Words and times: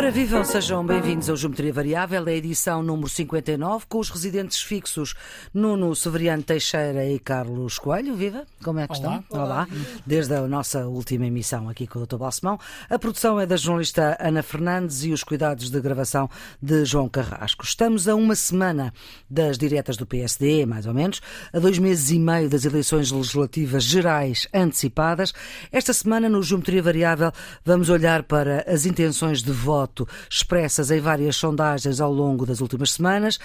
Ora, 0.00 0.10
vivam, 0.10 0.42
sejam 0.42 0.82
bem-vindos 0.82 1.28
ao 1.28 1.36
Geometria 1.36 1.74
Variável, 1.74 2.24
a 2.26 2.32
edição 2.32 2.82
número 2.82 3.06
59, 3.06 3.84
com 3.86 3.98
os 3.98 4.08
residentes 4.08 4.62
fixos 4.62 5.14
Nuno 5.52 5.94
Severiano 5.94 6.42
Teixeira 6.42 7.04
e 7.04 7.18
Carlos 7.18 7.78
Coelho. 7.78 8.14
Viva, 8.14 8.46
como 8.64 8.78
é 8.78 8.88
que 8.88 8.98
Olá. 8.98 9.16
estão? 9.18 9.38
Olá. 9.38 9.68
Desde 10.06 10.34
a 10.34 10.48
nossa 10.48 10.86
última 10.86 11.26
emissão 11.26 11.68
aqui 11.68 11.86
com 11.86 11.98
o 11.98 12.06
Dr. 12.06 12.16
Balsemão. 12.16 12.58
A 12.88 12.98
produção 12.98 13.38
é 13.38 13.44
da 13.44 13.58
jornalista 13.58 14.16
Ana 14.18 14.42
Fernandes 14.42 15.04
e 15.04 15.12
os 15.12 15.22
cuidados 15.22 15.68
de 15.68 15.78
gravação 15.82 16.30
de 16.62 16.82
João 16.86 17.06
Carrasco. 17.06 17.62
Estamos 17.62 18.08
a 18.08 18.14
uma 18.14 18.34
semana 18.34 18.94
das 19.28 19.58
diretas 19.58 19.98
do 19.98 20.06
PSD, 20.06 20.64
mais 20.64 20.86
ou 20.86 20.94
menos, 20.94 21.20
a 21.52 21.58
dois 21.58 21.78
meses 21.78 22.10
e 22.10 22.18
meio 22.18 22.48
das 22.48 22.64
eleições 22.64 23.12
legislativas 23.12 23.84
gerais 23.84 24.48
antecipadas. 24.54 25.34
Esta 25.70 25.92
semana, 25.92 26.26
no 26.26 26.42
Geometria 26.42 26.82
Variável, 26.82 27.30
vamos 27.62 27.90
olhar 27.90 28.22
para 28.22 28.64
as 28.66 28.86
intenções 28.86 29.42
de 29.42 29.52
voto 29.52 29.89
expressas 30.28 30.90
em 30.90 31.00
várias 31.00 31.36
sondagens 31.36 32.00
ao 32.00 32.12
longo 32.12 32.46
das 32.46 32.60
últimas 32.60 32.92
semanas. 32.92 33.38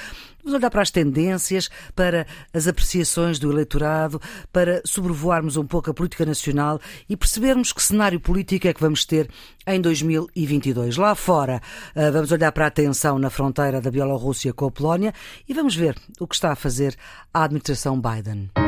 Vamos 0.44 0.60
olhar 0.60 0.70
para 0.70 0.82
as 0.82 0.92
tendências, 0.92 1.70
para 1.96 2.28
as 2.54 2.68
apreciações 2.68 3.40
do 3.40 3.52
eleitorado, 3.52 4.22
para 4.52 4.82
sobrevoarmos 4.86 5.58
um 5.58 5.66
pouco 5.66 5.90
a 5.90 5.94
política 5.94 6.26
nacional 6.26 6.80
e 7.10 7.18
percebermos 7.18 7.74
que 7.74 7.82
cenário 7.82 8.20
político 8.20 8.68
é 8.68 8.74
que 8.74 8.82
vamos 8.82 9.06
ter 9.06 9.30
em 9.66 9.82
2022. 9.82 10.98
Lá 10.98 11.16
fora, 11.16 11.62
eh, 11.96 12.12
vamos 12.12 12.32
olhar 12.32 12.52
para 12.52 12.68
a 12.68 12.72
tensão 12.72 13.18
na 13.18 13.30
fronteira 13.30 13.82
da 13.82 13.90
Bielorrússia 13.90 14.54
com 14.54 14.66
a 14.66 14.72
Polónia 14.72 15.14
e 15.48 15.54
vamos 15.54 15.76
ver 15.76 15.96
o 16.20 16.28
que 16.28 16.36
está 16.36 16.52
a 16.52 16.56
fazer 16.56 16.96
a 17.34 17.44
administração 17.44 18.00
Biden. 18.00 18.65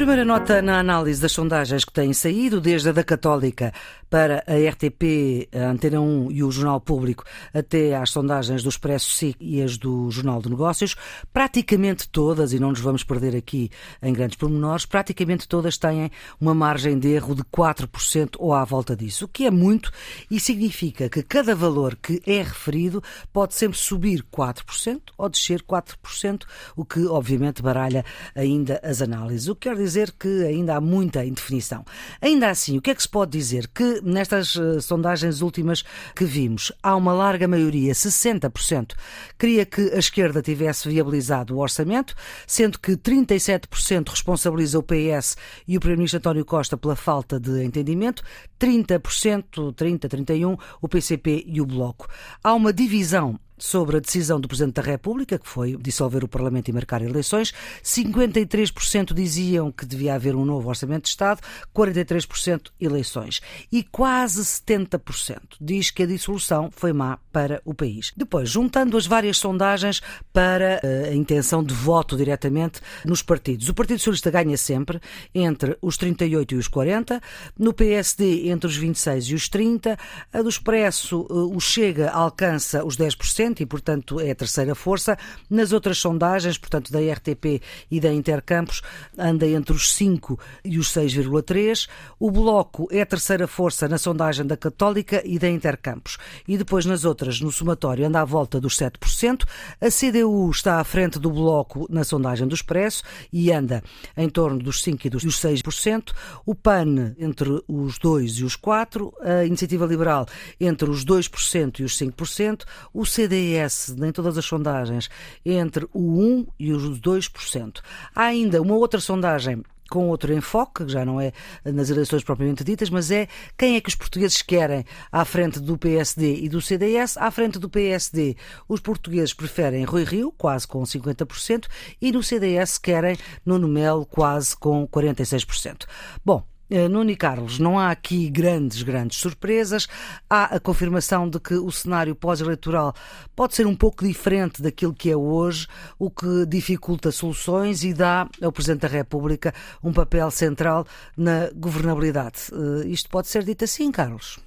Primeira 0.00 0.24
nota 0.24 0.62
na 0.62 0.78
análise 0.78 1.20
das 1.20 1.32
sondagens 1.32 1.84
que 1.84 1.92
têm 1.92 2.14
saído, 2.14 2.58
desde 2.58 2.88
a 2.88 2.92
da 2.92 3.04
Católica 3.04 3.70
para 4.08 4.42
a 4.46 4.70
RTP, 4.70 5.46
a 5.54 5.70
Antena 5.70 6.00
1 6.00 6.32
e 6.32 6.42
o 6.42 6.50
Jornal 6.50 6.80
Público, 6.80 7.22
até 7.52 7.94
às 7.94 8.08
sondagens 8.08 8.62
do 8.62 8.70
Expresso 8.70 9.10
SIC 9.10 9.36
e 9.38 9.60
as 9.60 9.76
do 9.76 10.10
Jornal 10.10 10.40
de 10.40 10.48
Negócios, 10.48 10.96
praticamente 11.34 12.08
todas, 12.08 12.54
e 12.54 12.58
não 12.58 12.70
nos 12.70 12.80
vamos 12.80 13.04
perder 13.04 13.36
aqui 13.36 13.70
em 14.02 14.10
grandes 14.14 14.38
pormenores, 14.38 14.86
praticamente 14.86 15.46
todas 15.46 15.76
têm 15.76 16.10
uma 16.40 16.54
margem 16.54 16.98
de 16.98 17.08
erro 17.08 17.34
de 17.34 17.44
4% 17.44 18.36
ou 18.38 18.54
à 18.54 18.64
volta 18.64 18.96
disso, 18.96 19.26
o 19.26 19.28
que 19.28 19.44
é 19.44 19.50
muito 19.50 19.92
e 20.30 20.40
significa 20.40 21.10
que 21.10 21.22
cada 21.22 21.54
valor 21.54 21.94
que 21.94 22.22
é 22.26 22.42
referido 22.42 23.02
pode 23.34 23.54
sempre 23.54 23.76
subir 23.76 24.24
4% 24.34 25.00
ou 25.18 25.28
descer 25.28 25.60
4%, 25.62 26.44
o 26.74 26.86
que 26.86 27.04
obviamente 27.06 27.60
baralha 27.60 28.02
ainda 28.34 28.80
as 28.82 29.02
análises. 29.02 29.46
O 29.46 29.54
que 29.54 29.68
quer 29.68 29.76
dizer 29.76 29.89
que 30.18 30.44
ainda 30.44 30.76
há 30.76 30.80
muita 30.80 31.24
indefinição. 31.24 31.84
Ainda 32.20 32.48
assim, 32.48 32.78
o 32.78 32.82
que 32.82 32.90
é 32.90 32.94
que 32.94 33.02
se 33.02 33.08
pode 33.08 33.32
dizer? 33.32 33.68
Que 33.68 34.00
nestas 34.02 34.54
uh, 34.56 34.80
sondagens 34.80 35.40
últimas 35.40 35.82
que 36.14 36.24
vimos, 36.24 36.72
há 36.82 36.94
uma 36.94 37.12
larga 37.12 37.48
maioria, 37.48 37.92
60%, 37.92 38.92
queria 39.38 39.64
que 39.64 39.90
a 39.92 39.98
esquerda 39.98 40.42
tivesse 40.42 40.88
viabilizado 40.88 41.56
o 41.56 41.60
orçamento, 41.60 42.14
sendo 42.46 42.78
que 42.78 42.92
37% 42.92 44.08
responsabiliza 44.08 44.78
o 44.78 44.82
PS 44.82 45.36
e 45.66 45.76
o 45.76 45.80
Primeiro-Ministro 45.80 46.18
António 46.18 46.44
Costa 46.44 46.76
pela 46.76 46.96
falta 46.96 47.40
de 47.40 47.64
entendimento, 47.64 48.22
30%, 48.58 49.74
30, 49.74 50.08
31, 50.08 50.56
o 50.80 50.88
PCP 50.88 51.44
e 51.46 51.60
o 51.60 51.66
Bloco. 51.66 52.06
Há 52.42 52.54
uma 52.54 52.72
divisão 52.72 53.38
sobre 53.60 53.98
a 53.98 54.00
decisão 54.00 54.40
do 54.40 54.48
Presidente 54.48 54.74
da 54.74 54.82
República, 54.82 55.38
que 55.38 55.48
foi 55.48 55.76
dissolver 55.76 56.24
o 56.24 56.28
Parlamento 56.28 56.68
e 56.68 56.72
marcar 56.72 57.02
eleições. 57.02 57.52
53% 57.84 59.12
diziam 59.12 59.70
que 59.70 59.84
devia 59.84 60.14
haver 60.14 60.34
um 60.34 60.44
novo 60.44 60.68
Orçamento 60.68 61.02
de 61.02 61.10
Estado, 61.10 61.40
43% 61.74 62.70
eleições. 62.80 63.40
E 63.70 63.82
quase 63.82 64.42
70% 64.42 65.40
diz 65.60 65.90
que 65.90 66.02
a 66.02 66.06
dissolução 66.06 66.70
foi 66.74 66.92
má 66.92 67.18
para 67.30 67.60
o 67.64 67.74
país. 67.74 68.12
Depois, 68.16 68.48
juntando 68.48 68.96
as 68.96 69.06
várias 69.06 69.36
sondagens 69.36 70.00
para 70.32 70.80
a 71.08 71.14
intenção 71.14 71.62
de 71.62 71.74
voto 71.74 72.16
diretamente 72.16 72.80
nos 73.04 73.22
partidos. 73.22 73.68
O 73.68 73.74
Partido 73.74 73.98
Socialista 73.98 74.30
ganha 74.30 74.56
sempre 74.56 75.00
entre 75.34 75.76
os 75.82 75.98
38 75.98 76.54
e 76.54 76.56
os 76.56 76.66
40, 76.66 77.20
no 77.58 77.74
PSD 77.74 78.48
entre 78.48 78.66
os 78.66 78.76
26 78.76 79.24
e 79.26 79.34
os 79.34 79.48
30, 79.48 79.98
a 80.32 80.42
do 80.42 80.48
Expresso, 80.48 81.26
o 81.28 81.60
Chega 81.60 82.10
alcança 82.10 82.84
os 82.84 82.96
10% 82.96 83.49
e, 83.58 83.66
portanto, 83.66 84.20
é 84.20 84.30
a 84.30 84.34
terceira 84.34 84.74
força. 84.74 85.18
Nas 85.48 85.72
outras 85.72 85.98
sondagens, 85.98 86.56
portanto, 86.56 86.92
da 86.92 87.00
RTP 87.00 87.60
e 87.90 88.00
da 88.00 88.12
Intercampos, 88.12 88.82
anda 89.18 89.46
entre 89.46 89.74
os 89.74 89.92
5 89.94 90.38
e 90.64 90.78
os 90.78 90.92
6,3. 90.92 91.88
O 92.18 92.30
Bloco 92.30 92.88
é 92.90 93.02
a 93.02 93.06
terceira 93.06 93.46
força 93.46 93.88
na 93.88 93.98
sondagem 93.98 94.46
da 94.46 94.56
Católica 94.56 95.22
e 95.24 95.38
da 95.38 95.48
Intercampos. 95.48 96.18
E 96.46 96.56
depois, 96.56 96.84
nas 96.86 97.04
outras, 97.04 97.40
no 97.40 97.50
somatório, 97.50 98.06
anda 98.06 98.20
à 98.20 98.24
volta 98.24 98.60
dos 98.60 98.76
7%. 98.76 99.44
A 99.80 99.90
CDU 99.90 100.50
está 100.50 100.80
à 100.80 100.84
frente 100.84 101.18
do 101.18 101.30
Bloco 101.30 101.86
na 101.90 102.04
sondagem 102.04 102.46
do 102.46 102.54
Expresso 102.54 103.02
e 103.32 103.50
anda 103.52 103.82
em 104.16 104.28
torno 104.28 104.58
dos 104.58 104.82
5% 104.82 105.04
e 105.04 105.10
dos 105.10 105.24
6%. 105.24 106.12
O 106.44 106.54
PAN 106.54 107.14
entre 107.18 107.62
os 107.66 107.98
2% 107.98 108.38
e 108.38 108.44
os 108.44 108.56
4%. 108.56 109.12
A 109.22 109.44
Iniciativa 109.44 109.86
Liberal 109.86 110.26
entre 110.60 110.88
os 110.90 111.04
2% 111.04 111.80
e 111.80 111.84
os 111.84 111.98
5%. 111.98 112.64
O 112.92 113.02
CDS, 113.40 113.96
em 114.02 114.12
todas 114.12 114.36
as 114.36 114.44
sondagens, 114.44 115.08
entre 115.44 115.86
o 115.92 116.44
1% 116.44 116.48
e 116.58 116.72
os 116.72 117.00
2%. 117.00 117.80
Há 118.14 118.24
ainda 118.24 118.60
uma 118.60 118.74
outra 118.74 119.00
sondagem 119.00 119.62
com 119.90 120.08
outro 120.08 120.32
enfoque, 120.32 120.84
que 120.84 120.92
já 120.92 121.04
não 121.04 121.20
é 121.20 121.32
nas 121.64 121.90
eleições 121.90 122.22
propriamente 122.22 122.62
ditas, 122.62 122.88
mas 122.90 123.10
é 123.10 123.26
quem 123.58 123.74
é 123.74 123.80
que 123.80 123.88
os 123.88 123.96
portugueses 123.96 124.40
querem 124.40 124.84
à 125.10 125.24
frente 125.24 125.58
do 125.58 125.76
PSD 125.76 126.36
e 126.42 126.48
do 126.48 126.60
CDS. 126.60 127.16
À 127.16 127.28
frente 127.32 127.58
do 127.58 127.68
PSD, 127.68 128.36
os 128.68 128.78
portugueses 128.78 129.34
preferem 129.34 129.84
Rui 129.84 130.04
Rio, 130.04 130.30
quase 130.30 130.68
com 130.68 130.82
50%, 130.82 131.66
e 132.00 132.12
no 132.12 132.22
CDS 132.22 132.78
querem 132.78 133.16
Nuno 133.44 133.66
Melo, 133.66 134.06
quase 134.06 134.56
com 134.56 134.86
46%. 134.86 135.86
Bom, 136.24 136.44
Nuno 136.88 137.10
e 137.10 137.16
Carlos, 137.16 137.58
não 137.58 137.78
há 137.78 137.90
aqui 137.90 138.30
grandes, 138.30 138.82
grandes 138.82 139.18
surpresas. 139.18 139.88
Há 140.28 140.56
a 140.56 140.60
confirmação 140.60 141.28
de 141.28 141.40
que 141.40 141.54
o 141.54 141.70
cenário 141.70 142.14
pós-eleitoral 142.14 142.94
pode 143.34 143.54
ser 143.54 143.66
um 143.66 143.74
pouco 143.74 144.06
diferente 144.06 144.62
daquilo 144.62 144.94
que 144.94 145.10
é 145.10 145.16
hoje, 145.16 145.66
o 145.98 146.10
que 146.10 146.46
dificulta 146.46 147.10
soluções 147.10 147.82
e 147.82 147.92
dá 147.92 148.28
ao 148.40 148.52
Presidente 148.52 148.82
da 148.82 148.88
República 148.88 149.52
um 149.82 149.92
papel 149.92 150.30
central 150.30 150.86
na 151.16 151.50
governabilidade. 151.54 152.38
Isto 152.86 153.08
pode 153.08 153.28
ser 153.28 153.42
dito 153.42 153.64
assim, 153.64 153.90
Carlos? 153.90 154.38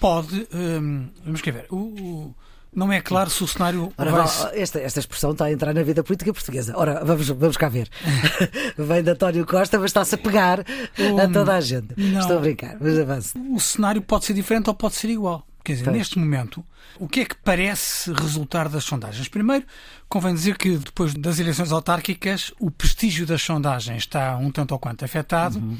Pode. 0.00 0.46
Hum, 0.52 1.08
vamos 1.24 1.40
ver. 1.40 1.66
O, 1.70 1.76
o, 1.76 2.34
não 2.76 2.92
é 2.92 3.00
claro 3.00 3.30
se 3.30 3.42
o 3.42 3.48
cenário. 3.48 3.90
Ora, 3.96 4.10
vai... 4.10 4.26
esta, 4.52 4.78
esta 4.78 5.00
expressão 5.00 5.32
está 5.32 5.46
a 5.46 5.52
entrar 5.52 5.72
na 5.72 5.82
vida 5.82 6.04
política 6.04 6.30
portuguesa. 6.32 6.74
Ora, 6.76 7.02
vamos, 7.02 7.26
vamos 7.30 7.56
cá 7.56 7.70
ver. 7.70 7.88
Vem 8.76 9.02
de 9.02 9.10
António 9.10 9.46
Costa, 9.46 9.78
mas 9.78 9.86
está-se 9.86 10.14
a 10.14 10.18
pegar 10.18 10.62
um, 10.98 11.18
a 11.18 11.26
toda 11.26 11.54
a 11.54 11.60
gente. 11.60 11.94
Não, 11.96 12.20
Estou 12.20 12.36
a 12.36 12.40
brincar, 12.40 12.76
mas 12.78 12.98
avance. 12.98 13.32
O 13.50 13.58
cenário 13.58 14.02
pode 14.02 14.26
ser 14.26 14.34
diferente 14.34 14.68
ou 14.68 14.74
pode 14.74 14.94
ser 14.94 15.08
igual. 15.08 15.46
Quer 15.64 15.72
dizer, 15.72 15.84
pois. 15.86 15.96
neste 15.96 16.18
momento, 16.18 16.62
o 17.00 17.08
que 17.08 17.20
é 17.20 17.24
que 17.24 17.34
parece 17.34 18.12
resultar 18.12 18.68
das 18.68 18.84
sondagens? 18.84 19.26
Primeiro, 19.26 19.64
convém 20.06 20.34
dizer 20.34 20.58
que 20.58 20.76
depois 20.76 21.14
das 21.14 21.38
eleições 21.38 21.72
autárquicas, 21.72 22.52
o 22.60 22.70
prestígio 22.70 23.26
das 23.26 23.40
sondagens 23.40 24.02
está 24.02 24.36
um 24.36 24.50
tanto 24.50 24.72
ou 24.72 24.78
quanto 24.78 25.02
afetado. 25.04 25.58
Uhum. 25.58 25.78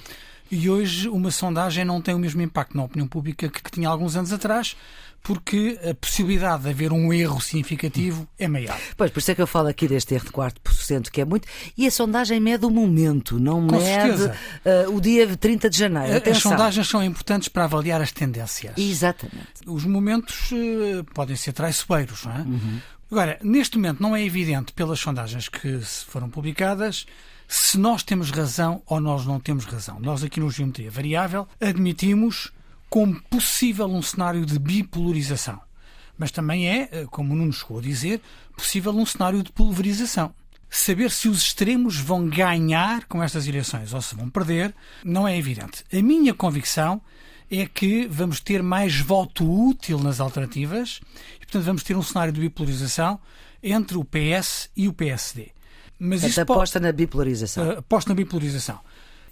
E 0.50 0.70
hoje 0.70 1.08
uma 1.08 1.30
sondagem 1.30 1.84
não 1.84 2.00
tem 2.00 2.14
o 2.14 2.18
mesmo 2.18 2.40
impacto 2.40 2.76
na 2.76 2.84
opinião 2.84 3.06
pública 3.08 3.48
que, 3.48 3.62
que 3.62 3.70
tinha 3.70 3.88
alguns 3.88 4.16
anos 4.16 4.32
atrás, 4.32 4.76
porque 5.26 5.76
a 5.82 5.92
possibilidade 5.92 6.62
de 6.62 6.68
haver 6.70 6.92
um 6.92 7.12
erro 7.12 7.40
significativo 7.40 8.28
é 8.38 8.46
maior. 8.46 8.78
Pois, 8.96 9.10
por 9.10 9.18
isso 9.18 9.32
é 9.32 9.34
que 9.34 9.42
eu 9.42 9.46
falo 9.46 9.66
aqui 9.66 9.88
deste 9.88 10.14
erro 10.14 10.26
de 10.26 10.30
4%, 10.30 11.10
que 11.10 11.20
é 11.20 11.24
muito. 11.24 11.48
E 11.76 11.84
a 11.84 11.90
sondagem 11.90 12.38
mede 12.38 12.64
o 12.64 12.70
momento, 12.70 13.40
não 13.40 13.66
Com 13.66 13.76
mede 13.76 14.22
uh, 14.22 14.94
o 14.94 15.00
dia 15.00 15.36
30 15.36 15.68
de 15.68 15.76
janeiro. 15.76 16.12
As 16.12 16.18
Atenção. 16.18 16.52
sondagens 16.52 16.86
são 16.86 17.02
importantes 17.02 17.48
para 17.48 17.64
avaliar 17.64 18.00
as 18.00 18.12
tendências. 18.12 18.74
Exatamente. 18.78 19.48
Os 19.66 19.84
momentos 19.84 20.52
uh, 20.52 21.02
podem 21.12 21.34
ser 21.34 21.52
traiçoeiros, 21.52 22.24
não 22.24 22.32
é? 22.32 22.38
Uhum. 22.42 22.80
Agora, 23.10 23.36
neste 23.42 23.78
momento 23.78 24.00
não 24.00 24.14
é 24.14 24.24
evidente 24.24 24.72
pelas 24.74 25.00
sondagens 25.00 25.48
que 25.48 25.80
foram 25.80 26.30
publicadas 26.30 27.04
se 27.48 27.78
nós 27.78 28.04
temos 28.04 28.30
razão 28.30 28.80
ou 28.86 29.00
nós 29.00 29.26
não 29.26 29.40
temos 29.40 29.64
razão. 29.64 29.98
Nós 29.98 30.22
aqui 30.22 30.38
no 30.38 30.50
Geometria 30.50 30.90
Variável 30.90 31.48
admitimos 31.60 32.52
como 32.96 33.20
possível 33.28 33.84
um 33.88 34.00
cenário 34.00 34.46
de 34.46 34.58
bipolarização. 34.58 35.60
Mas 36.16 36.30
também 36.30 36.66
é, 36.66 37.04
como 37.10 37.34
o 37.34 37.36
Nuno 37.36 37.52
chegou 37.52 37.78
a 37.78 37.82
dizer, 37.82 38.22
possível 38.56 38.90
um 38.90 39.04
cenário 39.04 39.42
de 39.42 39.52
pulverização. 39.52 40.34
Saber 40.70 41.10
se 41.10 41.28
os 41.28 41.42
extremos 41.42 41.98
vão 41.98 42.26
ganhar 42.26 43.04
com 43.04 43.22
estas 43.22 43.46
eleições 43.46 43.92
ou 43.92 44.00
se 44.00 44.14
vão 44.16 44.30
perder 44.30 44.74
não 45.04 45.28
é 45.28 45.36
evidente. 45.36 45.84
A 45.92 46.00
minha 46.00 46.32
convicção 46.32 47.02
é 47.50 47.66
que 47.66 48.06
vamos 48.06 48.40
ter 48.40 48.62
mais 48.62 48.98
voto 48.98 49.44
útil 49.44 49.98
nas 49.98 50.18
alternativas 50.18 51.02
e, 51.34 51.40
portanto, 51.40 51.64
vamos 51.64 51.82
ter 51.82 51.98
um 51.98 52.02
cenário 52.02 52.32
de 52.32 52.40
bipolarização 52.40 53.20
entre 53.62 53.98
o 53.98 54.06
PS 54.06 54.70
e 54.74 54.88
o 54.88 54.94
PSD. 54.94 55.52
Mas 55.98 56.22
Portanto, 56.22 56.50
aposta 56.50 56.78
pode... 56.78 56.86
na 56.86 56.92
bipolarização. 56.92 57.68
Uh, 57.68 57.78
aposta 57.78 58.10
na 58.10 58.14
bipolarização. 58.14 58.80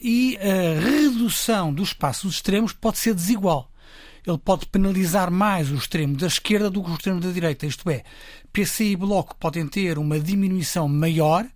E 0.04 0.36
a 0.36 0.78
redução 0.78 1.72
do 1.72 1.82
espaço 1.82 2.26
dos 2.26 2.36
extremos 2.36 2.74
pode 2.74 2.98
ser 2.98 3.14
desigual. 3.14 3.70
Ele 4.26 4.36
pode 4.36 4.66
penalizar 4.66 5.30
mais 5.30 5.70
o 5.70 5.76
extremo 5.76 6.14
da 6.14 6.26
esquerda 6.26 6.68
do 6.68 6.84
que 6.84 6.90
o 6.90 6.94
extremo 6.94 7.20
da 7.20 7.30
direita. 7.30 7.64
Isto 7.64 7.88
é, 7.88 8.04
PC 8.52 8.84
e 8.84 8.96
Bloco 8.96 9.34
podem 9.36 9.66
ter 9.66 9.98
uma 9.98 10.20
diminuição 10.20 10.86
maior 10.88 11.46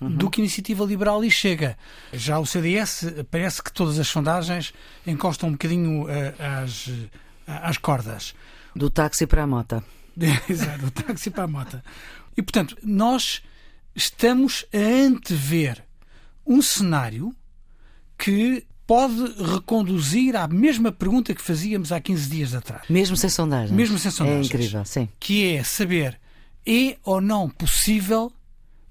uhum. 0.00 0.08
do 0.08 0.30
que 0.30 0.40
Iniciativa 0.40 0.86
Liberal 0.86 1.22
e 1.22 1.30
Chega. 1.30 1.76
Já 2.10 2.38
o 2.38 2.46
CDS, 2.46 3.04
parece 3.30 3.62
que 3.62 3.70
todas 3.70 3.98
as 3.98 4.08
sondagens 4.08 4.72
encostam 5.06 5.50
um 5.50 5.52
bocadinho 5.52 6.04
uh, 6.04 6.08
às, 6.62 6.86
uh, 6.86 7.10
às 7.46 7.76
cordas. 7.76 8.34
Do 8.74 8.88
táxi 8.88 9.26
para 9.26 9.42
a 9.42 9.46
mota. 9.46 9.84
Exato, 10.48 10.78
do 10.78 10.90
táxi 10.90 11.30
para 11.30 11.44
a 11.44 11.48
mota. 11.48 11.84
E, 12.34 12.40
portanto, 12.40 12.74
nós 12.82 13.42
estamos 13.94 14.64
a 14.72 14.78
antever 14.78 15.84
um 16.46 16.62
cenário 16.62 17.34
que 18.18 18.64
pode 18.86 19.34
reconduzir 19.52 20.34
à 20.34 20.48
mesma 20.48 20.90
pergunta 20.90 21.34
que 21.34 21.42
fazíamos 21.42 21.92
há 21.92 22.00
15 22.00 22.28
dias 22.30 22.54
atrás. 22.54 22.82
Mesmo 22.88 23.16
sem 23.16 23.30
sondagens. 23.30 23.70
Mesmo 23.70 23.98
sem 23.98 24.10
sondagens. 24.10 24.50
É 24.50 24.54
incrível, 24.54 24.84
sim. 24.84 25.08
Que 25.20 25.54
é 25.54 25.62
saber 25.62 26.18
é 26.66 26.96
ou 27.04 27.20
não 27.20 27.48
possível 27.48 28.32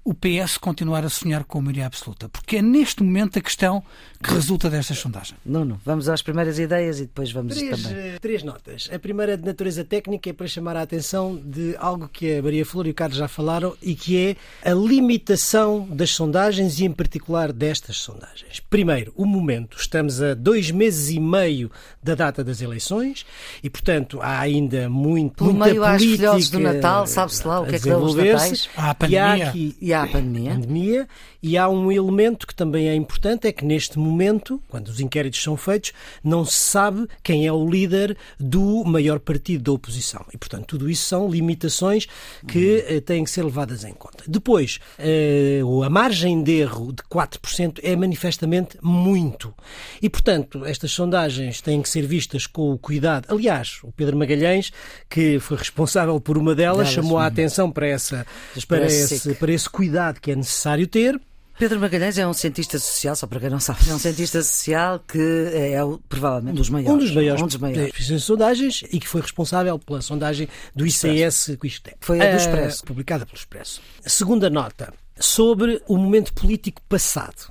o 0.04 0.14
PS 0.14 0.56
continuar 0.58 1.04
a 1.04 1.08
sonhar 1.08 1.44
com 1.44 1.58
a 1.58 1.62
maioria 1.62 1.86
absoluta? 1.86 2.28
Porque 2.28 2.56
é 2.56 2.62
neste 2.62 3.02
momento 3.02 3.38
a 3.38 3.42
questão 3.42 3.82
que 4.22 4.32
resulta 4.32 4.68
desta 4.70 4.94
sondagem. 4.94 5.36
Nuno, 5.44 5.80
vamos 5.84 6.08
às 6.08 6.22
primeiras 6.22 6.58
ideias 6.58 6.98
e 6.98 7.02
depois 7.02 7.30
vamos 7.30 7.56
três, 7.56 7.82
também. 7.82 7.98
Eh, 7.98 8.18
três 8.20 8.42
notas. 8.42 8.88
A 8.92 8.98
primeira 8.98 9.36
de 9.36 9.44
natureza 9.44 9.84
técnica 9.84 10.30
é 10.30 10.32
para 10.32 10.46
chamar 10.46 10.76
a 10.76 10.82
atenção 10.82 11.36
de 11.36 11.76
algo 11.78 12.08
que 12.08 12.38
a 12.38 12.42
Maria 12.42 12.64
Flor 12.64 12.86
e 12.86 12.90
o 12.90 12.94
Carlos 12.94 13.18
já 13.18 13.28
falaram 13.28 13.76
e 13.82 13.94
que 13.94 14.16
é 14.16 14.70
a 14.70 14.74
limitação 14.74 15.86
das 15.90 16.10
sondagens 16.10 16.80
e 16.80 16.84
em 16.84 16.92
particular 16.92 17.52
destas 17.52 17.98
sondagens. 17.98 18.60
Primeiro, 18.68 19.12
o 19.16 19.24
momento. 19.24 19.76
Estamos 19.78 20.20
a 20.22 20.34
dois 20.34 20.70
meses 20.70 21.10
e 21.10 21.20
meio 21.20 21.70
da 22.02 22.14
data 22.14 22.42
das 22.42 22.60
eleições 22.60 23.24
e, 23.62 23.70
portanto, 23.70 24.20
há 24.20 24.40
ainda 24.40 24.88
muito, 24.88 25.44
Pelo 25.44 25.52
muita 25.52 25.66
meio 25.66 25.84
às 25.84 26.02
política 26.02 26.16
filhotes 26.16 26.50
do 26.50 26.58
Natal, 26.58 27.06
sabe-se 27.06 27.46
lá 27.46 27.60
o 27.60 27.66
que 27.66 27.76
é 27.76 27.78
que 27.78 27.88
dão 27.88 28.02
os 28.02 28.14
natais. 28.14 28.68
Há 28.76 28.90
a 28.90 28.94
pandemia. 28.94 29.18
E 29.18 29.42
há 29.42 29.48
aqui, 29.48 29.76
E 29.80 29.94
há 29.94 29.97
a 30.02 30.06
pandemia. 30.06 31.06
E 31.42 31.56
há 31.56 31.68
um 31.68 31.90
elemento 31.90 32.46
que 32.46 32.54
também 32.54 32.88
é 32.88 32.94
importante, 32.94 33.46
é 33.46 33.52
que 33.52 33.64
neste 33.64 33.98
momento, 33.98 34.62
quando 34.68 34.88
os 34.88 35.00
inquéritos 35.00 35.42
são 35.42 35.56
feitos, 35.56 35.92
não 36.22 36.44
se 36.44 36.54
sabe 36.54 37.06
quem 37.22 37.46
é 37.46 37.52
o 37.52 37.68
líder 37.68 38.16
do 38.38 38.84
maior 38.84 39.18
partido 39.18 39.64
da 39.64 39.72
oposição. 39.72 40.24
E, 40.32 40.38
portanto, 40.38 40.66
tudo 40.66 40.88
isso 40.88 41.04
são 41.04 41.28
limitações 41.28 42.06
que 42.46 42.84
eh, 42.86 43.00
têm 43.00 43.24
que 43.24 43.30
ser 43.30 43.44
levadas 43.44 43.84
em 43.84 43.92
conta. 43.92 44.24
Depois, 44.26 44.78
eh, 44.98 45.60
a 45.84 45.90
margem 45.90 46.42
de 46.42 46.52
erro 46.52 46.92
de 46.92 47.02
4% 47.04 47.80
é 47.82 47.94
manifestamente 47.96 48.78
muito. 48.82 49.54
E, 50.00 50.08
portanto, 50.08 50.64
estas 50.64 50.90
sondagens 50.92 51.60
têm 51.60 51.82
que 51.82 51.88
ser 51.88 52.06
vistas 52.06 52.46
com 52.46 52.72
o 52.72 52.78
cuidado. 52.78 53.26
Aliás, 53.28 53.78
o 53.82 53.92
Pedro 53.92 54.16
Magalhães, 54.16 54.72
que 55.08 55.38
foi 55.38 55.56
responsável 55.56 56.20
por 56.20 56.36
uma 56.38 56.54
delas, 56.54 56.68
Delas, 56.78 56.92
chamou 56.92 57.18
a 57.18 57.22
sim. 57.22 57.26
atenção 57.28 57.70
para, 57.70 57.86
essa, 57.86 58.26
para, 58.66 58.86
esse, 58.86 59.34
para 59.34 59.52
esse 59.52 59.68
cuidado 59.68 60.20
que 60.20 60.30
é 60.30 60.36
necessário 60.36 60.86
ter. 60.86 61.20
Pedro 61.58 61.80
Magalhães 61.80 62.16
é 62.18 62.26
um 62.26 62.32
cientista 62.32 62.78
social, 62.78 63.16
só 63.16 63.26
para 63.26 63.40
quem 63.40 63.50
não 63.50 63.58
sabe, 63.58 63.90
é 63.90 63.94
um 63.94 63.98
cientista 63.98 64.40
social 64.42 65.00
que 65.00 65.18
é 65.52 65.82
o- 65.82 65.98
provavelmente 66.08 66.52
um 66.54 66.56
dos 66.56 66.70
maiores. 66.70 66.94
Um 66.94 66.98
dos 66.98 67.10
maiores, 67.12 67.42
Um 67.42 67.46
dos 67.46 67.56
maiores. 67.56 68.24
sondagens 68.24 68.84
e 68.92 69.00
que 69.00 69.08
foi 69.08 69.20
responsável 69.20 69.76
pela 69.78 70.00
sondagem 70.00 70.48
do 70.74 70.86
ICS 70.86 71.56
Quistec. 71.60 71.96
Foi 72.00 72.20
a 72.20 72.24
do 72.30 72.34
Ah, 72.34 72.36
Expresso. 72.36 72.84
Publicada 72.84 73.26
pelo 73.26 73.36
Expresso. 73.36 73.80
Segunda 74.06 74.48
nota, 74.48 74.94
sobre 75.18 75.82
o 75.88 75.96
momento 75.96 76.32
político 76.32 76.80
passado. 76.88 77.50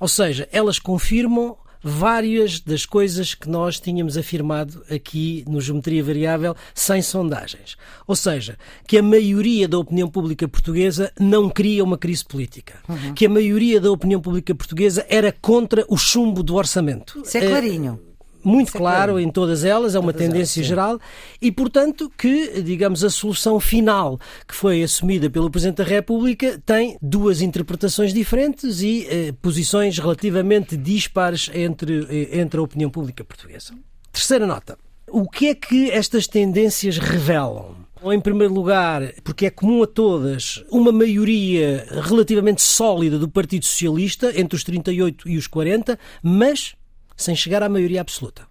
Ou 0.00 0.08
seja, 0.08 0.48
elas 0.50 0.78
confirmam 0.80 1.56
várias 1.82 2.60
das 2.60 2.84
coisas 2.86 3.34
que 3.34 3.48
nós 3.48 3.80
tínhamos 3.80 4.16
afirmado 4.16 4.82
aqui 4.90 5.44
no 5.48 5.60
Geometria 5.60 6.02
Variável 6.04 6.54
sem 6.74 7.02
sondagens. 7.02 7.76
Ou 8.06 8.14
seja, 8.16 8.56
que 8.86 8.98
a 8.98 9.02
maioria 9.02 9.66
da 9.66 9.78
opinião 9.78 10.08
pública 10.08 10.46
portuguesa 10.48 11.12
não 11.18 11.48
queria 11.48 11.82
uma 11.84 11.96
crise 11.98 12.24
política. 12.24 12.74
Uhum. 12.88 13.14
Que 13.14 13.26
a 13.26 13.30
maioria 13.30 13.80
da 13.80 13.90
opinião 13.90 14.20
pública 14.20 14.54
portuguesa 14.54 15.04
era 15.08 15.32
contra 15.32 15.84
o 15.88 15.96
chumbo 15.96 16.42
do 16.42 16.54
orçamento. 16.54 17.20
Isso 17.24 17.36
é 17.38 17.44
Eh, 17.44 17.48
clarinho. 17.48 18.00
Muito 18.42 18.72
claro 18.72 19.18
em 19.18 19.30
todas 19.30 19.64
elas, 19.64 19.94
é 19.94 19.98
uma 19.98 20.12
Todas 20.12 20.28
tendência 20.28 20.60
elas, 20.60 20.68
geral, 20.68 21.00
e 21.40 21.50
portanto 21.50 22.10
que, 22.16 22.62
digamos, 22.62 23.04
a 23.04 23.10
solução 23.10 23.58
final 23.60 24.18
que 24.46 24.54
foi 24.54 24.82
assumida 24.82 25.28
pelo 25.30 25.50
Presidente 25.50 25.78
da 25.78 25.84
República 25.84 26.60
tem 26.64 26.96
duas 27.00 27.40
interpretações 27.40 28.12
diferentes 28.12 28.82
e 28.82 29.06
eh, 29.08 29.32
posições 29.40 29.98
relativamente 29.98 30.76
dispares 30.76 31.50
entre, 31.54 32.06
eh, 32.10 32.40
entre 32.40 32.60
a 32.60 32.62
opinião 32.62 32.90
pública 32.90 33.24
portuguesa. 33.24 33.74
Terceira 34.12 34.46
nota. 34.46 34.78
O 35.08 35.28
que 35.28 35.48
é 35.48 35.54
que 35.54 35.90
estas 35.90 36.26
tendências 36.26 36.98
revelam? 36.98 37.74
Em 38.02 38.20
primeiro 38.20 38.54
lugar, 38.54 39.12
porque 39.22 39.46
é 39.46 39.50
comum 39.50 39.82
a 39.82 39.86
todas 39.86 40.64
uma 40.70 40.90
maioria 40.90 41.86
relativamente 42.02 42.62
sólida 42.62 43.18
do 43.18 43.28
Partido 43.28 43.66
Socialista, 43.66 44.32
entre 44.40 44.56
os 44.56 44.64
38 44.64 45.28
e 45.28 45.36
os 45.36 45.46
40, 45.46 45.98
mas 46.22 46.74
sem 47.22 47.34
chegar 47.36 47.62
à 47.62 47.68
maioria 47.68 48.00
absoluta. 48.00 48.48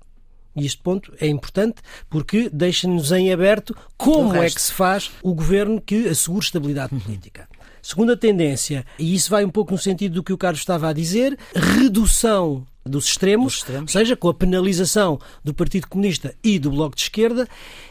E 0.56 0.66
este 0.66 0.82
ponto 0.82 1.14
é 1.20 1.28
importante 1.28 1.82
porque 2.10 2.50
deixa-nos 2.52 3.12
em 3.12 3.32
aberto 3.32 3.76
como 3.98 4.36
é 4.36 4.50
que 4.50 4.62
se 4.62 4.74
faz 4.74 5.12
o 5.22 5.34
governo 5.34 5.80
que 5.80 6.08
assegure 6.08 6.44
estabilidade 6.44 7.00
política. 7.00 7.48
Segunda 7.82 8.18
tendência, 8.18 8.86
e 8.98 9.16
isso 9.16 9.30
vai 9.30 9.46
um 9.46 9.50
pouco 9.50 9.72
no 9.72 9.78
sentido 9.78 10.16
do 10.16 10.24
que 10.24 10.34
o 10.34 10.38
Carlos 10.38 10.60
estava 10.60 10.90
a 10.90 10.94
dizer, 10.94 11.38
redução 11.56 12.66
dos 12.90 13.06
extremos, 13.06 13.54
Dos 13.54 13.58
extremos. 13.62 13.96
ou 13.96 14.00
seja, 14.02 14.16
com 14.16 14.28
a 14.30 14.34
penalização 14.34 15.20
do 15.44 15.54
Partido 15.54 15.88
Comunista 15.88 16.34
e 16.44 16.58
do 16.60 16.72
Bloco 16.72 16.96
de 16.96 17.04
Esquerda 17.04 17.48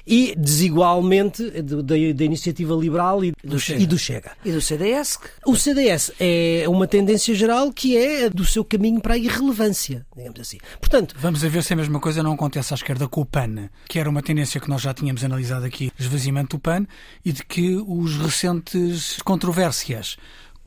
e 0.07 0.35
desigualmente 0.37 1.43
do- 1.63 1.83
da, 1.83 1.97
Iniciativa 1.97 2.75
Liberal 2.75 3.25
e 3.25 3.33
do, 3.45 3.59
Chega. 3.59 3.83
e 3.83 3.87
do 3.87 3.99
Chega. 3.99 4.33
E 4.45 4.53
do 4.53 4.61
CDS, 4.61 5.17
que 5.17 5.29
O 5.47 5.57
CDS 5.57 6.13
é 6.21 6.65
uma 6.69 6.87
tendência 6.87 7.35
geral 7.35 7.73
que 7.73 7.97
é 7.97 8.29
do 8.29 8.45
seu 8.45 8.65
caminho 8.65 9.01
para 9.01 9.15
a 9.15 9.19
irrelevância, 9.19 10.07
digamos 10.17 10.41
assim. 10.41 10.59
Portanto, 10.81 11.15
Vamos 11.19 11.45
a 11.45 11.49
ver 11.49 11.63
se 11.63 11.73
a 11.73 11.77
mesma 11.77 12.01
coisa 12.01 12.23
não 12.23 12.33
acontece 12.33 12.73
à 12.73 12.77
esquerda 12.77 13.07
com 13.09 13.21
o 13.21 13.27
PAN, 13.27 13.69
que 13.89 13.99
era 13.99 14.09
uma 14.11 14.23
tendência 14.23 14.61
que 14.61 14.69
nós 14.69 14.83
já 14.83 14.93
tínhamos 14.93 15.25
analisado 15.25 15.65
aqui, 15.65 15.91
esvaziamento 15.99 16.57
do 16.57 16.61
PAN, 16.61 16.87
e 17.25 17.33
de 17.33 17.45
que 17.45 17.77
os 17.87 18.17
recentes 18.17 19.17
controvérsias 19.25 20.17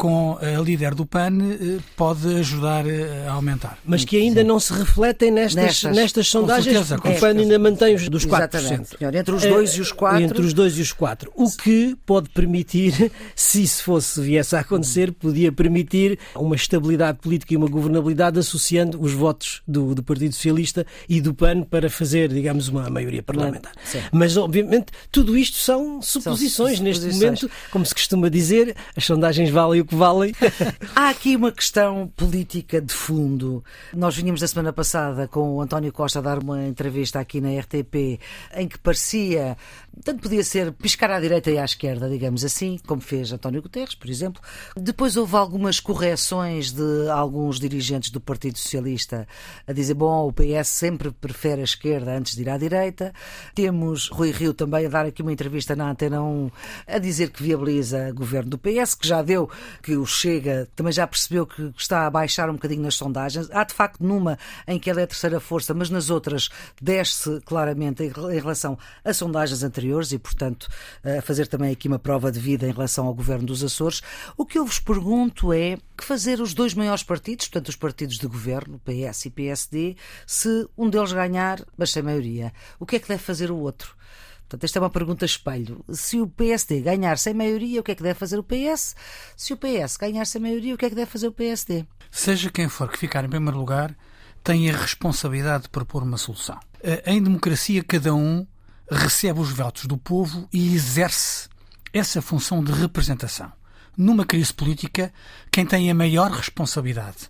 com 0.02 0.36
a 0.42 0.60
líder 0.60 0.96
do 0.96 1.06
PAN 1.06 1.38
eh, 1.44 1.78
pode 1.96 2.28
ajudar 2.40 2.88
eh, 2.88 3.28
a 3.28 3.34
aumentar. 3.34 3.78
mas 3.86 4.04
que 4.04 4.18
ainda 4.18 4.44
não 4.44 4.60
se 4.60 4.74
refletem 4.74 5.30
nestas, 5.30 5.64
Nestas. 5.64 5.96
nestas, 5.96 6.28
sondagens, 6.28 6.74
certeza, 6.74 6.96
porque 6.96 7.10
o 7.10 7.14
PAN 7.14 7.20
certeza. 7.20 7.42
ainda 7.44 7.60
mantém 7.60 7.94
os 7.94 8.10
dos 8.10 8.26
4%. 8.26 8.56
Exatamente, 8.56 8.98
senhor. 8.98 9.14
Entre 9.14 9.36
os 9.36 9.44
dois 9.44 9.70
e 9.76 9.82
os 9.82 9.92
quatro. 9.92 10.20
Eh, 10.20 10.24
Entre 10.24 10.42
os 10.42 10.54
dois 10.56 10.76
e 10.80 10.82
os 10.82 10.92
quatro. 10.92 11.32
O 11.36 11.52
que 11.52 11.96
pode 12.04 12.30
permitir, 12.30 13.12
se 13.36 13.62
isso 13.62 13.84
fosse, 13.84 14.20
viesse 14.22 14.56
a 14.56 14.62
acontecer, 14.62 15.12
podia 15.12 15.52
permitir 15.52 16.18
uma 16.36 16.56
estabilidade 16.56 17.20
política 17.20 17.54
e 17.54 17.58
uma 17.58 17.68
governabilidade 17.68 18.40
associando 18.40 19.00
os 19.00 19.14
votos 19.14 19.62
do, 19.68 19.94
do 19.94 20.02
Partido 20.02 20.34
Socialista 20.34 20.84
e 21.08 21.22
do 21.22 21.32
PAN 21.32 21.62
para 21.62 21.92
fazer, 21.92 22.30
digamos, 22.30 22.70
uma 22.70 22.90
maioria 22.90 23.22
parlamentar. 23.22 23.74
Sim. 23.86 24.00
Mas, 24.12 24.36
obviamente, 24.36 24.88
tudo 25.12 25.38
isto 25.38 25.58
são 25.58 26.02
suposições. 26.02 26.80
Neste 26.80 27.02
suposições. 27.04 27.42
momento, 27.44 27.52
como 27.70 27.86
se 27.86 27.94
costuma 27.94 28.30
dizer, 28.30 28.76
as 28.98 29.06
sondagens 29.06 29.52
valem 29.52 29.80
o 29.82 29.91
que 29.92 29.96
valem. 29.96 30.34
Há 30.96 31.10
aqui 31.10 31.36
uma 31.36 31.52
questão 31.52 32.08
política 32.16 32.82
de 32.82 32.94
fundo. 32.94 33.62
Nós 33.94 34.16
vinhamos 34.16 34.40
da 34.40 34.48
semana 34.48 34.72
passada 34.72 35.28
com 35.28 35.56
o 35.56 35.62
António 35.62 35.92
Costa 35.92 36.20
a 36.20 36.22
dar 36.22 36.40
uma 36.40 36.66
entrevista 36.66 37.20
aqui 37.20 37.42
na 37.42 37.50
RTP 37.60 38.18
em 38.56 38.68
que 38.70 38.80
parecia, 38.80 39.58
tanto 40.04 40.22
podia 40.22 40.44
ser 40.44 40.72
piscar 40.72 41.12
à 41.12 41.20
direita 41.20 41.52
e 41.52 41.60
à 41.60 41.66
esquerda, 41.66 42.10
digamos 42.10 42.46
assim, 42.46 42.80
como 42.88 43.02
fez 43.02 43.32
António 43.32 43.62
Guterres, 43.62 43.94
por 43.94 44.10
exemplo. 44.10 44.42
Depois 44.76 45.18
houve 45.18 45.36
algumas 45.36 45.80
correções 45.80 46.72
de 46.72 47.10
alguns 47.10 47.60
dirigentes 47.60 48.10
do 48.10 48.20
Partido 48.20 48.58
Socialista 48.58 49.28
a 49.68 49.74
dizer, 49.74 49.94
bom, 49.94 50.28
o 50.28 50.34
PS 50.34 50.70
sempre 50.70 51.12
prefere 51.12 51.62
a 51.62 51.66
esquerda 51.66 52.18
antes 52.18 52.36
de 52.36 52.42
ir 52.42 52.50
à 52.50 52.58
direita. 52.58 53.14
Temos 53.54 54.10
Rui 54.10 54.32
Rio 54.32 54.54
também 54.54 54.86
a 54.86 54.90
dar 54.90 55.06
aqui 55.06 55.22
uma 55.22 55.34
entrevista 55.34 55.76
na 55.76 55.92
Antena 55.92 56.22
1 56.22 56.52
a 56.88 56.98
dizer 56.98 57.30
que 57.30 57.44
viabiliza 57.44 58.10
o 58.10 58.16
governo 58.16 58.52
do 58.52 58.58
PS, 58.58 58.96
que 58.96 59.08
já 59.08 59.22
deu 59.22 59.50
que 59.84 59.96
o 59.96 60.06
Chega 60.06 60.68
também 60.76 60.94
já 60.94 61.06
percebeu 61.06 61.46
que 61.46 61.74
está 61.78 62.08
a 62.08 62.10
baixar 62.10 62.50
um 62.50 62.54
bocadinho 62.54 62.82
nas 62.82 62.96
sondagens. 62.96 63.50
Há 63.52 63.64
de 63.66 63.74
facto 63.74 64.02
numa 64.02 64.40
em 64.68 64.80
que 64.80 64.90
ele 64.90 65.02
é 65.02 65.04
a 65.04 65.08
terceira 65.08 65.40
força, 65.40 65.74
mas 65.74 65.90
nas 65.90 66.10
outras 66.10 66.50
desce 66.82 67.42
claramente 67.46 68.04
em 68.04 68.40
relação 68.40 68.78
a 69.04 69.14
sondagens 69.14 69.62
anteriores 69.62 69.81
e, 70.12 70.20
portanto, 70.20 70.68
a 71.04 71.22
fazer 71.22 71.48
também 71.48 71.72
aqui 71.72 71.88
uma 71.88 72.00
prova 72.00 72.32
de 72.32 72.40
vida 72.40 72.68
em 72.68 72.72
relação 72.72 73.06
ao 73.08 73.14
governo 73.14 73.46
dos 73.46 73.64
Açores. 73.64 74.02
O 74.38 74.46
que 74.46 74.58
eu 74.58 74.66
vos 74.66 74.80
pergunto 74.80 75.52
é 75.54 75.78
que 75.98 76.04
fazer 76.04 76.40
os 76.40 76.54
dois 76.54 76.74
maiores 76.74 77.04
partidos, 77.04 77.48
portanto, 77.48 77.70
os 77.70 77.76
partidos 77.76 78.18
de 78.18 78.28
governo, 78.28 78.80
PS 78.80 79.26
e 79.26 79.30
PSD, 79.30 79.96
se 80.26 80.68
um 80.78 80.90
deles 80.90 81.14
ganhar, 81.14 81.64
mas 81.78 81.92
sem 81.92 82.04
maioria, 82.04 82.54
o 82.80 82.86
que 82.86 82.96
é 82.96 83.00
que 83.00 83.08
deve 83.08 83.22
fazer 83.22 83.52
o 83.52 83.58
outro? 83.58 83.96
Portanto, 84.42 84.66
esta 84.66 84.80
é 84.80 84.82
uma 84.82 84.90
pergunta 84.90 85.24
espelho. 85.24 85.84
Se 85.90 86.20
o 86.20 86.28
PSD 86.28 86.82
ganhar 86.82 87.18
sem 87.18 87.34
maioria, 87.34 87.80
o 87.80 87.84
que 87.84 87.92
é 87.92 87.96
que 87.96 88.04
deve 88.04 88.20
fazer 88.20 88.38
o 88.38 88.44
PS? 88.44 88.96
Se 89.38 89.54
o 89.54 89.58
PS 89.58 89.96
ganhar 89.98 90.26
sem 90.26 90.42
maioria, 90.42 90.76
o 90.76 90.78
que 90.78 90.86
é 90.86 90.90
que 90.90 90.96
deve 90.96 91.10
fazer 91.10 91.28
o 91.28 91.32
PSD? 91.32 91.86
seja 92.12 92.52
quem 92.52 92.68
for 92.68 92.90
que 92.90 92.98
ficar 92.98 93.24
em 93.24 93.30
primeiro 93.30 93.58
lugar, 93.58 93.96
tem 94.44 94.70
a 94.70 94.76
responsabilidade 94.76 95.64
de 95.64 95.70
propor 95.70 96.04
uma 96.04 96.18
solução. 96.18 96.60
Em 97.06 97.24
democracia, 97.24 97.84
cada 97.84 98.14
um 98.14 98.46
recebe 98.92 99.40
os 99.40 99.52
votos 99.52 99.86
do 99.86 99.98
povo 99.98 100.48
e 100.52 100.74
exerce 100.74 101.50
essa 101.94 102.22
função 102.22 102.64
de 102.64 102.72
representação. 102.72 103.52
Numa 103.98 104.26
crise 104.26 104.54
política, 104.54 105.14
quem 105.52 105.66
tem 105.66 105.90
a 105.90 105.96
maior 105.96 106.32
responsabilidade 106.32 107.30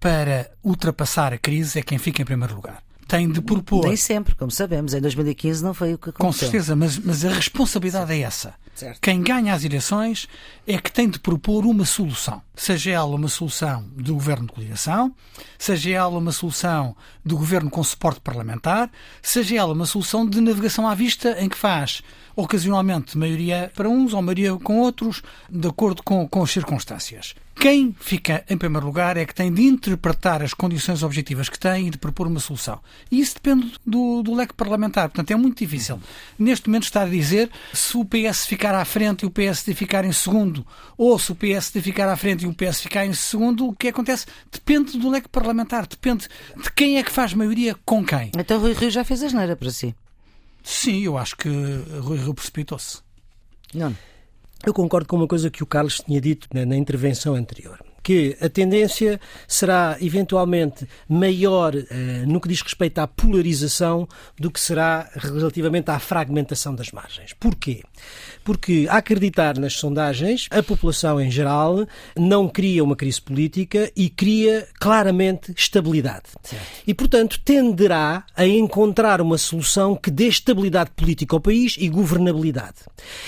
para 0.00 0.50
ultrapassar 0.62 1.32
a 1.32 1.38
crise 1.38 1.78
é 1.78 1.82
quem 1.82 1.98
fica 1.98 2.22
em 2.22 2.24
primeiro 2.24 2.54
lugar 2.54 2.82
tem 3.08 3.28
de 3.28 3.40
propor. 3.40 3.86
Nem 3.86 3.96
sempre, 3.96 4.34
como 4.34 4.50
sabemos. 4.50 4.92
Em 4.92 5.00
2015 5.00 5.64
não 5.64 5.72
foi 5.72 5.94
o 5.94 5.98
que 5.98 6.10
aconteceu. 6.10 6.26
Com 6.26 6.32
certeza, 6.32 6.76
mas, 6.76 6.98
mas 6.98 7.24
a 7.24 7.30
responsabilidade 7.30 8.12
é 8.12 8.20
essa. 8.20 8.54
Certo. 8.74 9.00
Quem 9.00 9.22
ganha 9.22 9.54
as 9.54 9.64
eleições 9.64 10.28
é 10.64 10.78
que 10.78 10.92
tem 10.92 11.08
de 11.08 11.18
propor 11.18 11.64
uma 11.64 11.84
solução. 11.84 12.40
Seja 12.54 12.92
ela 12.92 13.16
uma 13.16 13.26
solução 13.26 13.84
do 13.96 14.14
governo 14.14 14.46
de 14.46 14.52
coligação, 14.52 15.12
seja 15.58 15.90
ela 15.90 16.18
uma 16.18 16.30
solução 16.30 16.94
do 17.24 17.36
governo 17.36 17.70
com 17.70 17.82
suporte 17.82 18.20
parlamentar, 18.20 18.88
seja 19.20 19.56
ela 19.56 19.72
uma 19.72 19.86
solução 19.86 20.28
de 20.28 20.40
navegação 20.40 20.86
à 20.86 20.94
vista 20.94 21.34
em 21.42 21.48
que 21.48 21.56
faz 21.56 22.02
ocasionalmente 22.36 23.18
maioria 23.18 23.72
para 23.74 23.88
uns 23.88 24.12
ou 24.12 24.22
maioria 24.22 24.54
com 24.56 24.78
outros, 24.78 25.22
de 25.50 25.66
acordo 25.66 26.02
com, 26.04 26.28
com 26.28 26.42
as 26.42 26.50
circunstâncias. 26.52 27.34
Quem 27.60 27.92
fica 27.98 28.44
em 28.48 28.56
primeiro 28.56 28.86
lugar 28.86 29.16
é 29.16 29.26
que 29.26 29.34
tem 29.34 29.52
de 29.52 29.62
interpretar 29.62 30.42
as 30.44 30.54
condições 30.54 31.02
objetivas 31.02 31.48
que 31.48 31.58
tem 31.58 31.88
e 31.88 31.90
de 31.90 31.98
propor 31.98 32.28
uma 32.28 32.38
solução. 32.38 32.80
E 33.10 33.18
isso 33.18 33.34
depende 33.34 33.72
do, 33.84 34.22
do 34.22 34.32
leque 34.32 34.54
parlamentar. 34.54 35.08
Portanto, 35.08 35.32
é 35.32 35.36
muito 35.36 35.58
difícil. 35.58 36.00
Neste 36.38 36.68
momento 36.68 36.84
está 36.84 37.02
a 37.02 37.08
dizer 37.08 37.50
se 37.72 37.96
o 37.96 38.04
PS 38.04 38.46
ficar 38.46 38.76
à 38.76 38.84
frente 38.84 39.22
e 39.22 39.26
o 39.26 39.30
PSD 39.30 39.74
ficar 39.74 40.04
em 40.04 40.12
segundo, 40.12 40.64
ou 40.96 41.18
se 41.18 41.32
o 41.32 41.34
PSD 41.34 41.82
ficar 41.82 42.08
à 42.08 42.16
frente 42.16 42.44
e 42.44 42.46
o 42.46 42.54
PS 42.54 42.80
ficar 42.80 43.04
em 43.04 43.12
segundo, 43.12 43.66
o 43.66 43.74
que 43.74 43.88
acontece? 43.88 44.26
Depende 44.52 44.96
do 44.96 45.10
leque 45.10 45.28
parlamentar. 45.28 45.84
Depende 45.88 46.28
de 46.56 46.72
quem 46.72 46.98
é 46.98 47.02
que 47.02 47.10
faz 47.10 47.34
maioria 47.34 47.74
com 47.84 48.04
quem. 48.04 48.30
Então 48.38 48.60
Rui 48.60 48.72
Rio 48.72 48.90
já 48.90 49.02
fez 49.02 49.20
a 49.24 49.28
geneira 49.28 49.56
para 49.56 49.70
si. 49.72 49.96
Sim, 50.62 51.00
eu 51.00 51.18
acho 51.18 51.36
que 51.36 51.48
Rui 52.00 52.18
Rio 52.18 52.34
precipitou-se. 52.34 52.98
Não. 53.74 53.96
Eu 54.66 54.74
concordo 54.74 55.06
com 55.08 55.16
uma 55.16 55.28
coisa 55.28 55.50
que 55.50 55.62
o 55.62 55.66
Carlos 55.66 56.00
tinha 56.00 56.20
dito 56.20 56.48
na, 56.52 56.66
na 56.66 56.76
intervenção 56.76 57.34
anterior 57.34 57.78
que 58.08 58.38
a 58.40 58.48
tendência 58.48 59.20
será 59.46 59.98
eventualmente 60.00 60.88
maior 61.06 61.74
eh, 61.76 62.24
no 62.26 62.40
que 62.40 62.48
diz 62.48 62.62
respeito 62.62 63.00
à 63.00 63.06
polarização 63.06 64.08
do 64.38 64.50
que 64.50 64.58
será 64.58 65.10
relativamente 65.14 65.90
à 65.90 65.98
fragmentação 65.98 66.74
das 66.74 66.90
margens. 66.90 67.34
Porquê? 67.34 67.82
Porque, 68.44 68.86
a 68.88 68.98
acreditar 68.98 69.58
nas 69.58 69.74
sondagens, 69.74 70.48
a 70.50 70.62
população 70.62 71.20
em 71.20 71.30
geral 71.30 71.86
não 72.16 72.48
cria 72.48 72.82
uma 72.82 72.96
crise 72.96 73.20
política 73.20 73.90
e 73.96 74.08
cria 74.08 74.66
claramente 74.78 75.52
estabilidade. 75.56 76.24
Certo. 76.42 76.64
E, 76.86 76.94
portanto, 76.94 77.40
tenderá 77.44 78.24
a 78.36 78.46
encontrar 78.46 79.20
uma 79.20 79.38
solução 79.38 79.94
que 79.94 80.10
dê 80.10 80.28
estabilidade 80.28 80.90
política 80.90 81.36
ao 81.36 81.40
país 81.40 81.76
e 81.78 81.88
governabilidade. 81.88 82.76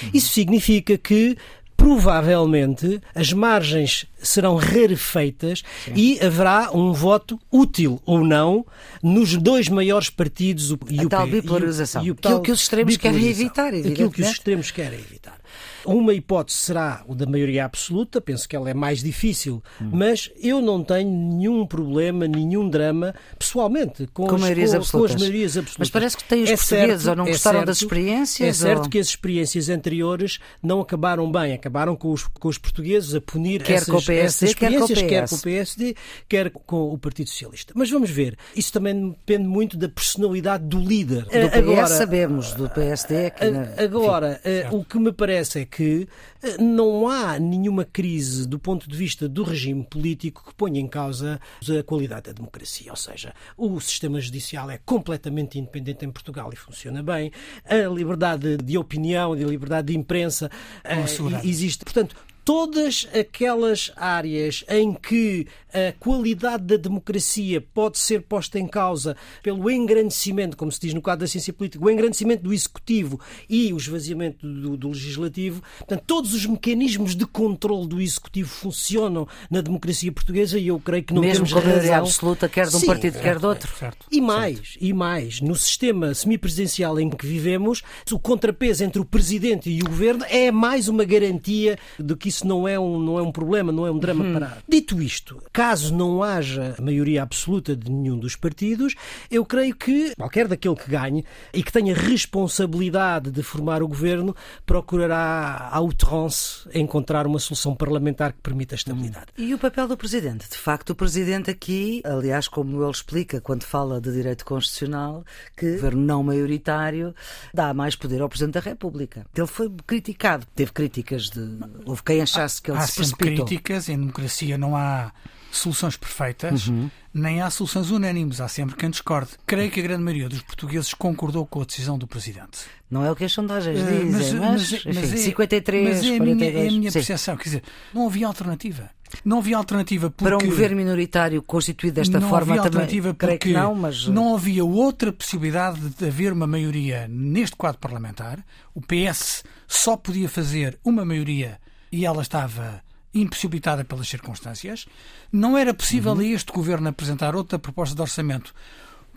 Uhum. 0.03 0.11
Isso 0.15 0.33
significa 0.33 0.97
que 0.97 1.37
provavelmente 1.81 3.01
as 3.15 3.33
margens 3.33 4.05
serão 4.23 4.57
rarefeitas 4.57 5.63
Sim. 5.83 5.93
e 5.97 6.21
haverá 6.23 6.71
um 6.75 6.93
voto 6.93 7.41
útil 7.51 8.01
ou 8.05 8.23
não 8.23 8.67
nos 9.03 9.35
dois 9.35 9.71
maiores 9.71 10.11
partidos 10.11 10.77
e 10.91 11.01
a 11.01 11.05
o 11.05 11.09
tal 11.09 11.27
bipolarização. 11.27 12.03
E 12.05 12.05
o, 12.05 12.09
e 12.09 12.11
o 12.11 12.15
Aquilo 12.15 12.43
que 12.43 12.53
os 12.53 12.61
extremos 12.61 12.97
querem 12.99 13.27
evitar, 13.27 13.73
Aquilo 13.73 14.11
que 14.11 14.21
os 14.21 14.29
extremos 14.29 14.71
querem 14.71 14.99
evitar. 14.99 15.40
Uma 15.85 16.15
hipótese 16.15 16.59
será 16.59 17.05
o 17.07 17.15
da 17.15 17.27
maioria 17.27 17.65
absoluta, 17.65 18.21
penso 18.21 18.49
que 18.49 18.57
ela 18.57 18.71
é 18.71 18.75
mais 18.75 19.03
difícil, 19.03 19.63
hum. 19.81 19.91
mas 19.93 20.31
eu 20.41 20.61
não 20.61 20.83
tenho 20.83 21.11
nenhum 21.11 21.67
problema, 21.67 22.27
nenhum 22.27 22.69
drama, 22.69 23.15
pessoalmente, 23.39 24.07
com, 24.13 24.27
com, 24.27 24.35
as, 24.35 24.41
maiorias, 24.41 24.71
com, 24.71 24.77
absolutas. 24.77 25.11
com 25.11 25.17
as 25.17 25.21
maiorias 25.21 25.57
absolutas. 25.57 25.79
Mas 25.79 25.91
parece 25.91 26.17
que 26.17 26.25
tem 26.25 26.43
os 26.43 26.51
é 26.51 26.57
portugueses 26.57 27.03
certo, 27.03 27.09
ou 27.09 27.17
não 27.17 27.25
é 27.25 27.31
gostaram 27.31 27.59
certo, 27.59 27.67
das 27.67 27.77
experiências? 27.79 28.49
É 28.49 28.53
certo 28.53 28.85
ou... 28.85 28.91
que 28.91 28.99
as 28.99 29.07
experiências 29.09 29.69
anteriores 29.69 30.39
não 30.63 30.81
acabaram 30.81 31.31
bem, 31.31 31.53
acabaram 31.53 31.97
com 31.97 32.13
os, 32.13 32.25
com 32.25 32.49
os 32.49 32.59
portugueses 32.59 33.15
a 33.15 33.21
punir 33.21 33.63
quer 33.63 33.75
essas, 33.75 33.89
com 33.89 33.97
o 33.97 34.05
PSD, 34.05 34.47
experiências, 34.47 34.99
quer 34.99 35.03
com, 35.03 35.09
quer 35.09 35.29
com 35.29 35.35
o 35.35 35.41
PSD, 35.41 35.97
quer 36.29 36.51
com 36.51 36.93
o 36.93 36.99
Partido 36.99 37.29
Socialista. 37.29 37.73
Mas 37.77 37.91
vamos 37.91 38.11
ver, 38.11 38.37
isso 38.55 38.73
também 38.73 39.11
depende 39.11 39.47
muito 39.47 39.77
da 39.77 39.89
personalidade 39.89 40.65
do 40.65 40.79
líder. 40.79 41.25
Do 41.25 41.29
PS 41.31 41.55
agora, 41.55 41.87
sabemos, 41.87 42.53
do 42.55 42.69
PSD 42.69 43.15
é 43.15 43.31
que... 43.31 43.45
Agora, 43.83 44.41
Enfim, 44.45 44.77
o 44.77 44.85
que 44.85 44.99
me 44.99 45.13
parece 45.13 45.61
é 45.61 45.65
que 45.71 46.09
eh, 46.43 46.57
não 46.59 47.09
há 47.09 47.39
nenhuma 47.39 47.85
crise 47.85 48.47
do 48.47 48.59
ponto 48.59 48.89
de 48.89 48.97
vista 48.97 49.29
do 49.29 49.43
regime 49.43 49.85
político 49.85 50.45
que 50.47 50.55
ponha 50.55 50.81
em 50.81 50.89
causa 50.89 51.41
a 51.79 51.83
qualidade 51.83 52.25
da 52.25 52.33
democracia. 52.33 52.91
Ou 52.91 52.97
seja, 52.97 53.35
o 53.57 53.81
sistema 53.81 54.21
judicial 54.21 54.71
é 54.71 54.79
completamente 54.79 55.59
independente 55.59 56.05
em 56.05 56.11
Portugal 56.11 56.51
e 56.53 56.57
funciona 56.57 57.03
bem. 57.03 57.31
A 57.65 57.89
liberdade 57.89 58.57
de 58.57 58.77
opinião 58.77 59.37
e 59.37 59.45
a 59.45 59.47
liberdade 59.47 59.89
de 59.93 59.99
imprensa 59.99 60.51
uh, 60.85 61.47
existe. 61.47 61.85
Portanto, 61.85 62.17
todas 62.45 63.07
aquelas 63.19 63.93
áreas 63.97 64.65
em 64.69 64.93
que 64.93 65.47
a 65.73 65.93
qualidade 65.99 66.65
da 66.65 66.77
democracia 66.77 67.61
pode 67.61 67.99
ser 67.99 68.23
posta 68.23 68.59
em 68.59 68.67
causa 68.67 69.17
pelo 69.43 69.71
engrandecimento, 69.71 70.57
como 70.57 70.71
se 70.71 70.81
diz 70.81 70.95
no 70.95 71.03
quadro 71.03 71.21
da 71.21 71.27
ciência 71.27 71.53
política, 71.53 71.85
o 71.85 71.91
engrandecimento 71.91 72.43
do 72.43 72.53
executivo 72.53 73.21
e 73.49 73.73
o 73.73 73.77
esvaziamento 73.77 74.47
do, 74.47 74.77
do 74.77 74.89
legislativo, 74.89 75.63
portanto, 75.79 76.03
todos 76.07 76.35
os 76.35 76.47
mecanismos 76.47 77.15
de 77.15 77.27
controle 77.27 77.87
do 77.87 78.01
executivo 78.01 78.49
funcionam 78.49 79.27
na 79.51 79.61
democracia 79.61 80.11
portuguesa 80.13 80.59
e 80.59 80.69
eu 80.69 80.79
creio 80.81 81.05
que 81.05 81.15
não 81.15 81.23
Mesmo 81.23 81.47
temos 81.47 81.65
razão. 81.65 81.95
absoluta, 81.95 82.49
quer 82.49 82.67
de 82.69 82.77
um 82.77 82.81
Sim, 82.81 82.87
partido, 82.87 83.19
quer 83.21 83.39
de 83.39 83.47
outro. 83.47 83.71
Certo, 83.77 84.07
e 84.11 84.21
mais, 84.21 84.57
certo. 84.57 84.79
e 84.81 84.93
mais, 84.93 85.41
no 85.41 85.55
sistema 85.55 86.15
semipresidencial 86.15 86.99
em 86.99 87.09
que 87.11 87.27
vivemos, 87.27 87.83
o 88.11 88.19
contrapeso 88.19 88.85
entre 88.85 89.01
o 89.01 89.05
presidente 89.05 89.71
e 89.71 89.81
o 89.81 89.85
governo 89.85 90.25
é 90.29 90.51
mais 90.51 90.89
uma 90.89 91.05
garantia 91.05 91.79
de 91.99 92.17
que 92.17 92.29
isso 92.29 92.47
não 92.47 92.67
é 92.67 92.79
um, 92.79 92.99
não 92.99 93.19
é 93.19 93.23
um 93.23 93.33
problema, 93.33 93.73
não 93.73 93.87
é 93.87 93.91
um 93.91 93.99
drama 93.99 94.25
hum. 94.25 94.33
parado. 94.33 94.63
Dito 94.69 95.01
isto, 95.03 95.43
caso 95.61 95.95
não 95.95 96.23
haja 96.23 96.75
maioria 96.81 97.23
absoluta 97.23 97.77
de 97.77 97.93
nenhum 97.93 98.19
dos 98.19 98.35
partidos, 98.35 98.95
eu 99.31 99.45
creio 99.45 99.77
que 99.77 100.15
qualquer 100.17 100.49
daquele 100.49 100.75
que 100.75 100.91
ganhe 100.91 101.23
e 101.53 101.63
que 101.63 101.71
tenha 101.71 101.95
responsabilidade 101.95 103.31
de 103.31 103.43
formar 103.43 103.83
o 103.83 103.89
governo 103.89 104.35
procurará 104.65 105.69
à 105.71 105.77
outrance 105.77 106.67
encontrar 106.73 107.27
uma 107.27 107.39
solução 107.39 107.77
parlamentar 107.77 108.33
que 108.33 108.41
permita 108.41 108.75
a 108.75 108.77
estabilidade. 108.77 109.27
E 109.37 109.53
o 109.53 109.59
papel 109.59 109.87
do 109.87 109.99
Presidente? 109.99 110.49
De 110.49 110.57
facto, 110.57 110.91
o 110.91 110.95
Presidente 110.95 111.51
aqui, 111.51 112.01
aliás, 112.07 112.49
como 112.49 112.83
ele 112.83 112.91
explica 112.91 113.39
quando 113.39 113.65
fala 113.65 114.01
de 114.01 114.11
direito 114.11 114.47
constitucional, 114.47 115.23
que 115.55 115.73
o 115.73 115.75
governo 115.75 116.01
não 116.01 116.23
maioritário 116.23 117.15
dá 117.53 117.75
mais 117.75 117.95
poder 117.95 118.23
ao 118.23 118.31
Presidente 118.31 118.55
da 118.55 118.61
República. 118.61 119.27
Ele 119.37 119.47
foi 119.47 119.71
criticado, 119.87 120.47
teve 120.55 120.73
críticas 120.73 121.29
de. 121.29 121.59
Houve 121.85 122.03
quem 122.03 122.23
achasse 122.23 122.63
que 122.63 122.71
ele 122.71 122.79
há 122.79 122.87
se 122.87 122.95
precipitou. 122.95 123.45
críticas, 123.45 123.91
em 123.91 123.99
democracia 123.99 124.57
não 124.57 124.75
há 124.75 125.13
soluções 125.53 125.97
perfeitas, 125.97 126.69
uhum. 126.69 126.91
nem 127.13 127.41
há 127.43 127.51
soluções 127.51 127.91
unânimes, 127.91 128.41
há 128.41 128.49
sempre 128.49 128.77
quem 128.77 128.91
discorde. 128.91 129.31
Creio 129.47 129.71
que 129.71 129.81
a 129.81 129.83
grande 129.83 130.03
maioria 130.03 130.29
dos 130.29 130.43
portugueses 130.43 130.95
concordou 130.95 131.47
com 131.47 131.63
a 131.63 131.65
decisão 131.65 131.99
do 131.99 132.07
Presidente. 132.07 132.61
Não 132.91 133.05
é 133.05 133.11
o 133.11 133.17
que 133.17 133.25
as 133.25 133.33
sondagens 133.33 133.81
uh, 133.81 133.85
dizem, 133.85 134.11
mas, 134.11 134.33
mas, 134.33 134.41
mas, 134.61 134.73
enfim, 134.73 134.93
mas 134.95 135.13
é, 135.13 135.17
53, 135.17 135.89
mas 135.89 136.05
é 136.05 136.17
a 136.17 136.21
minha, 136.21 136.45
é 136.45 136.69
a 136.69 136.71
minha 136.71 136.93
percepção. 136.93 137.37
Quer 137.37 137.45
dizer, 137.45 137.63
não 137.95 138.07
havia 138.07 138.27
alternativa. 138.27 138.91
Não 139.25 139.39
havia 139.39 139.57
alternativa 139.57 140.11
porque... 140.11 140.25
Para 140.25 140.37
um 140.37 140.49
governo 140.49 140.77
minoritário 140.77 141.43
constituído 141.43 141.97
desta 141.97 142.21
não 142.21 142.29
forma 142.29 142.53
havia 142.53 142.63
alternativa 142.63 143.15
também, 143.15 143.39
porque 143.39 143.53
não, 143.53 143.75
mas... 143.75 144.07
não 144.07 144.35
havia 144.35 144.65
outra 144.65 145.13
possibilidade 145.13 145.81
de 145.81 146.07
haver 146.07 146.33
uma 146.33 146.47
maioria 146.47 147.07
neste 147.09 147.57
quadro 147.57 147.81
parlamentar. 147.81 148.45
O 148.75 148.81
PS 148.81 149.45
só 149.67 149.97
podia 149.97 150.29
fazer 150.29 150.79
uma 150.85 151.05
maioria 151.05 151.59
e 151.93 152.07
ela 152.07 152.23
estava 152.23 152.83
impossibilitada 153.15 153.85
pelas 153.85 154.09
circunstâncias. 154.09 154.87
Não 155.33 155.57
era 155.57 155.75
possível 155.75 156.13
uhum. 156.13 156.21
a 156.21 156.25
este 156.25 156.53
governo 156.53 156.89
apresentar 156.89 157.35
outra 157.35 157.59
proposta 157.59 157.95
de 157.95 158.01
orçamento, 158.01 158.55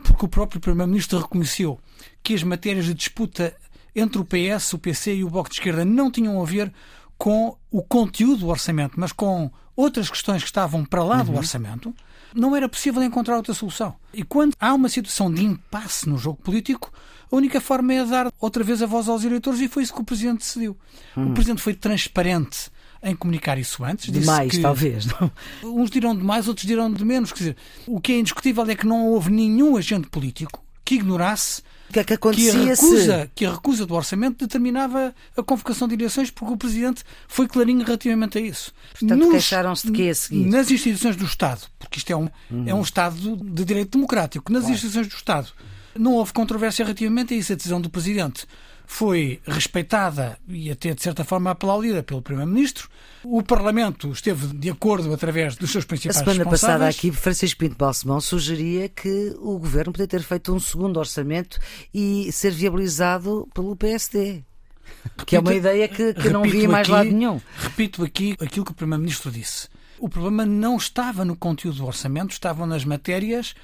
porque 0.04 0.26
o 0.26 0.30
próprio 0.30 0.60
Primeiro-Ministro 0.60 1.20
reconheceu 1.20 1.80
que 2.22 2.34
as 2.34 2.44
matérias 2.44 2.86
de 2.86 2.94
disputa 2.94 3.56
entre 3.96 4.20
o 4.20 4.26
PS, 4.26 4.74
o 4.74 4.80
PC 4.80 5.16
e 5.16 5.24
o 5.24 5.30
Bloco 5.30 5.50
de 5.50 5.56
Esquerda 5.56 5.86
não 5.86 6.10
tinham 6.10 6.42
a 6.42 6.46
ver 6.46 6.74
com 7.18 7.56
o 7.72 7.82
conteúdo 7.84 8.40
do 8.40 8.48
orçamento, 8.48 9.00
mas 9.00 9.12
com 9.12 9.52
outras 9.76 10.10
questões 10.10 10.42
que 10.42 10.50
estavam 10.50 10.84
para 10.84 11.04
lá 11.04 11.20
uhum. 11.20 11.26
do 11.26 11.36
orçamento, 11.36 11.94
não 12.34 12.56
era 12.56 12.68
possível 12.68 13.02
encontrar 13.04 13.38
outra 13.38 13.54
solução. 13.54 13.96
E 14.14 14.24
quando 14.24 14.56
há 14.60 14.74
uma 14.74 14.90
situação 14.90 15.32
de 15.32 15.44
impasse 15.44 16.10
no 16.10 16.18
jogo 16.18 16.42
político, 16.42 16.92
a 17.32 17.36
única 17.36 17.62
forma 17.62 17.94
é 17.94 18.06
dar 18.06 18.32
outra 18.40 18.64
vez 18.64 18.82
a 18.82 18.86
voz 18.86 19.08
aos 19.08 19.24
eleitores 19.24 19.60
e 19.60 19.68
foi 19.68 19.84
isso 19.84 19.94
que 19.94 20.02
o 20.02 20.04
Presidente 20.04 20.40
decidiu. 20.40 20.78
Uhum. 21.16 21.32
O 21.32 21.34
Presidente 21.34 21.62
foi 21.62 21.74
transparente 21.74 22.72
em 23.04 23.16
comunicar 23.16 23.58
isso 23.58 23.84
antes. 23.84 24.12
Demais, 24.12 24.52
que, 24.52 24.60
talvez. 24.60 25.06
Não? 25.06 25.32
Uns 25.64 25.90
dirão 25.90 26.16
de 26.16 26.24
mais, 26.24 26.48
outros 26.48 26.66
dirão 26.66 26.92
de 26.92 27.04
menos. 27.04 27.32
Quer 27.32 27.40
dizer, 27.40 27.58
o 27.86 28.00
que 28.00 28.14
é 28.14 28.20
indiscutível 28.20 28.64
é 28.70 28.76
que 28.76 28.88
não 28.88 29.08
houve 29.08 29.32
nenhum 29.32 29.76
agente 29.76 30.08
político 30.08 30.64
que 30.86 30.96
ignorasse 30.96 31.62
que, 31.92 32.00
é 32.00 32.04
que, 32.04 32.18
que, 32.18 32.50
a 32.50 32.54
recusa, 32.54 33.32
que 33.36 33.46
a 33.46 33.52
recusa 33.52 33.86
do 33.86 33.94
orçamento 33.94 34.40
determinava 34.40 35.14
a 35.38 35.44
convocação 35.44 35.88
de 35.88 35.94
eleições, 35.94 36.32
porque 36.32 36.54
o 36.54 36.58
Presidente 36.58 37.04
foi 37.28 37.48
clarinho 37.48 37.86
relativamente 37.86 38.38
a 38.40 38.42
isso. 38.42 38.74
Portanto, 39.00 39.30
queixaram-se 39.30 39.86
de 39.86 39.94
quê 39.94 40.10
a 40.10 40.16
seguir? 40.16 40.46
Nas 40.48 40.72
instituições 40.72 41.16
do 41.16 41.26
Estado, 41.26 41.62
porque 41.78 42.00
isto 42.00 42.12
é 42.12 42.16
um, 42.16 42.28
uhum. 42.50 42.64
é 42.66 42.74
um 42.74 42.82
Estado 42.82 43.38
de 43.38 43.64
direito 43.64 43.92
democrático, 43.92 44.52
nas 44.52 44.64
claro. 44.64 44.74
instituições 44.74 45.08
do 45.08 45.16
Estado 45.16 45.54
não 45.98 46.14
houve 46.14 46.34
controvérsia 46.34 46.84
relativamente 46.84 47.34
a 47.34 47.38
isso. 47.38 47.54
A 47.54 47.56
decisão 47.56 47.80
do 47.80 47.90
Presidente 47.90 48.46
foi 48.94 49.42
respeitada 49.48 50.38
e 50.48 50.70
até, 50.70 50.94
de 50.94 51.02
certa 51.02 51.24
forma, 51.24 51.50
aplaudida 51.50 52.04
pelo 52.04 52.22
Primeiro-Ministro. 52.22 52.88
O 53.24 53.42
Parlamento 53.42 54.12
esteve 54.12 54.56
de 54.56 54.70
acordo 54.70 55.12
através 55.12 55.56
dos 55.56 55.72
seus 55.72 55.84
principais 55.84 56.18
A 56.18 56.20
semana 56.20 56.48
passada 56.48 56.88
aqui, 56.88 57.12
Francisco 57.12 57.58
Pinto 57.58 57.76
Balsemão 57.76 58.22
sugeria 58.22 58.88
que 58.88 59.34
o 59.40 59.58
Governo 59.58 59.92
podia 59.92 60.08
ter 60.08 60.22
feito 60.22 60.54
um 60.54 60.60
segundo 60.60 60.98
orçamento 60.98 61.60
e 61.92 62.32
ser 62.32 62.52
viabilizado 62.52 63.50
pelo 63.52 63.76
PSD. 63.76 64.44
Repito, 65.04 65.26
que 65.26 65.36
é 65.38 65.40
uma 65.40 65.56
ideia 65.56 65.88
que, 65.88 66.14
que 66.14 66.30
não 66.30 66.44
vi 66.44 66.68
mais 66.68 66.88
lado 66.88 67.10
nenhum. 67.10 67.42
Repito 67.58 68.04
aqui 68.04 68.38
aquilo 68.40 68.64
que 68.64 68.74
o 68.74 68.76
Primeiro-Ministro 68.76 69.32
disse. 69.32 69.70
O 69.98 70.08
problema 70.08 70.46
não 70.46 70.78
estava 70.78 71.26
no 71.26 71.36
conteúdo 71.36 71.78
do 71.78 71.88
orçamento, 71.88 72.30
estavam 72.30 72.68
nas 72.68 72.86
matérias 72.86 73.56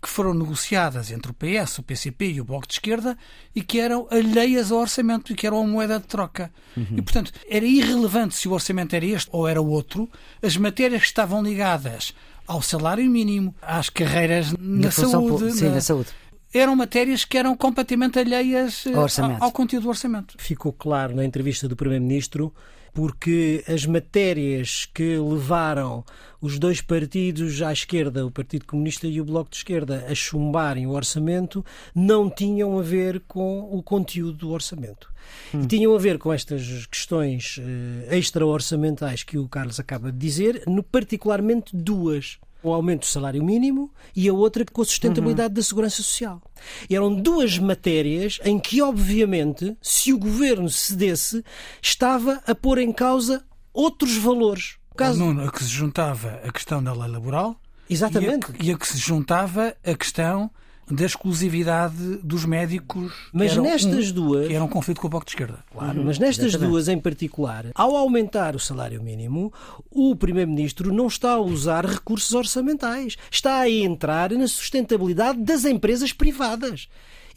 que 0.00 0.08
foram 0.08 0.32
negociadas 0.32 1.10
entre 1.10 1.30
o 1.30 1.34
PS, 1.34 1.78
o 1.78 1.82
PCP 1.82 2.32
e 2.32 2.40
o 2.40 2.44
Bloco 2.44 2.66
de 2.66 2.74
Esquerda 2.74 3.18
e 3.54 3.62
que 3.62 3.80
eram 3.80 4.06
alheias 4.10 4.70
ao 4.70 4.78
orçamento 4.78 5.32
e 5.32 5.34
que 5.34 5.46
eram 5.46 5.60
a 5.60 5.66
moeda 5.66 5.98
de 5.98 6.06
troca. 6.06 6.52
Uhum. 6.76 6.86
E, 6.96 7.02
portanto, 7.02 7.32
era 7.48 7.64
irrelevante 7.64 8.36
se 8.36 8.48
o 8.48 8.52
orçamento 8.52 8.94
era 8.94 9.04
este 9.04 9.28
ou 9.32 9.48
era 9.48 9.60
outro, 9.60 10.08
as 10.40 10.56
matérias 10.56 11.02
que 11.02 11.08
estavam 11.08 11.42
ligadas 11.42 12.14
ao 12.46 12.62
salário 12.62 13.10
mínimo, 13.10 13.54
às 13.60 13.90
carreiras 13.90 14.52
na, 14.58 14.90
saúde, 14.90 15.52
sim, 15.52 15.64
na... 15.64 15.74
na 15.74 15.80
saúde 15.80 16.10
eram 16.54 16.74
matérias 16.74 17.26
que 17.26 17.36
eram 17.36 17.54
completamente 17.54 18.18
alheias 18.18 18.84
ao, 18.86 19.44
ao, 19.44 19.52
conteúdo 19.52 19.82
do 19.82 19.88
orçamento. 19.90 20.34
Ficou 20.38 20.72
claro 20.72 21.14
na 21.14 21.22
entrevista 21.22 21.68
do 21.68 21.76
Primeiro-Ministro 21.76 22.54
porque 22.98 23.62
as 23.68 23.86
matérias 23.86 24.84
que 24.92 25.16
levaram 25.18 26.04
os 26.40 26.58
dois 26.58 26.80
partidos 26.80 27.62
à 27.62 27.72
esquerda, 27.72 28.26
o 28.26 28.30
Partido 28.30 28.66
Comunista 28.66 29.06
e 29.06 29.20
o 29.20 29.24
Bloco 29.24 29.52
de 29.52 29.58
Esquerda, 29.58 30.04
a 30.08 30.14
chumbarem 30.16 30.84
o 30.84 30.90
orçamento, 30.90 31.64
não 31.94 32.28
tinham 32.28 32.76
a 32.76 32.82
ver 32.82 33.20
com 33.28 33.60
o 33.72 33.80
conteúdo 33.84 34.38
do 34.38 34.50
orçamento. 34.50 35.14
Hum. 35.54 35.60
E 35.62 35.66
tinham 35.68 35.94
a 35.94 35.98
ver 35.98 36.18
com 36.18 36.32
estas 36.32 36.86
questões 36.86 37.58
uh, 37.58 38.12
extra-orçamentais 38.12 39.22
que 39.22 39.38
o 39.38 39.46
Carlos 39.46 39.78
acaba 39.78 40.10
de 40.10 40.18
dizer, 40.18 40.64
no, 40.66 40.82
particularmente 40.82 41.76
duas 41.76 42.40
o 42.62 42.72
aumento 42.72 43.00
do 43.00 43.06
salário 43.06 43.42
mínimo 43.44 43.92
e 44.14 44.28
a 44.28 44.32
outra 44.32 44.64
com 44.64 44.82
a 44.82 44.84
sustentabilidade 44.84 45.50
uhum. 45.50 45.54
da 45.54 45.62
segurança 45.62 45.96
social. 45.96 46.42
E 46.88 46.96
eram 46.96 47.14
duas 47.14 47.58
matérias 47.58 48.40
em 48.44 48.58
que, 48.58 48.82
obviamente, 48.82 49.76
se 49.80 50.12
o 50.12 50.18
governo 50.18 50.68
cedesse, 50.68 51.44
estava 51.80 52.42
a 52.46 52.54
pôr 52.54 52.78
em 52.78 52.92
causa 52.92 53.44
outros 53.72 54.16
valores. 54.16 54.76
O 54.90 54.94
caso... 54.94 55.18
Nuno, 55.18 55.44
a 55.44 55.52
que 55.52 55.62
se 55.62 55.70
juntava 55.70 56.40
a 56.44 56.52
questão 56.52 56.82
da 56.82 56.92
lei 56.92 57.08
laboral 57.08 57.60
Exatamente. 57.88 58.52
E 58.60 58.62
a, 58.62 58.64
e 58.66 58.74
a 58.74 58.78
que 58.78 58.86
se 58.86 58.98
juntava 58.98 59.74
a 59.84 59.94
questão 59.94 60.50
da 60.90 61.04
exclusividade 61.04 62.16
dos 62.22 62.44
médicos. 62.44 63.12
Mas 63.32 63.56
nestas 63.56 64.10
um, 64.10 64.14
duas. 64.14 64.46
Que 64.48 64.54
era 64.54 64.64
um 64.64 64.68
conflito 64.68 65.00
com 65.00 65.06
o 65.06 65.10
Bloco 65.10 65.26
de 65.26 65.32
Esquerda. 65.32 65.58
Claro, 65.72 66.02
mas 66.04 66.18
nestas 66.18 66.46
Exatamente. 66.46 66.70
duas 66.70 66.88
em 66.88 66.98
particular, 66.98 67.66
ao 67.74 67.96
aumentar 67.96 68.56
o 68.56 68.58
salário 68.58 69.02
mínimo, 69.02 69.52
o 69.90 70.16
Primeiro-Ministro 70.16 70.92
não 70.92 71.06
está 71.06 71.32
a 71.32 71.40
usar 71.40 71.84
recursos 71.84 72.32
orçamentais. 72.32 73.16
Está 73.30 73.60
a 73.60 73.70
entrar 73.70 74.30
na 74.32 74.46
sustentabilidade 74.46 75.40
das 75.40 75.64
empresas 75.64 76.12
privadas. 76.12 76.88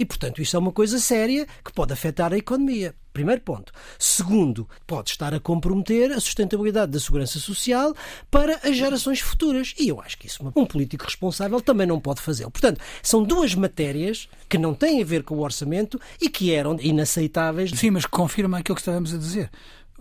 E, 0.01 0.05
portanto, 0.05 0.41
isso 0.41 0.55
é 0.55 0.59
uma 0.59 0.72
coisa 0.72 0.98
séria 0.98 1.46
que 1.64 1.72
pode 1.72 1.94
afetar 1.94 2.33
a 2.33 2.37
economia. 2.37 2.96
Primeiro 3.14 3.40
ponto. 3.42 3.72
Segundo, 4.00 4.68
pode 4.87 5.11
estar 5.11 5.31
a 5.31 5.40
comprometer 5.40 6.11
a 6.11 6.20
sustentabilidade 6.20 6.92
da 6.92 7.00
segurança 7.00 7.37
social 7.37 7.94
para 8.31 8.59
as 8.64 8.75
gerações 8.75 9.20
futuras. 9.20 9.75
E 9.77 9.90
eu 9.90 10.01
acho 10.01 10.18
que 10.18 10.25
isso 10.25 10.51
um 10.55 10.66
político 10.66 11.05
responsável 11.05 11.61
também 11.61 11.85
não 11.85 12.00
pode 12.00 12.20
fazer. 12.20 12.50
Portanto, 12.50 12.81
são 13.03 13.22
duas 13.22 13.53
matérias 13.53 14.27
que 14.50 14.57
não 14.57 14.74
têm 14.74 15.03
a 15.03 15.05
ver 15.05 15.22
com 15.22 15.35
o 15.35 15.44
orçamento 15.44 16.01
e 16.20 16.29
que 16.29 16.51
eram 16.51 16.79
inaceitáveis. 16.79 17.70
Sim, 17.70 17.92
mas 17.92 18.07
confirma 18.07 18.57
aquilo 18.57 18.74
que 18.75 18.81
estávamos 18.81 19.14
a 19.14 19.20
dizer. 19.20 19.51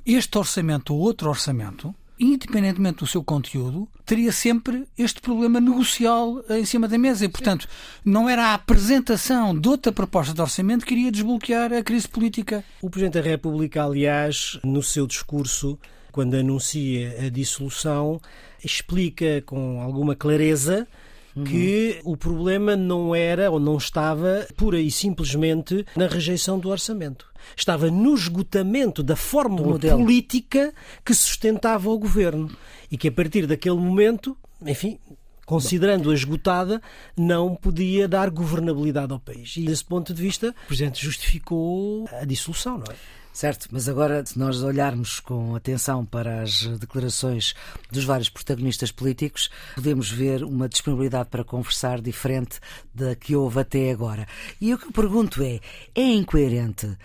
Este 0.07 0.39
orçamento 0.39 0.95
ou 0.95 1.01
outro 1.01 1.29
orçamento 1.29 1.95
independentemente 2.21 2.99
do 2.99 3.07
seu 3.07 3.25
conteúdo, 3.25 3.89
teria 4.05 4.31
sempre 4.31 4.87
este 4.99 5.21
problema 5.21 5.59
negocial 5.59 6.45
em 6.51 6.65
cima 6.65 6.87
da 6.87 6.99
mesa. 6.99 7.25
E, 7.25 7.29
portanto, 7.29 7.67
não 8.05 8.29
era 8.29 8.49
a 8.49 8.55
apresentação 8.55 9.59
de 9.59 9.69
outra 9.69 9.91
proposta 9.91 10.35
de 10.35 10.41
orçamento 10.41 10.85
que 10.85 10.93
iria 10.95 11.11
desbloquear 11.11 11.73
a 11.73 11.83
crise 11.83 12.07
política. 12.07 12.63
O 12.83 12.91
Presidente 12.91 13.15
da 13.15 13.29
República, 13.29 13.85
aliás, 13.85 14.61
no 14.63 14.83
seu 14.83 15.07
discurso, 15.07 15.79
quando 16.13 16.35
anuncia 16.35 17.17
a 17.27 17.29
dissolução, 17.31 18.21
explica 18.63 19.43
com 19.47 19.81
alguma 19.81 20.15
clareza 20.15 20.87
Uhum. 21.35 21.45
que 21.45 22.01
o 22.03 22.17
problema 22.17 22.75
não 22.75 23.15
era 23.15 23.51
ou 23.53 23.61
não 23.61 23.77
estava 23.77 24.49
pura 24.57 24.81
e 24.81 24.91
simplesmente 24.91 25.87
na 25.97 26.09
rejeição 26.09 26.59
do 26.59 26.69
orçamento. 26.69 27.30
Estava 27.57 27.91
no 27.91 28.15
esgotamento 28.15 29.03
da 29.03 29.17
fórmula 29.17 29.79
política 29.79 30.73
que 31.05 31.15
sustentava 31.15 31.91
o 31.91 31.99
governo 31.99 32.51
e 32.91 32.97
que 32.97 33.09
a 33.09 33.13
partir 33.13 33.47
daquele 33.47 33.77
momento, 33.77 34.37
enfim, 34.65 34.99
considerando-a 35.47 36.15
esgotada, 36.15 36.81
não 37.17 37.57
podia 37.57 38.07
dar 38.07 38.31
governabilidade 38.31 39.13
ao 39.13 39.19
país. 39.19 39.57
E 39.57 39.65
desse 39.65 39.85
ponto 39.85 40.15
de 40.15 40.23
vista, 40.23 40.55
o 40.65 40.67
Presidente 40.69 41.05
justificou 41.05 42.09
a 42.13 42.25
dissolução, 42.25 42.79
não 42.79 42.85
é? 42.93 43.20
Certo, 43.33 43.69
mas 43.71 43.89
agora, 43.89 44.25
se 44.27 44.39
nós 44.39 44.63
olharmos 44.63 45.21
com 45.21 45.55
atenção 45.55 46.05
para 46.05 46.43
as 46.43 46.67
declarações 46.79 47.55
dos 47.91 48.05
vários 48.05 48.29
protagonistas 48.29 48.91
políticos, 48.91 49.49
podemos 49.75 50.11
ver 50.11 50.43
uma 50.43 50.69
disponibilidade 50.69 51.29
para 51.31 51.45
conversar 51.45 52.01
diferente 52.01 52.59
da 52.93 53.15
que 53.15 53.37
houve 53.37 53.61
até 53.61 53.91
agora. 53.91 54.27
E 54.61 54.75
o 54.75 54.79
que 54.79 54.87
eu 54.87 54.93
pergunto 54.93 55.43
é: 55.43 55.61
é 55.95 56.03
incoerente 56.03 56.97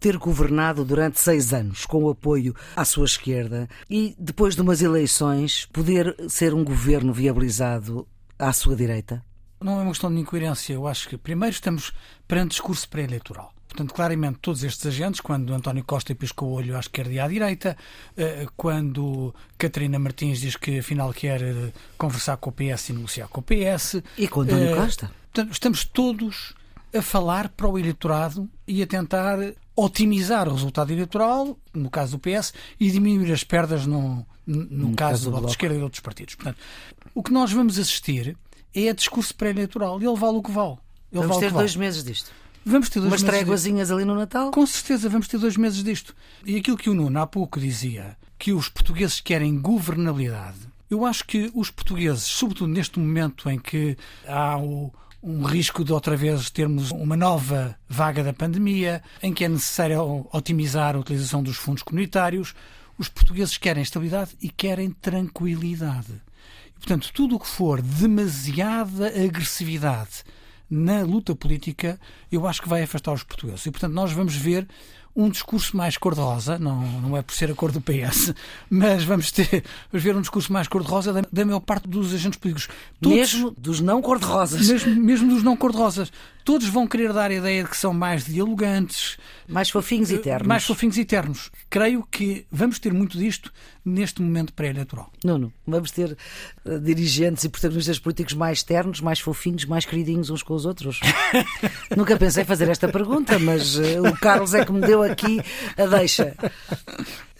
ter 0.00 0.16
governado 0.16 0.84
durante 0.84 1.20
seis 1.20 1.52
anos 1.52 1.84
com 1.84 2.04
o 2.04 2.10
apoio 2.10 2.54
à 2.74 2.84
sua 2.84 3.04
esquerda 3.04 3.68
e, 3.88 4.16
depois 4.18 4.54
de 4.54 4.62
umas 4.62 4.80
eleições, 4.82 5.66
poder 5.66 6.16
ser 6.28 6.54
um 6.54 6.64
governo 6.64 7.12
viabilizado 7.12 8.08
à 8.38 8.52
sua 8.52 8.74
direita? 8.74 9.22
Não 9.60 9.80
é 9.80 9.82
uma 9.82 9.90
questão 9.90 10.12
de 10.12 10.20
incoerência. 10.20 10.72
Eu 10.74 10.86
acho 10.86 11.08
que, 11.08 11.16
primeiro, 11.16 11.54
estamos 11.54 11.92
perante 12.26 12.50
discurso 12.50 12.88
pré-eleitoral. 12.88 13.54
Portanto, 13.74 13.92
claramente, 13.92 14.38
todos 14.40 14.62
estes 14.62 14.86
agentes, 14.86 15.20
quando 15.20 15.52
António 15.52 15.82
Costa 15.82 16.14
piscou 16.14 16.50
o 16.50 16.52
olho 16.52 16.76
à 16.76 16.78
esquerda 16.78 17.12
e 17.12 17.18
à 17.18 17.26
direita, 17.26 17.76
eh, 18.16 18.46
quando 18.56 19.34
Catarina 19.58 19.98
Martins 19.98 20.40
diz 20.40 20.54
que 20.54 20.78
afinal 20.78 21.12
quer 21.12 21.42
eh, 21.42 21.72
conversar 21.98 22.36
com 22.36 22.50
o 22.50 22.52
PS 22.52 22.90
e 22.90 22.92
negociar 22.92 23.26
com 23.26 23.40
o 23.40 23.42
PS. 23.42 24.00
E 24.16 24.28
com 24.28 24.42
António 24.42 24.70
eh, 24.70 24.76
Costa. 24.76 25.10
Portanto, 25.32 25.52
estamos 25.52 25.84
todos 25.84 26.54
a 26.96 27.02
falar 27.02 27.48
para 27.48 27.66
o 27.66 27.76
eleitorado 27.76 28.48
e 28.64 28.80
a 28.80 28.86
tentar 28.86 29.38
otimizar 29.74 30.48
o 30.48 30.52
resultado 30.52 30.92
eleitoral, 30.92 31.58
no 31.72 31.90
caso 31.90 32.16
do 32.16 32.20
PS, 32.20 32.54
e 32.78 32.92
diminuir 32.92 33.32
as 33.32 33.42
perdas 33.42 33.86
no, 33.86 34.24
no, 34.46 34.64
no 34.66 34.94
caso, 34.94 35.24
do 35.24 35.30
Bloco 35.32 35.46
de 35.46 35.52
Esquerda 35.54 35.74
e 35.74 35.82
outros 35.82 36.00
partidos. 36.00 36.36
Portanto, 36.36 36.58
o 37.12 37.24
que 37.24 37.32
nós 37.32 37.50
vamos 37.50 37.76
assistir 37.76 38.36
é 38.72 38.88
a 38.88 38.92
discurso 38.92 39.34
pré-eleitoral. 39.34 40.00
Ele 40.00 40.14
vale 40.14 40.36
o 40.36 40.42
que 40.44 40.52
vale. 40.52 40.78
Ele 41.10 41.22
vamos 41.22 41.28
vale 41.38 41.40
ter 41.48 41.52
dois 41.52 41.74
meses 41.74 42.04
disto. 42.04 42.30
Vamos 42.64 42.88
ter 42.88 43.00
dois 43.00 43.12
Umas 43.12 43.22
tréguazinhas 43.22 43.90
ali 43.90 44.04
no 44.04 44.14
Natal? 44.14 44.50
Com 44.50 44.66
certeza, 44.66 45.08
vamos 45.08 45.28
ter 45.28 45.38
dois 45.38 45.56
meses 45.56 45.84
disto. 45.84 46.14
E 46.46 46.56
aquilo 46.56 46.76
que 46.76 46.88
o 46.88 46.94
Nuno 46.94 47.20
há 47.20 47.26
pouco 47.26 47.60
dizia, 47.60 48.16
que 48.38 48.52
os 48.52 48.68
portugueses 48.68 49.20
querem 49.20 49.60
governabilidade, 49.60 50.58
eu 50.90 51.04
acho 51.04 51.24
que 51.24 51.50
os 51.54 51.70
portugueses, 51.70 52.24
sobretudo 52.24 52.72
neste 52.72 52.98
momento 52.98 53.50
em 53.50 53.58
que 53.58 53.96
há 54.26 54.56
o, 54.56 54.92
um 55.22 55.42
risco 55.44 55.84
de 55.84 55.92
outra 55.92 56.16
vez 56.16 56.50
termos 56.50 56.90
uma 56.90 57.16
nova 57.16 57.76
vaga 57.88 58.22
da 58.22 58.32
pandemia, 58.32 59.02
em 59.22 59.32
que 59.32 59.44
é 59.44 59.48
necessário 59.48 60.26
otimizar 60.32 60.94
a 60.94 60.98
utilização 60.98 61.42
dos 61.42 61.56
fundos 61.56 61.82
comunitários, 61.82 62.54
os 62.98 63.08
portugueses 63.08 63.58
querem 63.58 63.82
estabilidade 63.82 64.30
e 64.40 64.48
querem 64.48 64.90
tranquilidade. 64.90 66.22
E, 66.68 66.78
portanto, 66.78 67.10
tudo 67.12 67.36
o 67.36 67.40
que 67.40 67.48
for 67.48 67.82
demasiada 67.82 69.08
agressividade 69.08 70.24
na 70.74 71.02
luta 71.02 71.36
política, 71.36 72.00
eu 72.32 72.48
acho 72.48 72.60
que 72.60 72.68
vai 72.68 72.82
afastar 72.82 73.12
os 73.12 73.22
portugueses. 73.22 73.64
E, 73.64 73.70
portanto, 73.70 73.92
nós 73.92 74.10
vamos 74.10 74.34
ver 74.34 74.66
um 75.16 75.28
discurso 75.28 75.76
mais 75.76 75.96
cor-de-rosa, 75.96 76.58
não, 76.58 76.82
não 77.00 77.16
é 77.16 77.22
por 77.22 77.32
ser 77.32 77.48
a 77.48 77.54
cor 77.54 77.70
do 77.70 77.80
PS, 77.80 78.34
mas 78.68 79.04
vamos 79.04 79.30
ter 79.30 79.62
vamos 79.92 80.02
ver 80.02 80.16
um 80.16 80.20
discurso 80.20 80.52
mais 80.52 80.66
cor-de-rosa 80.66 81.12
da, 81.12 81.22
da 81.30 81.44
maior 81.44 81.60
parte 81.60 81.88
dos 81.88 82.12
agentes 82.12 82.38
políticos. 82.38 82.68
Todos, 83.00 83.16
mesmo 83.16 83.54
dos 83.56 83.80
não 83.80 84.02
cor-de-rosas. 84.02 84.68
Mesmo, 84.68 84.94
mesmo 84.96 85.28
dos 85.32 85.44
não 85.44 85.56
cor-de-rosas. 85.56 86.12
Todos 86.44 86.66
vão 86.66 86.88
querer 86.88 87.12
dar 87.12 87.30
a 87.30 87.34
ideia 87.34 87.62
de 87.62 87.70
que 87.70 87.76
são 87.76 87.94
mais 87.94 88.24
dialogantes. 88.24 89.16
Mais 89.48 89.70
fofinhos 89.70 90.10
e 90.10 90.18
ternos. 90.18 90.46
Mais 90.46 90.64
fofinhos 90.64 90.96
e 90.96 91.04
ternos. 91.04 91.50
Creio 91.68 92.06
que 92.10 92.46
vamos 92.50 92.78
ter 92.78 92.92
muito 92.92 93.18
disto 93.18 93.52
neste 93.84 94.22
momento 94.22 94.52
pré-eleitoral. 94.52 95.10
Não, 95.24 95.38
não. 95.38 95.52
Vamos 95.66 95.90
ter 95.90 96.16
uh, 96.64 96.78
dirigentes 96.80 97.44
e 97.44 97.48
protagonistas 97.48 97.98
políticos 97.98 98.34
mais 98.34 98.62
ternos, 98.62 99.00
mais 99.00 99.20
fofinhos, 99.20 99.64
mais 99.64 99.84
queridinhos 99.84 100.30
uns 100.30 100.42
com 100.42 100.54
os 100.54 100.64
outros. 100.64 101.00
Nunca 101.96 102.16
pensei 102.16 102.44
fazer 102.44 102.68
esta 102.68 102.88
pergunta, 102.88 103.38
mas 103.38 103.76
uh, 103.76 104.02
o 104.08 104.16
Carlos 104.18 104.54
é 104.54 104.64
que 104.64 104.72
me 104.72 104.80
deu 104.80 105.02
aqui 105.02 105.40
a 105.76 105.86
deixa. 105.86 106.34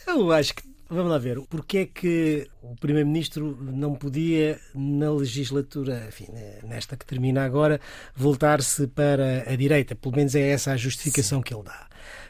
Eu 0.06 0.30
acho 0.32 0.54
que 0.54 0.74
Vamos 0.94 1.10
lá 1.10 1.18
ver, 1.18 1.40
porque 1.48 1.78
é 1.78 1.86
que 1.86 2.46
o 2.62 2.76
Primeiro-Ministro 2.76 3.58
não 3.60 3.94
podia, 3.94 4.60
na 4.74 5.10
legislatura, 5.10 6.04
enfim, 6.08 6.26
nesta 6.62 6.96
que 6.96 7.06
termina 7.06 7.42
agora, 7.42 7.80
voltar-se 8.14 8.86
para 8.86 9.50
a 9.50 9.56
direita? 9.56 9.94
Pelo 9.94 10.14
menos 10.14 10.34
é 10.34 10.50
essa 10.50 10.72
a 10.72 10.76
justificação 10.76 11.38
Sim. 11.38 11.42
que 11.42 11.54
ele 11.54 11.64
dá 11.64 11.88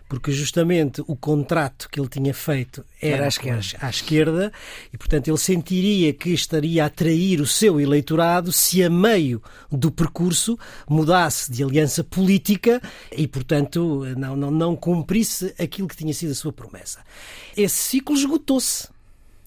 porque 0.08 0.30
justamente 0.30 1.02
o 1.06 1.16
contrato 1.16 1.88
que 1.90 1.98
ele 1.98 2.08
tinha 2.08 2.32
feito 2.32 2.84
era, 3.00 3.16
era 3.16 3.24
à, 3.24 3.28
esquerda. 3.90 4.52
e, 4.92 4.98
portanto, 4.98 5.28
ele 5.28 5.38
sentiria 5.38 6.12
que 6.12 6.30
estaria 6.30 6.84
a 6.84 6.86
atrair 6.86 7.40
o 7.40 7.46
seu 7.46 7.80
eleitorado 7.80 8.52
se 8.52 8.82
a 8.82 8.90
meio 8.90 9.42
do 9.70 9.90
percurso 9.90 10.58
mudasse 10.88 11.50
de 11.50 11.64
aliança 11.64 12.04
política 12.04 12.80
e, 13.10 13.26
portanto, 13.26 14.04
não, 14.16 14.36
não, 14.36 14.50
não 14.50 14.76
cumprisse 14.76 15.54
aquilo 15.58 15.88
que 15.88 15.96
tinha 15.96 16.12
sido 16.14 16.32
a 16.32 16.34
sua 16.34 16.52
promessa. 16.52 17.00
Esse 17.56 17.76
ciclo 17.76 18.14
esgotou-se 18.14 18.93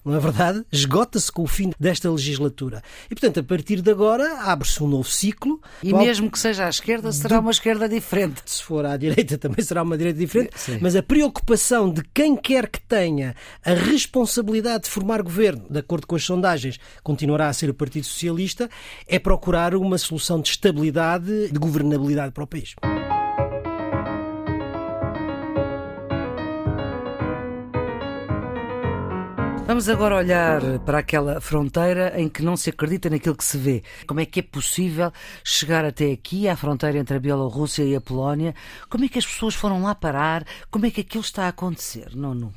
não 0.08 0.18
é 0.18 0.20
verdade? 0.20 0.64
Esgota-se 0.72 1.30
com 1.30 1.42
o 1.42 1.46
fim 1.46 1.70
desta 1.78 2.10
legislatura. 2.10 2.82
E, 3.06 3.14
portanto, 3.14 3.40
a 3.40 3.42
partir 3.42 3.80
de 3.80 3.90
agora 3.90 4.42
abre-se 4.42 4.82
um 4.82 4.88
novo 4.88 5.08
ciclo. 5.08 5.60
E 5.82 5.90
qual... 5.90 6.02
mesmo 6.02 6.30
que 6.30 6.38
seja 6.38 6.66
à 6.66 6.68
esquerda, 6.68 7.12
será 7.12 7.36
do... 7.36 7.42
uma 7.42 7.50
esquerda 7.50 7.88
diferente. 7.88 8.42
Se 8.46 8.62
for 8.62 8.84
à 8.84 8.96
direita, 8.96 9.36
também 9.38 9.64
será 9.64 9.82
uma 9.82 9.96
direita 9.96 10.18
diferente. 10.18 10.50
Sim. 10.56 10.78
Mas 10.80 10.96
a 10.96 11.02
preocupação 11.02 11.92
de 11.92 12.02
quem 12.14 12.36
quer 12.36 12.68
que 12.68 12.80
tenha 12.80 13.34
a 13.64 13.74
responsabilidade 13.74 14.84
de 14.84 14.90
formar 14.90 15.22
governo, 15.22 15.66
de 15.70 15.78
acordo 15.78 16.06
com 16.06 16.16
as 16.16 16.24
sondagens, 16.24 16.78
continuará 17.02 17.48
a 17.48 17.52
ser 17.52 17.70
o 17.70 17.74
Partido 17.74 18.04
Socialista, 18.04 18.68
é 19.06 19.18
procurar 19.18 19.74
uma 19.74 19.98
solução 19.98 20.40
de 20.40 20.48
estabilidade, 20.50 21.48
de 21.48 21.58
governabilidade 21.58 22.32
para 22.32 22.44
o 22.44 22.46
país. 22.46 22.74
Vamos 29.68 29.86
agora 29.86 30.16
olhar 30.16 30.62
para 30.86 31.00
aquela 31.00 31.42
fronteira 31.42 32.18
em 32.18 32.26
que 32.26 32.42
não 32.42 32.56
se 32.56 32.70
acredita 32.70 33.10
naquilo 33.10 33.36
que 33.36 33.44
se 33.44 33.58
vê. 33.58 33.82
Como 34.06 34.18
é 34.18 34.24
que 34.24 34.40
é 34.40 34.42
possível 34.42 35.12
chegar 35.44 35.84
até 35.84 36.10
aqui, 36.10 36.48
à 36.48 36.56
fronteira 36.56 36.96
entre 36.96 37.18
a 37.18 37.20
Bielorrússia 37.20 37.82
e 37.82 37.94
a 37.94 38.00
Polónia? 38.00 38.54
Como 38.88 39.04
é 39.04 39.08
que 39.08 39.18
as 39.18 39.26
pessoas 39.26 39.54
foram 39.54 39.82
lá 39.82 39.94
parar? 39.94 40.46
Como 40.70 40.86
é 40.86 40.90
que 40.90 41.02
aquilo 41.02 41.22
está 41.22 41.44
a 41.44 41.48
acontecer? 41.48 42.16
Não, 42.16 42.34
não. 42.34 42.50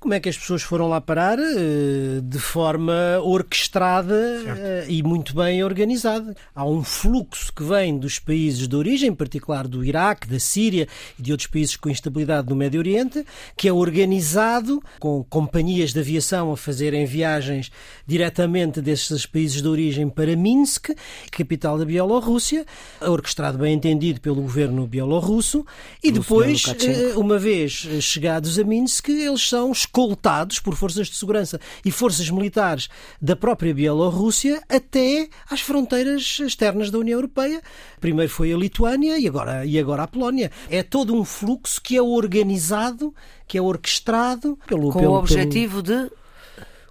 Como 0.00 0.14
é 0.14 0.20
que 0.20 0.28
as 0.28 0.38
pessoas 0.38 0.62
foram 0.62 0.88
lá 0.88 1.00
parar? 1.00 1.40
Eh, 1.40 2.20
de 2.22 2.38
forma 2.38 3.18
orquestrada 3.20 4.42
certo. 4.44 4.60
Eh, 4.60 4.86
e 4.88 5.02
muito 5.02 5.34
bem 5.34 5.64
organizada. 5.64 6.36
Há 6.54 6.64
um 6.64 6.84
fluxo 6.84 7.52
que 7.52 7.64
vem 7.64 7.98
dos 7.98 8.20
países 8.20 8.68
de 8.68 8.76
origem, 8.76 9.10
em 9.10 9.14
particular 9.14 9.66
do 9.66 9.84
Iraque, 9.84 10.28
da 10.28 10.38
Síria 10.38 10.86
e 11.18 11.22
de 11.22 11.32
outros 11.32 11.48
países 11.48 11.74
com 11.74 11.90
instabilidade 11.90 12.48
no 12.48 12.54
Médio 12.54 12.78
Oriente, 12.78 13.26
que 13.56 13.66
é 13.66 13.72
organizado 13.72 14.80
com 15.00 15.24
companhias 15.24 15.92
de 15.92 15.98
aviação 15.98 16.52
a 16.52 16.56
fazerem 16.56 17.04
viagens 17.04 17.68
diretamente 18.06 18.80
desses 18.80 19.26
países 19.26 19.60
de 19.60 19.66
origem 19.66 20.08
para 20.08 20.36
Minsk, 20.36 20.90
capital 21.32 21.76
da 21.76 21.84
Bielorrússia, 21.84 22.64
orquestrado 23.00 23.58
bem 23.58 23.74
entendido 23.74 24.20
pelo 24.20 24.42
governo 24.42 24.86
bielorrusso, 24.86 25.66
e 26.04 26.12
depois, 26.12 26.62
eh, 26.86 27.16
uma 27.16 27.36
vez 27.36 27.72
chegados 28.00 28.60
a 28.60 28.62
Minsk, 28.62 29.08
eles 29.08 29.42
são 29.42 29.72
escoltados 29.88 30.60
por 30.60 30.74
forças 30.76 31.08
de 31.08 31.16
segurança 31.16 31.58
e 31.84 31.90
forças 31.90 32.28
militares 32.30 32.88
da 33.20 33.34
própria 33.34 33.74
Bielorrússia 33.74 34.62
até 34.68 35.28
às 35.50 35.60
fronteiras 35.60 36.38
externas 36.40 36.90
da 36.90 36.98
União 36.98 37.16
Europeia. 37.16 37.62
Primeiro 38.00 38.30
foi 38.30 38.52
a 38.52 38.56
Lituânia 38.56 39.18
e 39.18 39.26
agora, 39.26 39.64
e 39.64 39.78
agora 39.78 40.02
a 40.02 40.06
Polónia. 40.06 40.50
É 40.68 40.82
todo 40.82 41.14
um 41.14 41.24
fluxo 41.24 41.80
que 41.82 41.96
é 41.96 42.02
organizado, 42.02 43.14
que 43.46 43.56
é 43.56 43.62
orquestrado 43.62 44.58
pelo. 44.66 44.92
Com 44.92 45.00
pelo, 45.00 45.12
o 45.12 45.18
objetivo 45.18 45.82
pelo, 45.82 46.04
de. 46.04 46.12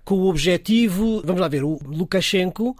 Com 0.03 0.15
o 0.15 0.29
objetivo. 0.29 1.21
Vamos 1.23 1.41
lá 1.41 1.47
ver, 1.47 1.63
o 1.63 1.79
Lukashenko 1.85 2.75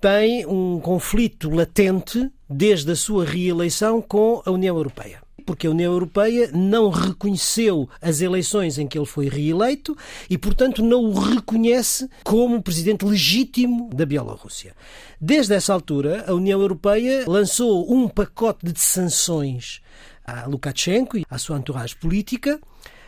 tem 0.00 0.46
um 0.46 0.80
conflito 0.80 1.50
latente 1.50 2.30
desde 2.48 2.90
a 2.90 2.96
sua 2.96 3.24
reeleição 3.24 4.02
com 4.02 4.42
a 4.44 4.50
União 4.50 4.76
Europeia 4.76 5.20
porque 5.40 5.66
a 5.66 5.70
União 5.70 5.92
Europeia 5.92 6.50
não 6.52 6.90
reconheceu 6.90 7.88
as 8.00 8.20
eleições 8.20 8.78
em 8.78 8.86
que 8.86 8.98
ele 8.98 9.06
foi 9.06 9.28
reeleito 9.28 9.96
e, 10.28 10.38
portanto, 10.38 10.82
não 10.82 11.04
o 11.04 11.18
reconhece 11.18 12.08
como 12.22 12.62
presidente 12.62 13.04
legítimo 13.04 13.90
da 13.92 14.06
Bielorrússia. 14.06 14.74
Desde 15.20 15.54
essa 15.54 15.72
altura, 15.72 16.24
a 16.28 16.34
União 16.34 16.60
Europeia 16.60 17.24
lançou 17.26 17.92
um 17.92 18.08
pacote 18.08 18.66
de 18.66 18.78
sanções 18.78 19.80
a 20.30 20.46
Lukashenko 20.46 21.18
e 21.18 21.26
à 21.28 21.38
sua 21.38 21.58
entourage 21.58 21.96
política. 21.96 22.60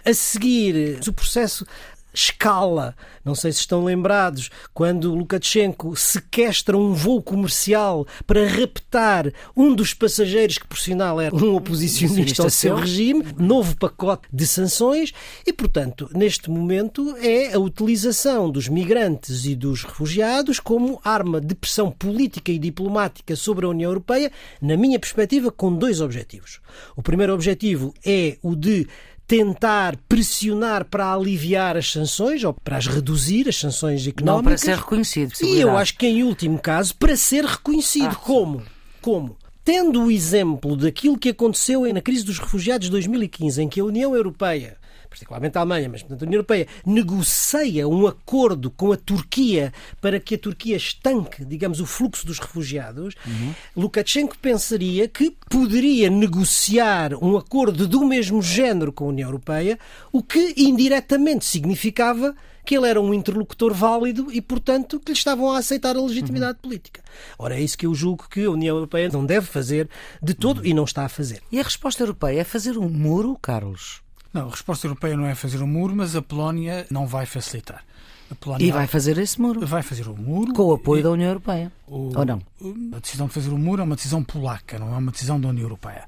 A 0.05 0.13
seguir, 0.13 0.99
o 1.07 1.13
processo 1.13 1.65
escala. 2.13 2.95
Não 3.25 3.35
sei 3.35 3.53
se 3.53 3.61
estão 3.61 3.85
lembrados 3.85 4.51
quando 4.75 5.15
Lukashenko 5.15 5.97
sequestra 5.97 6.77
um 6.77 6.93
voo 6.93 7.23
comercial 7.23 8.07
para 8.27 8.47
raptar 8.47 9.33
um 9.57 9.75
dos 9.75 9.95
passageiros 9.95 10.59
que, 10.59 10.67
por 10.67 10.79
sinal, 10.79 11.21
era 11.21 11.35
um 11.35 11.55
oposicionista 11.55 12.43
ao 12.43 12.51
seu 12.51 12.77
regime, 12.77 13.25
novo 13.39 13.77
pacote 13.77 14.29
de 14.33 14.47
sanções 14.47 15.13
e, 15.47 15.53
portanto, 15.53 16.11
neste 16.15 16.51
momento 16.51 17.17
é 17.19 17.55
a 17.55 17.59
utilização 17.59 18.51
dos 18.51 18.69
migrantes 18.69 19.45
e 19.47 19.55
dos 19.55 19.85
refugiados 19.85 20.61
como 20.61 21.01
arma 21.05 21.41
de 21.41 21.55
pressão 21.55 21.91
política 21.91 22.53
e 22.53 22.59
diplomática 22.59 23.37
sobre 23.37 23.67
a 23.67 23.69
União 23.69 23.91
Europeia, 23.91 24.31
na 24.61 24.77
minha 24.77 24.99
perspectiva, 24.99 25.51
com 25.51 25.75
dois 25.75 26.01
objetivos. 26.01 26.61
O 26.97 27.03
primeiro 27.03 27.35
objetivo 27.35 27.95
é 28.05 28.39
o 28.43 28.55
de 28.55 28.87
tentar 29.33 29.97
pressionar 30.07 30.85
para 30.85 31.11
aliviar 31.11 31.75
as 31.75 31.91
sanções 31.91 32.45
ou 32.45 32.53
para 32.53 32.77
as 32.77 32.87
reduzir, 32.87 33.49
as 33.49 33.57
sanções 33.57 34.07
económicas. 34.07 34.37
Não 34.37 34.43
para 34.43 34.59
ser 34.59 34.77
reconhecido. 34.77 35.33
E 35.41 35.59
eu 35.59 35.75
acho 35.75 35.97
que, 35.97 36.07
em 36.07 36.23
último 36.23 36.59
caso, 36.59 36.95
para 36.97 37.17
ser 37.17 37.43
reconhecido. 37.47 38.11
Ah, 38.11 38.15
Como? 38.15 38.63
Como? 39.01 39.35
Tendo 39.65 40.05
o 40.05 40.11
exemplo 40.11 40.77
daquilo 40.77 41.17
que 41.17 41.31
aconteceu 41.31 41.91
na 41.95 42.03
crise 42.03 42.25
dos 42.25 42.39
refugiados 42.39 42.89
de 42.89 42.91
2015, 42.91 43.63
em 43.63 43.69
que 43.71 43.81
a 43.81 43.85
União 43.87 44.15
Europeia 44.15 44.77
particularmente 45.13 45.59
a 45.59 45.61
Alemanha, 45.61 45.89
mas 45.91 46.03
portanto, 46.03 46.23
a 46.23 46.27
União 46.27 46.39
Europeia 46.39 46.67
negocia 46.87 47.87
um 47.87 48.07
acordo 48.07 48.71
com 48.71 48.93
a 48.93 48.97
Turquia 48.97 49.73
para 50.01 50.19
que 50.19 50.37
a 50.37 50.39
Turquia 50.39 50.77
estanque, 50.77 51.45
digamos, 51.45 51.81
o 51.81 51.87
fluxo 51.87 52.27
dos 52.27 52.39
refugiados, 52.39 53.15
uhum. 53.27 53.55
Lukashenko 53.77 54.39
pensaria 54.39 55.07
que 55.07 55.37
poderia 55.51 56.09
negociar 56.09 57.15
um 57.23 57.37
acordo 57.37 57.87
do 57.87 58.07
mesmo 58.07 58.41
género 58.41 58.93
com 58.93 59.05
a 59.05 59.09
União 59.09 59.29
Europeia, 59.29 59.79
o 60.11 60.23
que 60.23 60.55
indiretamente 60.57 61.45
significava 61.45 62.35
que 62.65 62.77
ele 62.77 62.89
era 62.89 63.01
um 63.01 63.13
interlocutor 63.13 63.75
válido 63.75 64.29
e, 64.33 64.41
portanto, 64.41 65.01
que 65.01 65.13
lhe 65.13 65.19
estavam 65.19 65.51
a 65.51 65.59
aceitar 65.59 65.97
a 65.97 66.03
legitimidade 66.03 66.59
uhum. 66.59 66.63
política. 66.63 67.03
Ora, 67.39 67.57
é 67.57 67.61
isso 67.61 67.77
que 67.77 67.87
eu 67.87 67.95
julgo 67.95 68.29
que 68.31 68.45
a 68.45 68.51
União 68.51 68.77
Europeia 68.77 69.09
não 69.09 69.27
deve 69.27 69.47
fazer 69.47 69.89
de 70.23 70.35
todo 70.35 70.59
uhum. 70.59 70.67
e 70.67 70.75
não 70.75 70.85
está 70.85 71.05
a 71.05 71.09
fazer. 71.09 71.43
E 71.51 71.59
a 71.59 71.63
resposta 71.63 72.03
europeia 72.03 72.41
é 72.41 72.45
fazer 72.45 72.79
um 72.79 72.89
muro, 72.89 73.37
Carlos? 73.41 74.01
Não, 74.33 74.49
a 74.49 74.51
resposta 74.51 74.87
europeia 74.87 75.17
não 75.17 75.27
é 75.27 75.35
fazer 75.35 75.63
um 75.63 75.67
muro, 75.67 75.95
mas 75.95 76.17
a 76.17 76.23
Polónia 76.23 76.87
não 76.91 77.07
vai 77.07 77.27
facilitar. 77.27 77.85
Polónia 78.41 78.65
e 78.65 78.71
vai 78.71 78.87
fazer 78.87 79.19
esse 79.19 79.41
muro. 79.41 79.67
Vai 79.67 79.83
fazer 79.83 80.09
o 80.09 80.17
muro. 80.17 80.53
Com 80.55 80.65
o 80.65 80.73
apoio 80.73 81.01
e, 81.01 81.03
da 81.03 81.11
União 81.11 81.29
Europeia. 81.29 81.71
O, 81.87 82.17
ou 82.17 82.25
não? 82.25 82.41
A 82.95 82.99
decisão 82.99 83.27
de 83.27 83.33
fazer 83.33 83.51
o 83.51 83.59
muro 83.59 83.83
é 83.83 83.85
uma 83.85 83.97
decisão 83.97 84.23
polaca, 84.23 84.79
não 84.79 84.95
é 84.95 84.97
uma 84.97 85.13
decisão 85.13 85.41
da 85.41 85.49
União 85.49 85.65
Europeia. 85.65 86.07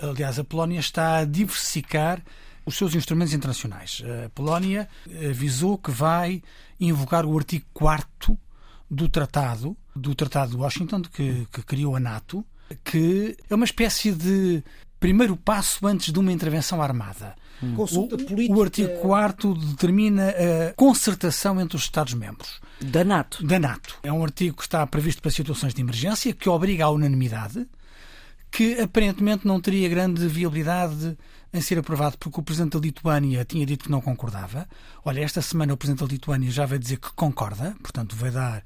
Aliás, 0.00 0.38
a 0.38 0.44
Polónia 0.44 0.80
está 0.80 1.18
a 1.18 1.24
diversificar 1.24 2.20
os 2.66 2.76
seus 2.76 2.94
instrumentos 2.94 3.32
internacionais. 3.32 4.02
A 4.24 4.28
Polónia 4.30 4.88
avisou 5.30 5.78
que 5.78 5.90
vai 5.90 6.42
invocar 6.80 7.24
o 7.24 7.36
artigo 7.36 7.64
4 7.72 8.36
do 8.90 9.08
tratado, 9.08 9.76
do 9.94 10.14
Tratado 10.14 10.52
de 10.52 10.56
Washington, 10.56 11.02
que, 11.02 11.46
que 11.52 11.62
criou 11.62 11.96
a 11.96 12.00
NATO, 12.00 12.44
que 12.84 13.36
é 13.48 13.54
uma 13.54 13.64
espécie 13.64 14.12
de 14.12 14.62
primeiro 15.02 15.36
passo 15.36 15.84
antes 15.84 16.12
de 16.12 16.18
uma 16.18 16.30
intervenção 16.30 16.80
armada. 16.80 17.34
Hum. 17.60 17.74
Consulta 17.74 18.14
o, 18.14 18.24
política. 18.24 18.54
O 18.56 18.62
artigo 18.62 18.98
4 19.00 19.54
determina 19.54 20.28
a 20.28 20.72
concertação 20.74 21.60
entre 21.60 21.76
os 21.76 21.82
Estados-membros. 21.82 22.60
Da 22.80 23.02
NATO. 23.02 23.44
Da 23.44 23.58
NATO. 23.58 23.98
É 24.04 24.12
um 24.12 24.22
artigo 24.22 24.56
que 24.56 24.62
está 24.62 24.86
previsto 24.86 25.20
para 25.20 25.30
situações 25.32 25.74
de 25.74 25.80
emergência, 25.80 26.32
que 26.32 26.48
obriga 26.48 26.84
à 26.84 26.90
unanimidade, 26.90 27.66
que 28.50 28.80
aparentemente 28.80 29.44
não 29.44 29.60
teria 29.60 29.88
grande 29.88 30.26
viabilidade 30.28 31.18
em 31.52 31.60
ser 31.60 31.78
aprovado 31.78 32.16
porque 32.16 32.38
o 32.40 32.42
Presidente 32.42 32.72
da 32.72 32.78
Lituânia 32.78 33.44
tinha 33.44 33.66
dito 33.66 33.84
que 33.84 33.90
não 33.90 34.00
concordava. 34.00 34.68
Olha, 35.04 35.20
esta 35.20 35.42
semana 35.42 35.74
o 35.74 35.76
Presidente 35.76 36.06
da 36.06 36.12
Lituânia 36.12 36.50
já 36.50 36.64
vai 36.64 36.78
dizer 36.78 36.98
que 36.98 37.12
concorda, 37.12 37.74
portanto 37.82 38.14
vai 38.14 38.30
dar 38.30 38.62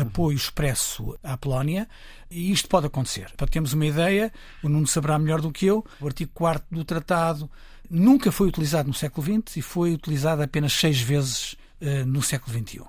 apoio 0.00 0.36
expresso 0.36 1.18
à 1.22 1.36
Polónia 1.36 1.88
e 2.30 2.52
isto 2.52 2.68
pode 2.68 2.86
acontecer. 2.86 3.30
Para 3.36 3.46
termos 3.46 3.72
uma 3.72 3.86
ideia, 3.86 4.32
o 4.62 4.68
Nuno 4.68 4.86
saberá 4.86 5.18
melhor 5.18 5.40
do 5.40 5.52
que 5.52 5.66
eu, 5.66 5.84
o 6.00 6.06
artigo 6.06 6.30
4 6.34 6.64
do 6.70 6.84
tratado 6.84 7.50
nunca 7.90 8.30
foi 8.30 8.48
utilizado 8.48 8.88
no 8.88 8.94
século 8.94 9.26
XX 9.26 9.56
e 9.56 9.62
foi 9.62 9.92
utilizado 9.92 10.42
apenas 10.42 10.72
seis 10.72 11.00
vezes 11.00 11.54
uh, 11.80 12.04
no 12.06 12.22
século 12.22 12.56
XXI. 12.56 12.82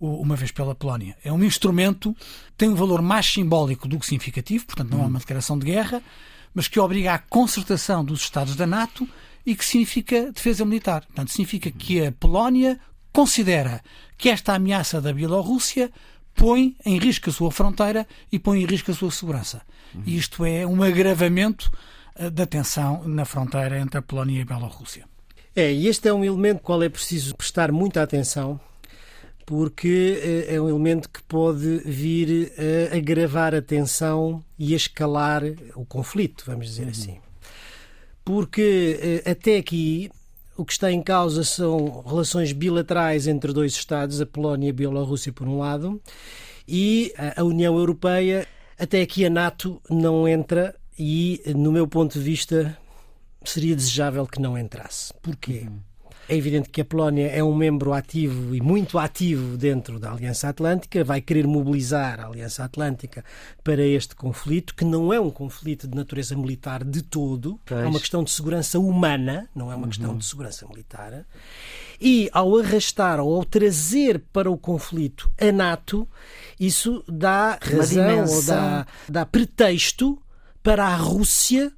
Uma 0.00 0.36
vez 0.36 0.50
pela 0.50 0.74
Polónia. 0.74 1.16
É 1.24 1.32
um 1.32 1.42
instrumento 1.42 2.14
tem 2.58 2.68
um 2.68 2.74
valor 2.74 3.00
mais 3.00 3.26
simbólico 3.26 3.88
do 3.88 3.98
que 3.98 4.04
significativo, 4.04 4.66
portanto, 4.66 4.90
não 4.90 5.04
é 5.04 5.06
uma 5.06 5.18
declaração 5.20 5.58
de 5.58 5.66
guerra, 5.66 6.02
mas 6.52 6.68
que 6.68 6.78
obriga 6.78 7.14
à 7.14 7.18
concertação 7.18 8.04
dos 8.04 8.20
Estados 8.20 8.54
da 8.54 8.66
NATO 8.66 9.08
e 9.46 9.54
que 9.54 9.64
significa 9.64 10.32
defesa 10.32 10.64
militar. 10.64 11.06
Portanto, 11.06 11.30
significa 11.30 11.70
que 11.70 12.04
a 12.04 12.12
Polónia 12.12 12.78
considera 13.12 13.82
que 14.18 14.28
esta 14.28 14.54
ameaça 14.54 15.00
da 15.00 15.12
Bielorrússia 15.12 15.90
põe 16.34 16.76
em 16.84 16.98
risco 16.98 17.30
a 17.30 17.32
sua 17.32 17.50
fronteira 17.50 18.06
e 18.30 18.38
põe 18.38 18.62
em 18.62 18.66
risco 18.66 18.90
a 18.90 18.94
sua 18.94 19.10
segurança. 19.10 19.62
E 20.04 20.16
isto 20.16 20.44
é 20.44 20.66
um 20.66 20.82
agravamento 20.82 21.70
eh, 22.16 22.30
da 22.30 22.46
tensão 22.46 23.06
na 23.06 23.24
fronteira 23.24 23.78
entre 23.78 23.98
a 23.98 24.02
Polónia 24.02 24.38
e 24.38 24.42
a 24.42 24.44
Bielorrússia. 24.44 25.04
É, 25.54 25.72
e 25.72 25.86
este 25.86 26.08
é 26.08 26.12
um 26.12 26.24
elemento 26.24 26.62
qual 26.62 26.82
é 26.82 26.88
preciso 26.88 27.34
prestar 27.36 27.70
muita 27.70 28.02
atenção, 28.02 28.58
porque 29.46 30.20
eh, 30.48 30.54
é 30.54 30.60
um 30.60 30.68
elemento 30.68 31.08
que 31.08 31.22
pode 31.22 31.78
vir 31.84 32.52
a 32.92 32.96
agravar 32.96 33.54
a 33.54 33.62
tensão 33.62 34.44
e 34.58 34.74
a 34.74 34.76
escalar 34.76 35.42
o 35.76 35.84
conflito, 35.84 36.44
vamos 36.46 36.66
dizer 36.66 36.84
uhum. 36.84 36.90
assim. 36.90 37.18
Porque 38.24 39.22
eh, 39.24 39.30
até 39.30 39.58
aqui 39.58 40.10
o 40.56 40.64
que 40.64 40.72
está 40.72 40.90
em 40.90 41.02
causa 41.02 41.42
são 41.44 42.02
relações 42.06 42.52
bilaterais 42.52 43.26
entre 43.26 43.52
dois 43.52 43.72
Estados, 43.72 44.20
a 44.20 44.26
Polónia 44.26 44.68
e 44.68 44.70
a 44.70 44.74
Bielorrússia, 44.74 45.32
por 45.32 45.48
um 45.48 45.58
lado, 45.58 46.00
e 46.66 47.12
a 47.36 47.42
União 47.42 47.76
Europeia. 47.76 48.46
Até 48.78 49.02
aqui 49.02 49.24
a 49.24 49.30
NATO 49.30 49.80
não 49.88 50.26
entra 50.26 50.74
e, 50.98 51.42
no 51.54 51.70
meu 51.72 51.86
ponto 51.86 52.18
de 52.18 52.24
vista, 52.24 52.76
seria 53.44 53.76
desejável 53.76 54.26
que 54.26 54.40
não 54.40 54.58
entrasse. 54.58 55.12
Porquê? 55.22 55.66
Uhum. 55.66 55.93
É 56.28 56.36
evidente 56.36 56.70
que 56.70 56.80
a 56.80 56.84
Polónia 56.84 57.26
é 57.28 57.44
um 57.44 57.54
membro 57.54 57.92
ativo 57.92 58.54
e 58.54 58.60
muito 58.60 58.98
ativo 58.98 59.56
dentro 59.56 59.98
da 59.98 60.10
Aliança 60.10 60.48
Atlântica, 60.48 61.04
vai 61.04 61.20
querer 61.20 61.46
mobilizar 61.46 62.18
a 62.20 62.26
Aliança 62.26 62.64
Atlântica 62.64 63.24
para 63.62 63.82
este 63.82 64.14
conflito, 64.14 64.74
que 64.74 64.84
não 64.84 65.12
é 65.12 65.20
um 65.20 65.30
conflito 65.30 65.86
de 65.86 65.94
natureza 65.94 66.34
militar 66.34 66.82
de 66.82 67.02
todo, 67.02 67.60
pois. 67.66 67.84
é 67.84 67.86
uma 67.86 68.00
questão 68.00 68.24
de 68.24 68.30
segurança 68.30 68.78
humana, 68.78 69.48
não 69.54 69.70
é 69.70 69.74
uma 69.74 69.84
uhum. 69.84 69.90
questão 69.90 70.16
de 70.16 70.24
segurança 70.24 70.66
militar. 70.66 71.26
E 72.00 72.30
ao 72.32 72.58
arrastar 72.58 73.20
ou 73.20 73.36
ao 73.36 73.44
trazer 73.44 74.22
para 74.32 74.50
o 74.50 74.56
conflito 74.56 75.30
a 75.38 75.52
NATO, 75.52 76.08
isso 76.58 77.04
dá 77.06 77.58
razão 77.60 78.24
ou 78.26 78.42
dá, 78.44 78.86
dá 79.08 79.26
pretexto 79.26 80.18
para 80.62 80.86
a 80.86 80.96
Rússia 80.96 81.70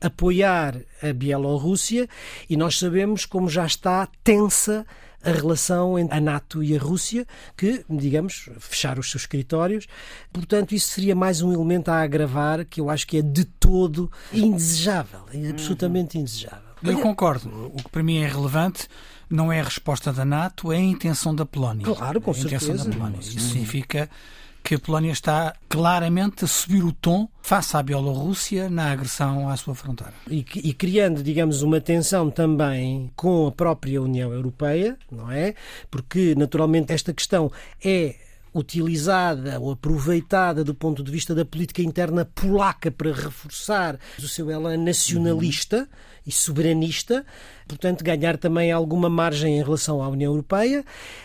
apoiar 0.00 0.76
a 1.02 1.12
Bielorrússia 1.12 2.08
e 2.48 2.56
nós 2.56 2.78
sabemos 2.78 3.24
como 3.24 3.48
já 3.48 3.66
está 3.66 4.08
tensa 4.22 4.86
a 5.22 5.30
relação 5.30 5.98
entre 5.98 6.16
a 6.16 6.20
NATO 6.20 6.62
e 6.62 6.76
a 6.76 6.80
Rússia, 6.80 7.26
que, 7.56 7.84
digamos, 7.90 8.48
fechar 8.58 8.98
os 8.98 9.10
seus 9.10 9.22
escritórios. 9.22 9.86
Portanto, 10.32 10.74
isso 10.74 10.88
seria 10.90 11.14
mais 11.14 11.42
um 11.42 11.52
elemento 11.52 11.90
a 11.90 12.02
agravar 12.02 12.64
que 12.64 12.80
eu 12.80 12.88
acho 12.88 13.06
que 13.06 13.18
é 13.18 13.22
de 13.22 13.44
todo 13.44 14.10
indesejável, 14.32 15.20
é 15.34 15.50
absolutamente 15.50 16.18
indesejável. 16.18 16.68
Eu 16.82 17.00
concordo. 17.00 17.72
O 17.74 17.82
que 17.82 17.90
para 17.90 18.02
mim 18.02 18.18
é 18.18 18.28
relevante 18.28 18.88
não 19.28 19.52
é 19.52 19.60
a 19.60 19.64
resposta 19.64 20.12
da 20.12 20.24
NATO, 20.24 20.72
é 20.72 20.76
a 20.76 20.80
intenção 20.80 21.34
da 21.34 21.44
Polónia. 21.44 21.84
Claro, 21.84 22.20
com 22.20 22.30
é 22.30 22.34
a 22.34 22.36
certeza. 22.36 22.84
Da 22.88 22.96
Polónia. 22.96 23.18
Isso 23.20 23.40
significa 23.40 24.08
que 24.68 24.74
a 24.74 24.78
Polónia 24.78 25.12
está 25.12 25.54
claramente 25.66 26.44
a 26.44 26.46
subir 26.46 26.84
o 26.84 26.92
tom 26.92 27.26
face 27.40 27.74
à 27.74 27.82
Bielorrússia 27.82 28.68
na 28.68 28.92
agressão 28.92 29.48
à 29.48 29.56
sua 29.56 29.74
fronteira. 29.74 30.12
E, 30.30 30.44
e, 30.56 30.74
criando, 30.74 31.22
digamos, 31.22 31.62
uma 31.62 31.80
tensão 31.80 32.30
também 32.30 33.10
com 33.16 33.46
a 33.46 33.50
própria 33.50 34.02
União 34.02 34.30
Europeia, 34.30 34.98
não 35.10 35.32
é? 35.32 35.54
Porque, 35.90 36.34
naturalmente, 36.36 36.92
esta 36.92 37.14
questão 37.14 37.50
é 37.82 38.16
utilizada 38.58 39.58
ou 39.60 39.72
aproveitada 39.72 40.64
do 40.64 40.74
ponto 40.74 41.02
de 41.02 41.10
vista 41.10 41.34
da 41.34 41.44
política 41.44 41.82
interna 41.82 42.24
polaca 42.24 42.90
para 42.90 43.12
reforçar 43.12 43.98
o 44.18 44.28
seu 44.28 44.50
elan 44.50 44.76
nacionalista 44.76 45.78
uhum. 45.78 45.86
e 46.26 46.32
soberanista, 46.32 47.24
portanto, 47.66 48.04
ganhar 48.04 48.36
também 48.36 48.72
alguma 48.72 49.08
margem 49.08 49.58
em 49.58 49.62
relação 49.62 50.02
à 50.02 50.08
União 50.08 50.32
Europeia. 50.32 50.84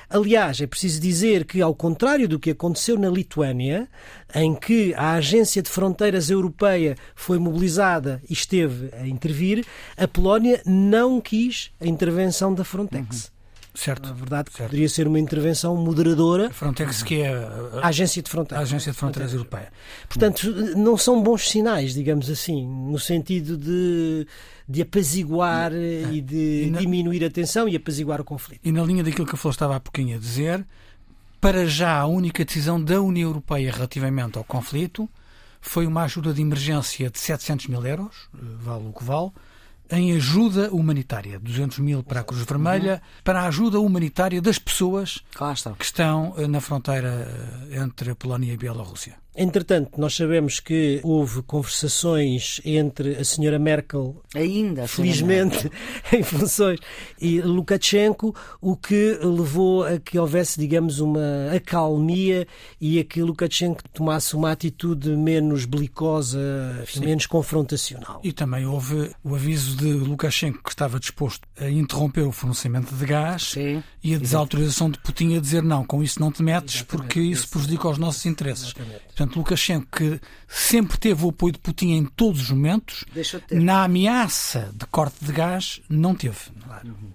Aliás, 0.10 0.62
é 0.62 0.68
preciso 0.68 1.02
dizer 1.02 1.46
que, 1.46 1.62
ao 1.62 1.74
contrário 1.74 2.28
do 2.28 2.40
que 2.40 2.52
aconteceu 2.52 2.98
na 2.98 3.10
Lituânia, 3.10 3.88
em 4.36 4.56
que 4.56 4.94
a 4.96 5.14
Agência 5.14 5.62
de 5.62 5.70
Fronteiras 5.70 6.30
Europeia 6.30 6.96
foi 7.16 7.40
mobilizada 7.40 8.22
e 8.30 8.34
esteve 8.34 8.90
a 8.94 9.08
intervir, 9.08 9.66
a 9.98 10.08
Polónia 10.08 10.62
não 10.66 11.20
quis 11.20 11.72
a 11.82 11.88
intervenção 11.88 12.54
da 12.54 12.64
Frontex. 12.64 13.26
Uhum. 13.26 13.33
Certo. 13.74 14.08
Na 14.08 14.14
verdade, 14.14 14.52
certo. 14.52 14.70
poderia 14.70 14.88
ser 14.88 15.08
uma 15.08 15.20
intervenção 15.20 15.76
moderadora. 15.76 16.48
A 16.48 16.52
Frontex, 16.52 17.02
que 17.02 17.22
é 17.22 17.34
a 17.82 17.88
Agência 17.88 18.22
de 18.22 18.30
Fronteiras, 18.30 18.60
a 18.60 18.64
Agência 18.64 18.92
de 18.92 18.98
Fronteiras 18.98 19.34
Europeia. 19.34 19.72
Portanto, 20.08 20.52
não 20.76 20.96
são 20.96 21.24
bons 21.24 21.50
sinais, 21.50 21.94
digamos 21.94 22.30
assim, 22.30 22.68
no 22.68 23.00
sentido 23.00 23.58
de, 23.58 24.28
de 24.70 24.82
apaziguar 24.84 25.74
é. 25.74 26.04
e 26.12 26.22
de 26.22 26.66
e 26.66 26.70
na... 26.70 26.80
diminuir 26.80 27.26
a 27.26 27.32
tensão 27.32 27.68
e 27.68 27.76
apaziguar 27.76 28.22
o 28.22 28.24
conflito. 28.24 28.62
E 28.64 28.72
na 28.72 28.84
linha 28.84 29.04
daquilo 29.04 29.26
que 29.26 29.34
a 29.34 29.38
Flor 29.38 29.52
estava 29.52 29.76
há 29.76 29.80
pouquinho 29.80 30.18
a 30.18 30.20
dizer, 30.20 30.64
para 31.42 31.66
já 31.66 32.00
a 32.00 32.06
única 32.06 32.46
decisão 32.46 32.82
da 32.82 33.02
União 33.02 33.30
Europeia 33.30 33.72
relativamente 33.72 34.38
ao 34.38 34.44
conflito 34.44 35.10
foi 35.60 35.88
uma 35.88 36.04
ajuda 36.04 36.34
de 36.34 36.42
emergência 36.42 37.10
de 37.10 37.18
700 37.18 37.68
mil 37.68 37.84
euros, 37.86 38.30
eh, 38.36 38.38
vale 38.62 38.88
o 38.88 38.94
que 38.94 39.04
vale, 39.04 39.32
em 39.90 40.16
ajuda 40.16 40.70
humanitária, 40.72 41.40
200 41.40 41.80
mil 41.80 42.04
para 42.04 42.22
a 42.22 42.24
Cruz 42.24 42.44
Vermelha, 42.44 43.02
para 43.24 43.42
a 43.42 43.48
ajuda 43.48 43.80
humanitária 43.80 44.42
das 44.42 44.58
pessoas 44.58 45.24
que 45.78 45.86
estão 45.86 46.34
eh, 46.38 46.48
na 46.48 46.62
fronteira 46.62 47.28
eh, 47.70 47.80
entre 47.80 48.12
a 48.12 48.16
Polónia 48.16 48.52
e 48.52 48.56
a 48.56 48.58
Bielorrússia. 48.58 49.23
Entretanto, 49.36 50.00
nós 50.00 50.16
sabemos 50.16 50.60
que 50.60 51.00
houve 51.04 51.42
conversações 51.42 52.62
entre 52.64 53.16
a 53.16 53.26
senhora 53.26 53.58
Merkel, 53.58 54.22
ainda 54.36 54.88
felizmente, 54.88 55.72
em 56.14 56.22
funções, 56.22 56.80
e 57.20 57.42
Lukashenko, 57.42 58.36
o 58.62 58.78
que 58.78 59.18
levou 59.24 59.84
a 59.84 60.00
que 60.00 60.20
houvesse, 60.20 60.60
digamos, 60.60 61.00
uma 61.00 61.52
acalmia 61.56 62.48
e 62.80 63.00
a 63.00 63.04
que 63.04 63.24
Lukashenko 63.24 63.82
tomasse 63.90 64.36
uma 64.36 64.52
atitude 64.52 65.10
menos 65.18 65.66
belicosa, 65.66 66.40
Sim. 66.86 67.00
menos 67.00 67.26
confrontacional. 67.26 68.22
E 68.24 68.32
também 68.32 68.68
houve 68.68 69.12
o 69.24 69.34
aviso 69.34 69.76
de 69.78 69.92
Lukashenko 69.94 70.62
que 70.64 70.70
estava 70.70 71.00
disposto 71.00 71.48
a 71.60 71.68
interromper 71.70 72.22
o 72.22 72.32
fornecimento 72.32 72.94
de 72.94 73.06
gás 73.06 73.52
Sim. 73.54 73.82
e 74.04 74.14
a 74.14 74.20
desautorização 74.20 74.92
de 74.92 75.00
Putin 75.00 75.36
a 75.38 75.40
dizer 75.40 75.64
não, 75.64 75.84
com 75.84 76.04
isso 76.04 76.20
não 76.20 76.32
te 76.32 76.44
metes 76.44 76.76
Exatamente. 76.76 77.08
porque 77.08 77.20
isso 77.20 77.50
prejudica 77.50 77.90
os 77.90 77.98
nossos 77.98 78.24
interesses. 78.28 78.68
Exatamente. 78.68 79.02
Portanto, 79.24 79.38
Lukashenko, 79.38 79.88
que 79.90 80.20
sempre 80.48 80.98
teve 80.98 81.24
o 81.26 81.30
apoio 81.30 81.54
de 81.54 81.60
Putin 81.60 81.92
em 81.92 82.06
todos 82.06 82.42
os 82.42 82.50
momentos, 82.50 83.06
na 83.52 83.86
ameaça 83.86 84.70
de 84.74 84.86
corte 84.88 85.24
de 85.24 85.32
gás, 85.32 85.82
não 85.88 86.14
teve. 86.14 86.38
Claro. 86.66 86.90
Uhum. 86.90 87.12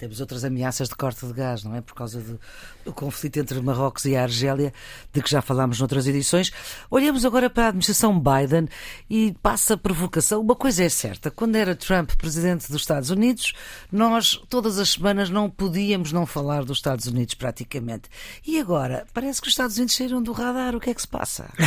Temos 0.00 0.20
outras 0.20 0.44
ameaças 0.44 0.88
de 0.88 0.96
corte 0.96 1.24
de 1.24 1.32
gás, 1.32 1.62
não 1.62 1.76
é? 1.76 1.80
Por 1.80 1.94
causa 1.94 2.20
do, 2.20 2.40
do, 2.84 2.92
conflito 2.92 3.38
entre 3.38 3.60
Marrocos 3.60 4.04
e 4.04 4.16
a 4.16 4.22
Argélia, 4.22 4.72
de 5.12 5.22
que 5.22 5.30
já 5.30 5.42
falámos 5.42 5.78
noutras 5.78 6.06
edições. 6.06 6.52
Olhamos 6.90 7.24
agora 7.24 7.48
para 7.50 7.64
a 7.64 7.68
administração 7.68 8.18
Biden 8.18 8.68
e 9.08 9.34
passa 9.42 9.74
a 9.74 9.76
provocação. 9.76 10.40
Uma 10.40 10.56
coisa 10.56 10.84
é 10.84 10.88
certa: 10.88 11.30
quando 11.30 11.56
era 11.56 11.74
Trump 11.74 12.12
presidente 12.12 12.70
dos 12.70 12.82
Estados 12.82 13.10
Unidos, 13.10 13.52
nós 13.90 14.40
todas 14.48 14.78
as 14.78 14.90
semanas 14.90 15.30
não 15.30 15.48
podíamos 15.48 16.12
não 16.12 16.26
falar 16.26 16.64
dos 16.64 16.78
Estados 16.78 17.06
Unidos, 17.06 17.34
praticamente. 17.34 18.08
E 18.46 18.58
agora, 18.58 19.06
parece 19.12 19.40
que 19.40 19.48
os 19.48 19.52
Estados 19.52 19.76
Unidos 19.76 19.94
saíram 19.94 20.22
do 20.22 20.32
radar. 20.32 20.74
O 20.74 20.80
que 20.80 20.90
é 20.90 20.94
que 20.94 21.00
se 21.00 21.08
passa? 21.08 21.50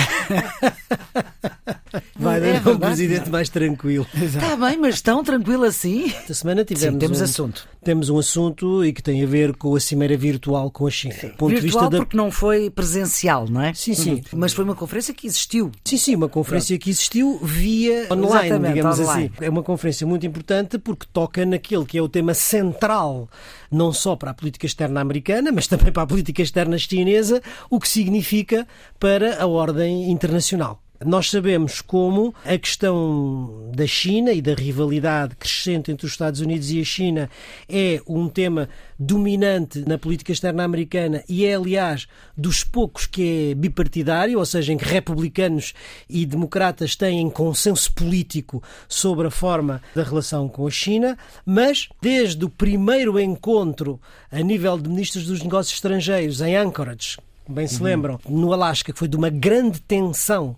Biden 2.16 2.50
é, 2.50 2.62
é 2.66 2.70
um 2.70 2.80
presidente 2.80 3.30
mais 3.30 3.50
tranquilo. 3.50 4.08
Está 4.14 4.56
bem, 4.56 4.78
mas 4.78 5.02
tão 5.02 5.24
tranquilo 5.24 5.64
assim? 5.64 6.06
Esta 6.06 6.34
semana 6.34 6.64
tivemos 6.66 6.94
Sim, 6.94 7.00
temos 7.00 7.22
um, 7.22 7.24
assunto. 7.24 7.68
Temos 7.84 8.10
um 8.10 8.18
assunto 8.18 8.86
e 8.86 8.94
que 8.94 9.02
tem 9.02 9.24
a 9.24 9.28
ver 9.28 9.56
com 9.56 9.76
a 9.76 9.80
cimeira 9.80 10.18
virtual 10.18 10.70
com 10.72 10.88
a 10.88 10.92
China. 10.92 11.05
Sim. 11.12 11.30
Ponto 11.38 11.60
virtual 11.60 11.90
de 11.90 11.98
porque 11.98 12.18
não 12.18 12.32
foi 12.32 12.70
presencial, 12.70 13.48
não 13.50 13.62
é? 13.62 13.74
Sim, 13.74 13.94
sim. 13.94 14.14
Uhum. 14.14 14.22
Mas 14.36 14.54
foi 14.54 14.64
uma 14.64 14.76
conferência 14.76 15.14
que 15.14 15.28
existiu. 15.28 15.72
Sim, 15.84 15.98
sim, 15.98 16.16
uma 16.16 16.30
conferência 16.30 16.78
que 16.78 16.90
existiu 16.90 17.40
via 17.42 18.08
online, 18.12 18.48
Exatamente, 18.48 18.74
digamos 18.74 19.00
online. 19.00 19.32
assim. 19.36 19.46
É 19.46 19.50
uma 19.50 19.64
conferência 19.64 20.08
muito 20.08 20.26
importante 20.26 20.78
porque 20.78 21.06
toca 21.12 21.46
naquele 21.46 21.86
que 21.86 21.98
é 21.98 22.02
o 22.02 22.10
tema 22.10 22.34
central, 22.34 23.30
não 23.72 23.92
só 23.92 24.16
para 24.16 24.32
a 24.32 24.34
política 24.34 24.66
externa 24.66 25.02
americana, 25.02 25.52
mas 25.52 25.68
também 25.68 25.92
para 25.92 26.04
a 26.04 26.08
política 26.08 26.42
externa 26.42 26.78
chinesa, 26.78 27.42
o 27.70 27.80
que 27.80 27.88
significa 27.88 28.68
para 29.00 29.42
a 29.42 29.48
ordem 29.48 30.12
internacional 30.12 30.85
Nós 31.06 31.30
sabemos 31.30 31.82
como 31.82 32.34
a 32.44 32.58
questão 32.58 33.70
da 33.76 33.86
China 33.86 34.32
e 34.34 34.42
da 34.42 34.56
rivalidade 34.56 35.36
crescente 35.36 35.92
entre 35.92 36.04
os 36.04 36.14
Estados 36.14 36.42
Unidos 36.42 36.72
e 36.72 36.82
a 36.82 36.84
China 36.84 37.30
é 37.70 38.02
um 38.08 38.28
tema 38.28 38.68
dominante 38.98 39.88
na 39.88 40.00
política 40.00 40.32
externa 40.32 40.64
americana 40.64 41.24
e 41.30 41.46
é, 41.46 41.54
aliás, 41.54 42.08
dos 42.36 42.64
poucos 42.64 43.06
que 43.06 43.52
é 43.52 43.54
bipartidário, 43.54 44.40
ou 44.40 44.46
seja, 44.48 44.74
em 44.74 44.78
que 44.78 44.86
republicanos 44.86 45.76
e 46.10 46.26
democratas 46.26 46.96
têm 46.96 47.30
consenso 47.30 47.94
político 47.94 48.64
sobre 48.90 49.28
a 49.28 49.32
forma 49.32 49.84
da 49.94 50.02
relação 50.02 50.50
com 50.50 50.66
a 50.66 50.72
China, 50.72 51.16
mas 51.46 51.88
desde 52.02 52.44
o 52.44 52.50
primeiro 52.50 53.20
encontro 53.20 54.02
a 54.32 54.40
nível 54.40 54.76
de 54.76 54.90
ministros 54.90 55.28
dos 55.28 55.44
negócios 55.44 55.76
estrangeiros 55.76 56.42
em 56.42 56.56
Anchorage, 56.56 57.20
bem 57.48 57.68
se 57.68 57.78
uhum. 57.78 57.84
lembram, 57.84 58.20
no 58.28 58.52
Alasca, 58.52 58.92
que 58.92 58.98
foi 58.98 59.08
de 59.08 59.16
uma 59.16 59.30
grande 59.30 59.80
tensão 59.82 60.58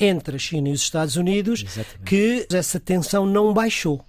entre 0.00 0.36
a 0.36 0.38
China 0.38 0.68
e 0.68 0.72
os 0.72 0.82
Estados 0.82 1.16
Unidos, 1.16 1.64
Exatamente. 1.64 2.04
que 2.04 2.46
essa 2.52 2.78
tensão 2.80 3.26
não 3.26 3.52
baixou. 3.52 4.04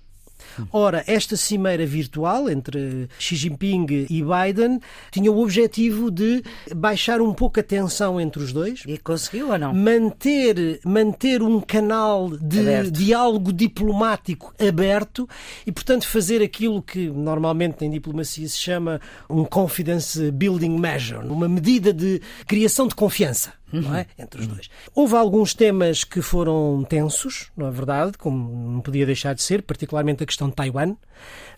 Ora, 0.71 1.03
esta 1.07 1.37
cimeira 1.37 1.85
virtual 1.85 2.49
entre 2.49 3.07
Xi 3.17 3.35
Jinping 3.35 4.07
e 4.09 4.23
Biden 4.23 4.79
tinha 5.11 5.31
o 5.31 5.39
objetivo 5.39 6.11
de 6.11 6.43
baixar 6.75 7.21
um 7.21 7.33
pouco 7.33 7.59
a 7.59 7.63
tensão 7.63 8.19
entre 8.19 8.41
os 8.41 8.51
dois. 8.51 8.83
E 8.87 8.97
conseguiu 8.97 9.51
ou 9.51 9.57
não? 9.57 9.73
Manter, 9.73 10.79
manter 10.83 11.41
um 11.41 11.61
canal 11.61 12.29
de 12.29 12.59
aberto. 12.59 12.91
diálogo 12.91 13.53
diplomático 13.53 14.53
aberto 14.59 15.27
e, 15.65 15.71
portanto, 15.71 16.07
fazer 16.07 16.41
aquilo 16.41 16.81
que 16.81 17.09
normalmente 17.09 17.85
em 17.85 17.89
diplomacia 17.89 18.47
se 18.47 18.57
chama 18.57 18.99
um 19.29 19.45
confidence 19.45 20.31
building 20.31 20.77
measure, 20.77 21.27
uma 21.27 21.47
medida 21.47 21.93
de 21.93 22.21
criação 22.47 22.87
de 22.87 22.95
confiança 22.95 23.58
não 23.71 23.95
é? 23.95 24.05
entre 24.17 24.41
os 24.41 24.47
dois. 24.47 24.69
Houve 24.93 25.15
alguns 25.15 25.53
temas 25.53 26.03
que 26.03 26.21
foram 26.21 26.85
tensos, 26.87 27.51
não 27.55 27.67
é 27.67 27.71
verdade, 27.71 28.17
como 28.17 28.71
não 28.71 28.81
podia 28.81 29.05
deixar 29.05 29.33
de 29.33 29.41
ser, 29.41 29.61
particularmente 29.63 30.23
a 30.23 30.25
questão 30.25 30.49
de 30.49 30.55
Taiwan, 30.55 30.95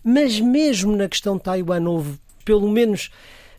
mas 0.04 0.40
mesmo 0.40 0.96
na 0.96 1.08
questão 1.08 1.36
de 1.36 1.42
Taiwan 1.42 1.88
houve 1.88 2.18
pelo 2.44 2.68
menos 2.68 3.10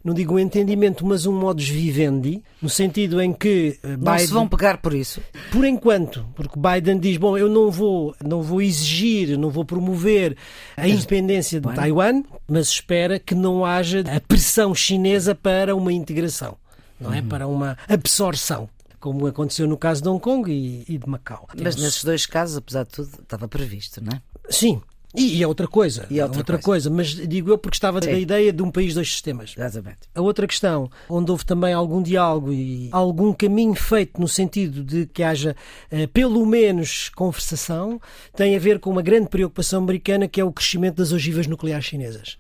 não 0.04 0.14
digo 0.14 0.36
um 0.36 0.40
entendimento, 0.40 1.06
mas 1.06 1.26
um 1.26 1.32
modus 1.32 1.70
vivendi, 1.70 2.44
no 2.62 2.68
sentido 2.68 3.22
em 3.22 3.32
que 3.32 3.80
Biden, 3.82 3.98
não 4.00 4.18
se 4.20 4.28
vão 4.28 4.48
pegar 4.48 4.78
por 4.80 4.94
isso. 4.94 5.22
Por 5.50 5.64
enquanto, 5.64 6.26
porque 6.36 6.60
Biden 6.60 7.00
diz, 7.00 7.16
bom, 7.16 7.38
eu 7.38 7.48
não 7.48 7.72
vou, 7.72 8.14
não 8.22 8.42
vou 8.42 8.62
exigir, 8.62 9.38
não 9.38 9.50
vou 9.50 9.64
promover 9.64 10.36
a 10.76 10.88
independência 10.88 11.62
de 11.62 11.74
Taiwan, 11.74 12.22
mas 12.46 12.68
espera 12.68 13.18
que 13.18 13.34
não 13.34 13.64
haja 13.64 14.04
a 14.14 14.20
pressão 14.20 14.76
chinesa 14.76 15.34
para 15.34 15.74
uma 15.74 15.94
integração 15.94 16.58
não 17.04 17.14
é? 17.14 17.20
Uhum. 17.20 17.28
Para 17.28 17.48
uma 17.48 17.78
absorção 17.88 18.70
como 19.00 19.28
aconteceu 19.28 19.68
no 19.68 19.78
caso 19.78 20.02
de 20.02 20.08
Hong 20.08 20.22
Kong 20.22 20.50
e, 20.50 20.86
e 20.88 20.98
de 20.98 21.10
Macau. 21.10 21.46
Mas 21.50 21.76
Temos... 21.76 21.82
nesses 21.82 22.04
dois 22.06 22.26
casos, 22.26 22.56
apesar 22.56 22.86
de 22.86 22.92
tudo, 22.92 23.10
estava 23.22 23.50
previsto, 23.50 24.02
não 24.02 24.14
é? 24.14 24.22
Sim, 24.50 24.82
e, 25.16 25.38
e 25.38 25.44
é 25.44 25.48
outra 25.48 25.68
coisa. 25.68 26.08
E 26.10 26.20
é 26.20 26.24
outra, 26.24 26.40
outra 26.40 26.58
coisa. 26.58 26.90
coisa. 26.90 26.90
mas 26.90 27.28
digo 27.28 27.52
eu 27.52 27.58
porque 27.58 27.76
estava 27.76 28.02
Sim. 28.02 28.12
da 28.12 28.18
ideia 28.18 28.52
de 28.52 28.64
um 28.64 28.72
país, 28.72 28.96
dois 28.96 29.12
sistemas. 29.12 29.54
Exatamente. 29.56 30.00
A 30.16 30.22
outra 30.22 30.48
questão, 30.48 30.90
onde 31.08 31.30
houve 31.30 31.46
também 31.46 31.74
algum 31.74 32.02
diálogo 32.02 32.52
e 32.52 32.90
algum 32.92 33.32
caminho 33.32 33.76
feito 33.76 34.20
no 34.20 34.28
sentido 34.28 34.84
de 34.84 35.06
que 35.06 35.22
haja 35.22 35.56
eh, 35.92 36.08
pelo 36.08 36.44
menos 36.46 37.10
conversação, 37.10 38.02
tem 38.36 38.56
a 38.56 38.60
ver 38.60 38.80
com 38.80 38.90
uma 38.90 39.02
grande 39.02 39.28
preocupação 39.28 39.84
americana 39.84 40.28
que 40.28 40.42
é 40.42 40.44
o 40.44 40.52
crescimento 40.52 40.96
das 40.96 41.12
ogivas 41.12 41.46
nucleares 41.46 41.86
chinesas. 41.86 42.38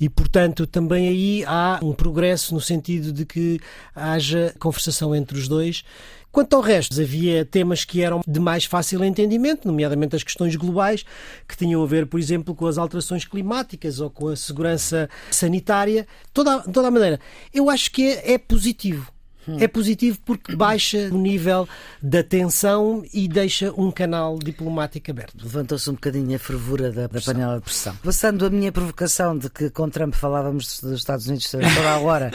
E, 0.00 0.08
portanto, 0.08 0.66
também 0.66 1.08
aí 1.08 1.44
há 1.46 1.80
um 1.82 1.92
progresso 1.92 2.54
no 2.54 2.60
sentido 2.60 3.12
de 3.12 3.26
que 3.26 3.58
haja 3.94 4.54
conversação 4.58 5.14
entre 5.14 5.36
os 5.36 5.48
dois. 5.48 5.82
Quanto 6.30 6.54
ao 6.54 6.62
resto, 6.62 7.00
havia 7.00 7.44
temas 7.44 7.84
que 7.84 8.02
eram 8.02 8.20
de 8.26 8.38
mais 8.38 8.64
fácil 8.64 9.02
entendimento, 9.02 9.66
nomeadamente 9.66 10.14
as 10.14 10.22
questões 10.22 10.54
globais, 10.54 11.04
que 11.48 11.56
tinham 11.56 11.82
a 11.82 11.86
ver, 11.86 12.06
por 12.06 12.20
exemplo, 12.20 12.54
com 12.54 12.66
as 12.66 12.78
alterações 12.78 13.24
climáticas 13.24 13.98
ou 13.98 14.10
com 14.10 14.28
a 14.28 14.36
segurança 14.36 15.08
sanitária. 15.30 16.06
Toda, 16.32 16.60
toda 16.60 16.88
a 16.88 16.90
maneira. 16.90 17.18
Eu 17.52 17.68
acho 17.68 17.90
que 17.90 18.06
é, 18.06 18.34
é 18.34 18.38
positivo 18.38 19.10
é 19.58 19.68
positivo 19.68 20.18
porque 20.24 20.54
baixa 20.54 21.08
o 21.12 21.18
nível 21.18 21.68
da 22.02 22.22
tensão 22.22 23.04
e 23.12 23.28
deixa 23.28 23.72
um 23.72 23.90
canal 23.90 24.38
diplomático 24.38 25.10
aberto. 25.10 25.42
Levantou-se 25.42 25.88
um 25.88 25.94
bocadinho 25.94 26.36
a 26.36 26.38
fervura 26.38 26.92
da, 26.92 27.06
da 27.06 27.20
panela 27.20 27.56
de 27.56 27.62
pressão. 27.62 27.96
Passando 28.02 28.46
a 28.46 28.50
minha 28.50 28.72
provocação 28.72 29.36
de 29.36 29.48
que 29.48 29.70
com 29.70 29.88
Trump 29.88 30.14
falávamos 30.14 30.80
dos 30.80 30.98
Estados 30.98 31.26
Unidos 31.26 31.50
toda 31.50 31.90
a 31.90 31.98
hora 31.98 32.30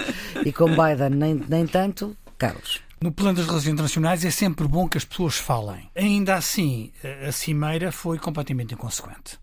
e 0.46 0.52
com 0.52 0.66
Biden 0.70 1.12
nem, 1.12 1.44
nem 1.48 1.68
tanto, 1.68 2.16
Carlos. 2.38 2.82
No 3.04 3.12
plano 3.12 3.36
das 3.36 3.46
relações 3.46 3.74
internacionais 3.74 4.24
é 4.24 4.32
sempre 4.32 4.66
bom 4.66 4.88
que 4.88 4.98
as 4.98 5.04
pessoas 5.04 5.36
falem. 5.36 5.90
Ainda 5.94 6.36
assim, 6.36 6.92
a 7.28 7.34
cimeira 7.34 7.92
foi 7.92 8.18
completamente 8.18 8.74
inconsequente. 8.74 9.43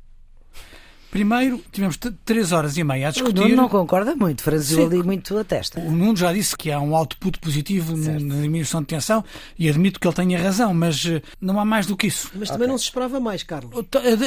Primeiro, 1.11 1.61
tivemos 1.73 1.99
três 2.25 2.53
horas 2.53 2.77
e 2.77 2.85
meia 2.85 3.09
a 3.09 3.11
discutir. 3.11 3.40
O 3.40 3.42
Nuno 3.42 3.57
não 3.57 3.68
concorda 3.68 4.14
muito, 4.14 4.42
franziu 4.42 4.87
ali 4.87 5.03
muito 5.03 5.37
a 5.37 5.42
testa. 5.42 5.81
O 5.81 5.90
Nuno 5.90 6.16
já 6.16 6.33
disse 6.33 6.57
que 6.57 6.70
há 6.70 6.79
um 6.79 6.94
output 6.94 7.38
positivo 7.40 7.96
certo. 7.96 8.25
na 8.25 8.37
diminuição 8.37 8.81
de 8.81 8.87
tensão 8.87 9.25
e 9.59 9.68
admito 9.68 9.99
que 9.99 10.07
ele 10.07 10.14
tenha 10.14 10.40
razão, 10.40 10.73
mas 10.73 11.05
eh, 11.05 11.20
não 11.40 11.59
há 11.59 11.64
mais 11.64 11.87
do 11.87 11.96
que 11.96 12.07
isso. 12.07 12.31
Mas 12.35 12.49
também 12.49 12.62
okay. 12.62 12.68
não 12.68 12.79
se 12.79 12.85
esperava 12.85 13.18
mais, 13.18 13.42
Carlos. 13.42 13.73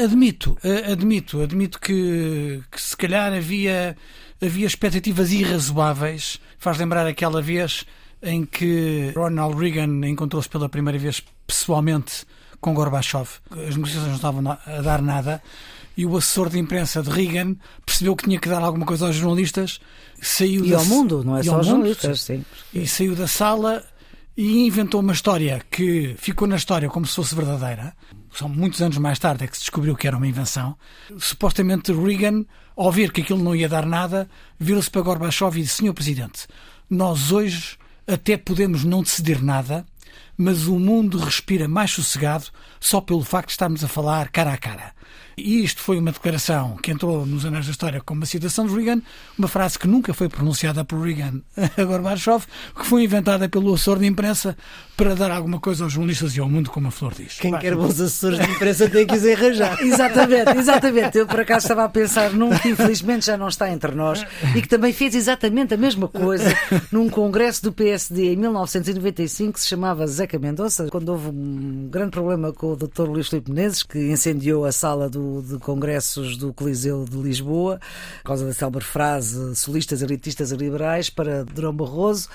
Admito, 0.03 0.57
admito, 0.91 1.41
admito 1.41 1.79
que, 1.79 2.61
que 2.69 2.81
se 2.81 2.97
calhar 2.97 3.31
havia, 3.31 3.95
havia 4.41 4.67
expectativas 4.67 5.31
irrazoáveis. 5.31 6.39
Faz 6.57 6.77
lembrar 6.77 7.07
aquela 7.07 7.41
vez 7.41 7.85
em 8.21 8.45
que 8.45 9.13
Ronald 9.15 9.55
Reagan 9.55 10.05
encontrou-se 10.05 10.49
pela 10.49 10.67
primeira 10.67 10.99
vez 10.99 11.23
pessoalmente 11.47 12.25
com 12.59 12.73
Gorbachev. 12.73 13.27
As 13.51 13.75
negociações 13.75 14.07
não 14.07 14.15
estavam 14.15 14.51
a 14.51 14.81
dar 14.81 15.01
nada 15.01 15.41
e 15.95 16.05
o 16.05 16.17
assessor 16.17 16.49
de 16.49 16.59
imprensa 16.59 17.01
de 17.01 17.09
Reagan 17.09 17.55
percebeu 17.85 18.15
que 18.15 18.23
tinha 18.23 18.39
que 18.39 18.49
dar 18.49 18.61
alguma 18.61 18.85
coisa 18.85 19.07
aos 19.07 19.15
jornalistas, 19.15 19.79
saiu 20.21 20.65
e 20.65 20.71
da... 20.71 20.77
ao 20.77 20.85
mundo, 20.85 21.23
não 21.23 21.37
é 21.37 21.43
só 21.43 21.55
aos 21.55 21.67
jornalistas, 21.67 22.21
sim. 22.21 22.43
E 22.73 22.87
saiu 22.87 23.15
da 23.15 23.27
sala 23.27 23.83
e 24.35 24.65
inventou 24.65 25.01
uma 25.01 25.13
história 25.13 25.63
que 25.69 26.15
ficou 26.17 26.47
na 26.47 26.55
história 26.55 26.89
como 26.89 27.05
se 27.05 27.15
fosse 27.15 27.35
verdadeira. 27.35 27.93
São 28.31 28.49
muitos 28.49 28.81
anos 28.81 28.97
mais 28.97 29.19
tarde 29.19 29.43
é 29.43 29.47
que 29.47 29.55
se 29.55 29.61
descobriu 29.61 29.95
que 29.95 30.07
era 30.07 30.17
uma 30.17 30.27
invenção. 30.27 30.75
Supostamente 31.19 31.93
Reagan, 31.93 32.43
ao 32.75 32.91
ver 32.91 33.11
que 33.11 33.21
aquilo 33.21 33.43
não 33.43 33.55
ia 33.55 33.69
dar 33.69 33.85
nada, 33.85 34.27
virou-se 34.59 34.89
para 34.89 35.01
Gorbachev 35.01 35.59
e 35.59 35.61
disse: 35.61 35.77
Senhor 35.77 35.93
Presidente, 35.93 36.47
nós 36.89 37.31
hoje 37.31 37.77
até 38.07 38.35
podemos 38.35 38.83
não 38.83 39.03
decidir 39.03 39.41
nada, 39.41 39.85
mas 40.35 40.67
o 40.67 40.79
mundo 40.79 41.19
respira 41.19 41.67
mais 41.67 41.91
sossegado 41.91 42.45
só 42.79 42.99
pelo 42.99 43.23
facto 43.23 43.47
de 43.47 43.53
estarmos 43.53 43.83
a 43.83 43.87
falar 43.87 44.29
cara 44.29 44.53
a 44.53 44.57
cara. 44.57 44.93
E 45.37 45.63
isto 45.63 45.81
foi 45.81 45.97
uma 45.97 46.11
declaração 46.11 46.77
que 46.81 46.91
entrou 46.91 47.25
nos 47.25 47.45
anais 47.45 47.65
da 47.65 47.71
história 47.71 48.01
como 48.01 48.21
uma 48.21 48.25
citação 48.25 48.67
de 48.67 48.75
Reagan, 48.75 49.01
uma 49.37 49.47
frase 49.47 49.79
que 49.79 49.87
nunca 49.87 50.13
foi 50.13 50.29
pronunciada 50.29 50.85
por 50.85 50.99
Reagan 50.99 51.41
a 51.77 51.83
Gorbachev, 51.83 52.45
que 52.77 52.85
foi 52.85 53.03
inventada 53.03 53.49
pelo 53.49 53.73
assessor 53.73 53.99
de 53.99 54.05
imprensa 54.05 54.55
para 54.95 55.15
dar 55.15 55.31
alguma 55.31 55.59
coisa 55.59 55.83
aos 55.83 55.93
jornalistas 55.93 56.35
e 56.35 56.39
ao 56.39 56.47
mundo, 56.47 56.69
como 56.69 56.87
a 56.87 56.91
Flor 56.91 57.13
diz. 57.15 57.39
Quem 57.39 57.57
quer 57.57 57.75
bons 57.75 57.99
assessores 57.99 58.39
de 58.39 58.51
imprensa 58.51 58.89
tem 58.89 59.07
que 59.07 59.15
os 59.15 59.25
arranjar. 59.25 59.81
exatamente, 59.81 60.57
exatamente. 60.57 61.17
Eu 61.17 61.27
por 61.27 61.39
acaso 61.39 61.65
estava 61.65 61.83
a 61.83 61.89
pensar 61.89 62.31
num 62.31 62.49
que 62.57 62.69
infelizmente 62.69 63.25
já 63.25 63.35
não 63.35 63.47
está 63.47 63.71
entre 63.71 63.95
nós 63.95 64.23
e 64.55 64.61
que 64.61 64.67
também 64.67 64.93
fez 64.93 65.15
exatamente 65.15 65.73
a 65.73 65.77
mesma 65.77 66.07
coisa 66.07 66.55
num 66.91 67.09
congresso 67.09 67.63
do 67.63 67.71
PSD 67.71 68.33
em 68.33 68.35
1995 68.37 69.53
que 69.53 69.59
se 69.59 69.67
chamava 69.67 70.05
Zeca 70.05 70.37
Mendonça, 70.37 70.87
quando 70.89 71.09
houve 71.09 71.29
um 71.29 71.87
grande 71.89 72.11
problema 72.11 72.53
com 72.53 72.73
o 72.73 72.75
Dr. 72.75 73.03
Luís 73.03 73.27
Filipe 73.27 73.51
Menezes, 73.51 73.83
que 73.83 73.99
incendiou 73.99 74.65
a 74.65 74.71
sala 74.71 75.09
do 75.09 75.22
de 75.41 75.57
congressos 75.59 76.37
do 76.37 76.53
Coliseu 76.53 77.05
de 77.05 77.17
Lisboa, 77.17 77.79
por 78.17 78.27
causa 78.27 78.45
da 78.45 78.53
célebre 78.53 78.83
frase 78.83 79.55
solistas, 79.55 80.01
elitistas 80.01 80.51
e 80.51 80.55
liberais, 80.55 81.09
para 81.09 81.43
Durão 81.45 81.73
Barroso. 81.73 82.29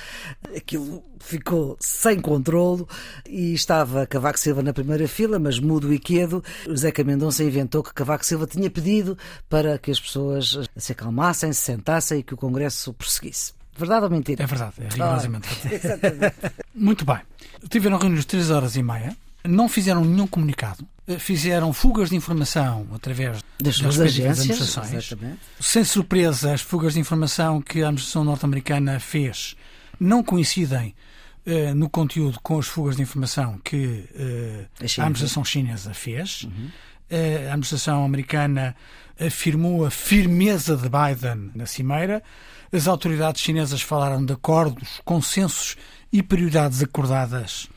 Aquilo 0.57 1.03
ficou 1.21 1.77
sem 1.81 2.21
controlo 2.21 2.89
e 3.29 3.53
estava 3.53 4.07
Cavaco 4.07 4.39
Silva 4.39 4.63
na 4.63 4.73
primeira 4.73 5.07
fila, 5.07 5.39
mas 5.39 5.59
mudo 5.59 5.93
e 5.93 5.99
quedo. 5.99 6.43
Zeca 6.77 7.05
Mendonça 7.05 7.45
inventou 7.45 7.83
que 7.83 7.93
Cavaco 7.93 8.25
Silva 8.25 8.47
tinha 8.47 8.71
pedido 8.71 9.17
para 9.49 9.79
que 9.79 9.91
as 9.91 10.01
pessoas 10.01 10.59
se 10.77 10.93
acalmassem, 10.93 11.53
se 11.53 11.63
sentassem 11.63 12.21
e 12.21 12.23
que 12.23 12.35
o 12.35 12.37
Congresso 12.37 12.93
prosseguisse. 12.93 13.53
Verdade 13.77 14.05
ou 14.05 14.11
mentira? 14.11 14.43
É 14.43 14.47
verdade, 14.47 14.75
é 14.79 14.89
rigorosamente 14.89 15.49
verdade. 15.69 16.35
Muito 16.75 17.05
bem. 17.05 17.21
Tiveram 17.69 17.97
reuniões 17.97 18.23
de 18.23 18.27
3 18.27 18.51
horas 18.51 18.75
e 18.75 18.83
meia 18.83 19.17
não 19.49 19.69
fizeram 19.69 20.05
nenhum 20.05 20.27
comunicado, 20.27 20.87
eh, 21.07 21.19
fizeram 21.19 21.73
fugas 21.73 22.11
de 22.11 22.17
informação 22.17 22.87
através 22.93 23.43
das, 23.59 23.77
suas 23.77 23.99
agências, 23.99 24.41
administrações. 24.41 25.15
Sem 25.59 25.85
surpresa, 25.85 26.53
as 26.53 26.61
fugas 26.61 26.95
de 26.95 27.01
informação 27.01 27.61
que 27.61 27.83
a 27.83 27.87
administração 27.87 28.25
norte-americana 28.25 29.01
fez 29.01 29.57
não 29.99 30.23
coincidem 30.23 30.95
uh, 31.47 31.75
no 31.75 31.89
conteúdo 31.89 32.39
com 32.43 32.59
as 32.59 32.67
fugas 32.67 32.97
de 32.97 33.03
informação 33.03 33.59
que 33.65 34.05
uh, 34.15 34.69
a, 34.81 35.03
a, 35.03 35.05
administração 35.05 35.45
chinesa 35.45 35.95
fez. 35.95 36.45
Uhum. 36.45 36.69
Uh, 37.11 37.49
a 37.49 37.53
administração 37.53 38.05
americana 38.05 38.77
afirmou 39.19 39.87
a 39.87 39.91
firmeza 39.91 40.77
de 40.77 40.89
Biden 40.89 41.51
na 41.55 41.65
cimeira. 41.65 42.23
As 42.71 42.87
autoridades 42.87 43.41
chinesas 43.41 43.81
falaram 43.81 44.25
de 44.25 44.35
acordos, 44.35 45.01
consensos 45.05 45.75
e 46.13 46.23
prioridades 46.23 46.83
acordadas 46.83 47.69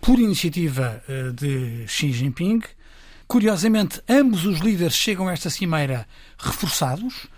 por 0.00 0.18
iniciativa 0.18 1.02
uh, 1.08 1.32
de 1.32 1.86
Xi 1.86 2.12
Jinping. 2.12 2.62
Curiosamente, 3.26 4.02
ambos 4.08 4.44
os 4.44 4.60
líderes 4.60 4.94
chegam 4.94 5.28
a 5.28 5.32
esta 5.32 5.50
cimeira 5.50 6.06
reforçados. 6.38 7.28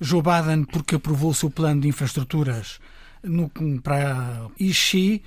Joe 0.00 0.22
Biden, 0.22 0.64
porque 0.64 0.96
aprovou 0.96 1.30
o 1.30 1.34
seu 1.34 1.50
plano 1.50 1.80
de 1.80 1.88
infraestruturas 1.88 2.78
no, 3.22 3.50
para 3.82 4.48
e 4.58 4.72
Xi, 4.72 5.22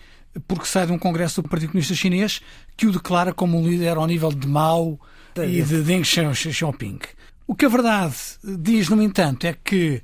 porque 0.47 0.65
sai 0.65 0.85
de 0.85 0.91
um 0.91 0.99
congresso 0.99 1.41
do 1.41 1.49
Partido 1.49 1.69
Comunista 1.69 1.95
Chinês 1.95 2.41
que 2.77 2.85
o 2.85 2.91
declara 2.91 3.33
como 3.33 3.59
um 3.59 3.67
líder 3.67 3.97
ao 3.97 4.05
nível 4.05 4.31
de 4.31 4.47
Mao 4.47 4.99
e 5.35 5.61
de 5.61 5.81
Deng 5.81 6.03
Xiaoping. 6.03 6.99
O 7.47 7.55
que 7.55 7.65
a 7.65 7.69
verdade 7.69 8.15
diz, 8.43 8.89
no 8.89 9.01
entanto, 9.01 9.45
é 9.45 9.53
que 9.53 10.03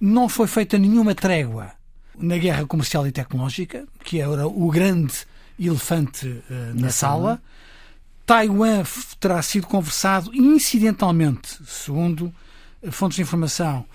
não 0.00 0.28
foi 0.28 0.46
feita 0.46 0.78
nenhuma 0.78 1.14
trégua 1.14 1.72
na 2.18 2.38
guerra 2.38 2.66
comercial 2.66 3.06
e 3.06 3.12
tecnológica, 3.12 3.86
que 4.02 4.20
era 4.20 4.46
o 4.46 4.70
grande 4.70 5.14
elefante 5.66 6.26
uh, 6.26 6.42
na, 6.74 6.82
na 6.82 6.90
sala. 6.90 6.92
sala. 6.92 7.42
Taiwan 8.26 8.84
terá 9.18 9.40
sido 9.40 9.66
conversado 9.66 10.34
incidentalmente, 10.34 11.58
segundo 11.66 12.32
fontes 12.90 13.16
de 13.16 13.22
informação 13.22 13.86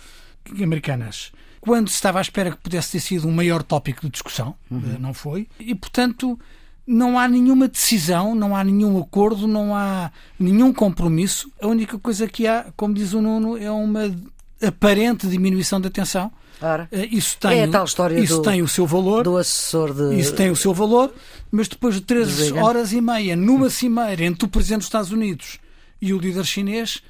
americanas, 0.61 1.31
quando 1.61 1.87
se 1.87 1.95
estava 1.95 2.19
à 2.19 2.21
espera 2.21 2.51
que 2.51 2.57
pudesse 2.57 2.93
ter 2.93 2.99
sido 2.99 3.27
um 3.27 3.31
maior 3.31 3.63
tópico 3.63 4.01
de 4.01 4.09
discussão, 4.09 4.55
uhum. 4.69 4.97
não 4.99 5.13
foi, 5.13 5.47
e 5.59 5.73
portanto 5.73 6.37
não 6.85 7.17
há 7.17 7.27
nenhuma 7.27 7.67
decisão, 7.67 8.35
não 8.35 8.55
há 8.55 8.63
nenhum 8.63 8.99
acordo, 8.99 9.47
não 9.47 9.73
há 9.73 10.11
nenhum 10.37 10.73
compromisso. 10.73 11.49
A 11.61 11.67
única 11.67 11.97
coisa 11.97 12.27
que 12.27 12.45
há, 12.45 12.65
como 12.75 12.93
diz 12.93 13.13
o 13.13 13.21
Nuno, 13.21 13.57
é 13.57 13.71
uma 13.71 14.13
aparente 14.61 15.27
diminuição 15.27 15.79
da 15.79 15.89
tensão. 15.89 16.31
Ora, 16.61 16.87
eh, 16.91 17.07
isso 17.11 17.37
tem, 17.37 17.59
é 17.59 17.63
a 17.63 17.67
tal 17.67 17.85
história 17.85 18.19
isso 18.19 18.37
do, 18.37 18.41
tem 18.41 18.61
o 18.61 18.67
seu 18.67 18.85
valor. 18.85 19.23
Do 19.23 19.37
assessor 19.37 19.93
de... 19.93 20.19
Isso 20.19 20.33
tem 20.33 20.49
o 20.49 20.55
seu 20.55 20.73
valor, 20.73 21.13
mas 21.51 21.67
depois 21.67 21.95
de 21.95 22.01
13 22.01 22.53
de 22.53 22.59
horas 22.59 22.93
e 22.93 23.01
meia 23.01 23.35
numa 23.35 23.69
cimeira 23.69 24.23
entre 24.23 24.45
o 24.45 24.47
Presidente 24.47 24.79
dos 24.79 24.87
Estados 24.87 25.11
Unidos 25.11 25.59
e 26.01 26.13
o 26.13 26.17
líder 26.17 26.45
chinês, 26.45 27.01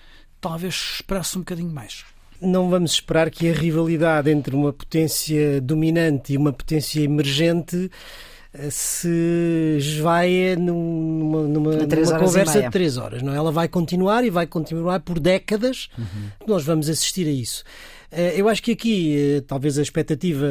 talvez 0.41 0.95
expresse 0.95 1.37
um 1.37 1.41
bocadinho 1.41 1.71
mais 1.71 2.03
não 2.43 2.69
vamos 2.69 2.91
esperar 2.91 3.29
que 3.29 3.49
a 3.49 3.53
rivalidade 3.53 4.29
entre 4.29 4.55
uma 4.55 4.73
potência 4.73 5.61
dominante 5.61 6.33
e 6.33 6.37
uma 6.37 6.51
potência 6.51 7.01
emergente 7.01 7.89
eh, 8.53 8.69
se 8.69 9.77
esvaia 9.77 10.55
numa, 10.55 11.43
numa, 11.43 11.71
numa 11.73 12.19
conversa 12.19 12.61
de 12.61 12.69
três 12.69 12.97
horas. 12.97 13.21
Não? 13.21 13.33
É? 13.33 13.37
Ela 13.37 13.51
vai 13.51 13.67
continuar 13.67 14.23
e 14.23 14.29
vai 14.29 14.45
continuar 14.45 14.99
por 14.99 15.19
décadas. 15.19 15.89
Uhum. 15.97 16.29
Nós 16.47 16.63
vamos 16.63 16.89
assistir 16.89 17.27
a 17.27 17.31
isso. 17.31 17.63
Eh, 18.14 18.34
eu 18.38 18.47
acho 18.47 18.61
que 18.61 18.72
aqui 18.72 19.18
eh, 19.18 19.41
talvez 19.41 19.78
a 19.78 19.82
expectativa 19.82 20.45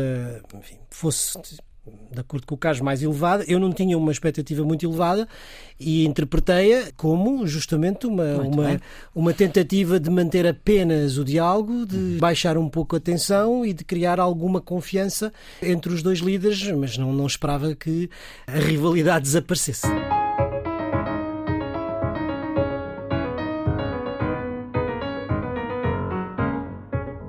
enfim, 0.55 0.79
fosse 0.91 1.39
de 2.13 2.21
acordo 2.21 2.47
com 2.47 2.55
o 2.55 2.59
caso 2.59 2.85
mais 2.85 3.03
elevado, 3.03 3.45
eu 3.49 3.59
não 3.59 3.73
tinha 3.73 3.99
uma 3.99 4.13
expectativa 4.13 4.63
muito 4.65 4.87
elevada 4.87 5.27
e 5.81 6.05
interpretei-a 6.05 6.93
como 6.97 7.45
justamente 7.47 8.07
uma, 8.07 8.37
uma, 8.37 8.81
uma 9.15 9.33
tentativa 9.33 9.99
de 9.99 10.09
manter 10.09 10.47
apenas 10.47 11.19
o 11.19 11.25
diálogo, 11.25 11.85
de 11.87 12.19
baixar 12.21 12.57
um 12.57 12.69
pouco 12.69 12.95
a 12.95 13.01
tensão 13.01 13.65
e 13.65 13.73
de 13.73 13.83
criar 13.83 14.21
alguma 14.21 14.61
confiança 14.61 15.33
entre 15.61 15.93
os 15.93 16.03
dois 16.03 16.21
líderes, 16.21 16.63
mas 16.73 16.97
não, 16.97 17.13
não 17.13 17.27
esperava 17.27 17.75
que 17.75 18.09
a 18.47 18.59
rivalidade 18.59 19.25
desaparecesse. 19.25 19.87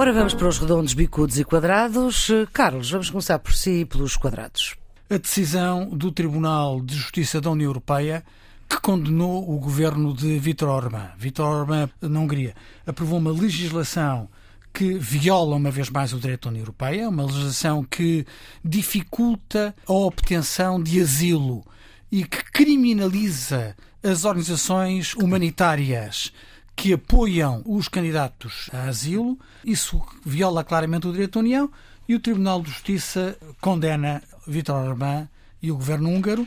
Ora, 0.03 0.11
vamos 0.11 0.33
para 0.33 0.49
os 0.49 0.57
redondos, 0.57 0.93
bicudos 0.93 1.39
e 1.39 1.45
quadrados. 1.45 2.29
Carlos, 2.51 2.91
vamos 2.91 3.09
começar 3.09 3.39
por 3.39 3.53
si 3.53 3.85
pelos 3.85 4.17
quadrados. 4.17 4.75
A 5.09 5.15
decisão 5.15 5.87
do 5.91 6.11
Tribunal 6.11 6.81
de 6.81 6.93
Justiça 6.93 7.39
da 7.39 7.49
União 7.49 7.69
Europeia 7.69 8.21
que 8.67 8.81
condenou 8.81 9.49
o 9.49 9.57
governo 9.57 10.13
de 10.13 10.37
Vítor 10.39 10.67
Orbán. 10.67 11.11
Vítor 11.17 11.45
Orbán, 11.45 11.89
na 12.01 12.19
Hungria, 12.19 12.53
aprovou 12.85 13.17
uma 13.17 13.31
legislação 13.31 14.27
que 14.73 14.95
viola 14.95 15.55
uma 15.55 15.71
vez 15.71 15.89
mais 15.89 16.11
o 16.11 16.19
direito 16.19 16.43
da 16.43 16.49
União 16.49 16.63
Europeia, 16.63 17.07
uma 17.07 17.25
legislação 17.25 17.81
que 17.81 18.25
dificulta 18.61 19.73
a 19.87 19.93
obtenção 19.93 20.83
de 20.83 20.99
asilo 20.99 21.63
e 22.11 22.25
que 22.25 22.43
criminaliza 22.51 23.73
as 24.03 24.25
organizações 24.25 25.13
humanitárias 25.13 26.33
que 26.75 26.93
apoiam 26.93 27.61
os 27.65 27.87
candidatos 27.87 28.69
a 28.73 28.83
asilo. 28.83 29.37
Isso 29.63 30.01
viola 30.25 30.63
claramente 30.63 31.07
o 31.07 31.11
direito 31.11 31.33
da 31.33 31.39
União 31.39 31.71
e 32.07 32.15
o 32.15 32.19
Tribunal 32.19 32.61
de 32.61 32.69
Justiça 32.69 33.37
condena 33.61 34.21
Vítor 34.47 34.87
Orbán 34.87 35.27
e 35.61 35.71
o 35.71 35.75
governo 35.75 36.09
húngaro. 36.09 36.45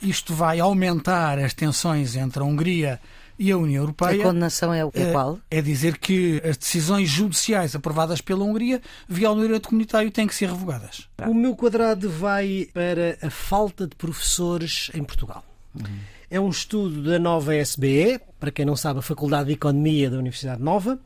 Isto 0.00 0.34
vai 0.34 0.60
aumentar 0.60 1.38
as 1.38 1.54
tensões 1.54 2.14
entre 2.14 2.40
a 2.40 2.44
Hungria 2.44 3.00
e 3.38 3.50
a 3.50 3.56
União 3.56 3.82
Europeia. 3.82 4.20
A 4.20 4.26
condenação 4.26 4.74
é, 4.74 4.80
é 4.80 5.12
qual? 5.12 5.38
É 5.50 5.62
dizer 5.62 5.98
que 5.98 6.42
as 6.44 6.56
decisões 6.56 7.08
judiciais 7.08 7.74
aprovadas 7.74 8.20
pela 8.20 8.44
Hungria 8.44 8.82
violam 9.08 9.38
o 9.38 9.42
direito 9.42 9.68
comunitário 9.68 10.08
e 10.08 10.10
têm 10.10 10.26
que 10.26 10.34
ser 10.34 10.48
revogadas. 10.48 11.08
O 11.26 11.34
meu 11.34 11.54
quadrado 11.54 12.10
vai 12.10 12.68
para 12.72 13.16
a 13.22 13.30
falta 13.30 13.86
de 13.86 13.94
professores 13.94 14.90
em 14.92 15.04
Portugal. 15.04 15.44
Uhum. 15.74 15.98
É 16.30 16.38
um 16.38 16.50
estudo 16.50 17.02
da 17.02 17.18
nova 17.18 17.56
SBE, 17.56 18.20
para 18.38 18.50
quem 18.50 18.66
não 18.66 18.76
sabe, 18.76 18.98
a 18.98 19.02
Faculdade 19.02 19.46
de 19.46 19.54
Economia 19.54 20.10
da 20.10 20.18
Universidade 20.18 20.62
Nova, 20.62 21.00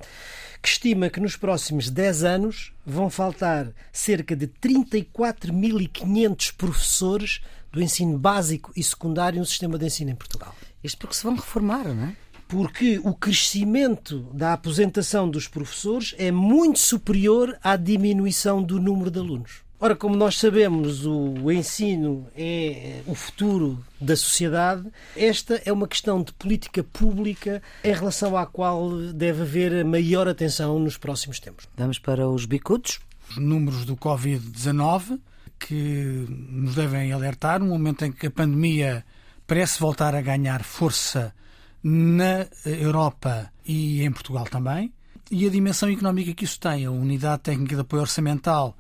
que 0.61 0.69
estima 0.69 1.09
que 1.09 1.21
nos 1.21 1.37
próximos 1.37 1.89
10 1.89 2.25
anos 2.25 2.73
vão 2.85 3.09
faltar 3.09 3.69
cerca 3.93 4.35
de 4.35 4.49
34.500 4.49 6.53
professores 6.57 7.41
do 7.71 7.81
ensino 7.81 8.19
básico 8.19 8.73
e 8.77 8.83
secundário 8.83 9.39
no 9.39 9.47
sistema 9.47 9.79
de 9.79 9.87
ensino 9.87 10.11
em 10.11 10.17
Portugal. 10.17 10.57
Isto 10.83 10.99
porque 10.99 11.15
se 11.15 11.23
vão 11.23 11.37
reformar, 11.37 11.85
não 11.85 12.07
é? 12.07 12.17
Porque 12.49 13.01
o 13.05 13.15
crescimento 13.15 14.29
da 14.35 14.55
aposentação 14.55 15.31
dos 15.31 15.47
professores 15.47 16.17
é 16.19 16.33
muito 16.33 16.81
superior 16.81 17.57
à 17.63 17.77
diminuição 17.77 18.61
do 18.61 18.81
número 18.81 19.09
de 19.09 19.21
alunos. 19.21 19.63
Ora, 19.85 19.97
como 19.97 20.15
nós 20.15 20.39
sabemos, 20.39 21.05
o 21.05 21.51
ensino 21.51 22.29
é 22.37 23.03
o 23.05 23.17
futuro 23.17 23.85
da 24.01 24.15
sociedade. 24.15 24.89
Esta 25.17 25.61
é 25.65 25.73
uma 25.73 25.89
questão 25.89 26.23
de 26.23 26.33
política 26.35 26.85
pública 26.85 27.61
em 27.83 27.93
relação 27.93 28.37
à 28.37 28.47
qual 28.47 28.97
deve 29.13 29.43
haver 29.43 29.85
maior 29.85 30.29
atenção 30.29 30.79
nos 30.79 30.97
próximos 30.97 31.41
tempos. 31.41 31.67
Vamos 31.77 31.99
para 31.99 32.29
os 32.29 32.45
bicudos. 32.45 33.01
Os 33.29 33.39
números 33.39 33.85
do 33.85 33.97
Covid-19 33.97 35.19
que 35.59 36.27
nos 36.29 36.77
devem 36.77 37.11
alertar 37.11 37.59
no 37.59 37.67
momento 37.67 38.05
em 38.05 38.13
que 38.13 38.29
a 38.29 38.31
pandemia 38.31 39.05
parece 39.49 39.81
voltar 39.81 40.15
a 40.15 40.21
ganhar 40.21 40.63
força 40.63 41.35
na 41.83 42.47
Europa 42.65 43.51
e 43.67 44.05
em 44.05 44.13
Portugal 44.13 44.45
também. 44.45 44.93
E 45.29 45.45
a 45.45 45.51
dimensão 45.51 45.89
económica 45.89 46.33
que 46.35 46.45
isso 46.45 46.61
tem, 46.61 46.85
a 46.85 46.91
Unidade 46.93 47.43
Técnica 47.43 47.75
de 47.75 47.81
Apoio 47.81 48.03
Orçamental 48.03 48.77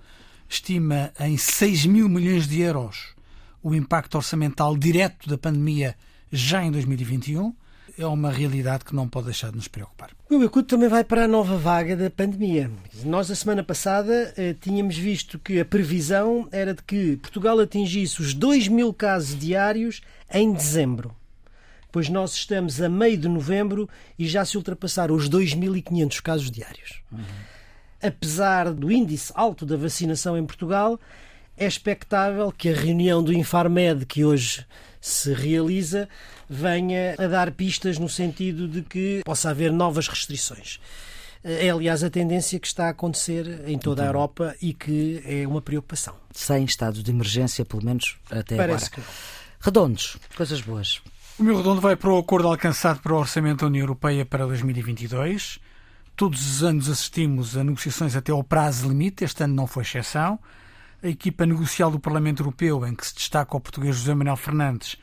estima 0.54 1.12
em 1.20 1.36
6 1.36 1.86
mil 1.86 2.08
milhões 2.08 2.46
de 2.46 2.60
euros 2.60 3.12
o 3.62 3.74
impacto 3.74 4.16
orçamental 4.16 4.76
direto 4.76 5.28
da 5.28 5.38
pandemia 5.38 5.94
já 6.32 6.64
em 6.64 6.70
2021 6.70 7.54
é 7.96 8.06
uma 8.06 8.30
realidade 8.30 8.84
que 8.84 8.94
não 8.94 9.06
pode 9.06 9.26
deixar 9.26 9.50
de 9.50 9.56
nos 9.56 9.68
preocupar. 9.68 10.10
O 10.28 10.38
culto 10.48 10.64
também 10.64 10.88
vai 10.88 11.04
para 11.04 11.24
a 11.24 11.28
nova 11.28 11.58
vaga 11.58 11.94
da 11.94 12.10
pandemia. 12.10 12.70
Nós, 13.04 13.30
a 13.30 13.34
semana 13.34 13.62
passada, 13.62 14.32
eh, 14.36 14.56
tínhamos 14.58 14.96
visto 14.96 15.38
que 15.38 15.60
a 15.60 15.64
previsão 15.64 16.48
era 16.50 16.74
de 16.74 16.82
que 16.82 17.18
Portugal 17.18 17.60
atingisse 17.60 18.20
os 18.20 18.32
2 18.32 18.66
mil 18.68 18.94
casos 18.94 19.38
diários 19.38 20.00
em 20.32 20.52
dezembro. 20.52 21.14
Pois 21.92 22.08
nós 22.08 22.34
estamos 22.34 22.80
a 22.80 22.88
meio 22.88 23.18
de 23.18 23.28
novembro 23.28 23.88
e 24.18 24.26
já 24.26 24.42
se 24.44 24.56
ultrapassaram 24.56 25.14
os 25.14 25.28
2.500 25.28 26.22
casos 26.22 26.50
diários. 26.50 27.02
Uhum 27.12 27.51
apesar 28.02 28.72
do 28.72 28.90
índice 28.90 29.32
alto 29.34 29.64
da 29.64 29.76
vacinação 29.76 30.36
em 30.36 30.44
Portugal, 30.44 30.98
é 31.56 31.66
expectável 31.66 32.50
que 32.50 32.68
a 32.68 32.74
reunião 32.74 33.22
do 33.22 33.32
Infarmed, 33.32 34.06
que 34.06 34.24
hoje 34.24 34.66
se 35.00 35.32
realiza, 35.32 36.08
venha 36.48 37.14
a 37.18 37.26
dar 37.26 37.50
pistas 37.50 37.98
no 37.98 38.08
sentido 38.08 38.68
de 38.68 38.82
que 38.82 39.22
possa 39.24 39.50
haver 39.50 39.72
novas 39.72 40.08
restrições. 40.08 40.80
É, 41.44 41.70
aliás, 41.70 42.04
a 42.04 42.10
tendência 42.10 42.58
que 42.60 42.68
está 42.68 42.86
a 42.86 42.90
acontecer 42.90 43.64
em 43.66 43.76
toda 43.76 44.02
a 44.02 44.04
então. 44.04 44.06
Europa 44.06 44.54
e 44.62 44.72
que 44.72 45.22
é 45.26 45.46
uma 45.46 45.60
preocupação. 45.60 46.14
Sem 46.32 46.64
estado 46.64 47.02
de 47.02 47.10
emergência, 47.10 47.64
pelo 47.64 47.84
menos 47.84 48.16
até 48.30 48.56
Parece 48.56 48.86
agora. 48.92 49.02
Que... 49.02 49.64
Redondos, 49.64 50.16
coisas 50.36 50.60
boas. 50.60 51.02
O 51.38 51.42
meu 51.42 51.56
redondo 51.56 51.80
vai 51.80 51.96
para 51.96 52.10
o 52.10 52.18
acordo 52.18 52.46
alcançado 52.46 53.00
para 53.00 53.12
o 53.12 53.18
Orçamento 53.18 53.60
da 53.60 53.66
União 53.66 53.82
Europeia 53.82 54.24
para 54.24 54.46
2022. 54.46 55.58
Todos 56.14 56.46
os 56.46 56.62
anos 56.62 56.88
assistimos 56.88 57.56
a 57.56 57.64
negociações 57.64 58.14
até 58.14 58.32
ao 58.32 58.44
prazo 58.44 58.88
limite, 58.88 59.24
este 59.24 59.42
ano 59.44 59.54
não 59.54 59.66
foi 59.66 59.82
exceção. 59.82 60.38
A 61.02 61.08
equipa 61.08 61.46
negocial 61.46 61.90
do 61.90 61.98
Parlamento 61.98 62.42
Europeu, 62.42 62.86
em 62.86 62.94
que 62.94 63.06
se 63.06 63.14
destaca 63.14 63.56
o 63.56 63.60
português 63.60 63.96
José 63.96 64.14
Manuel 64.14 64.36
Fernandes, 64.36 64.96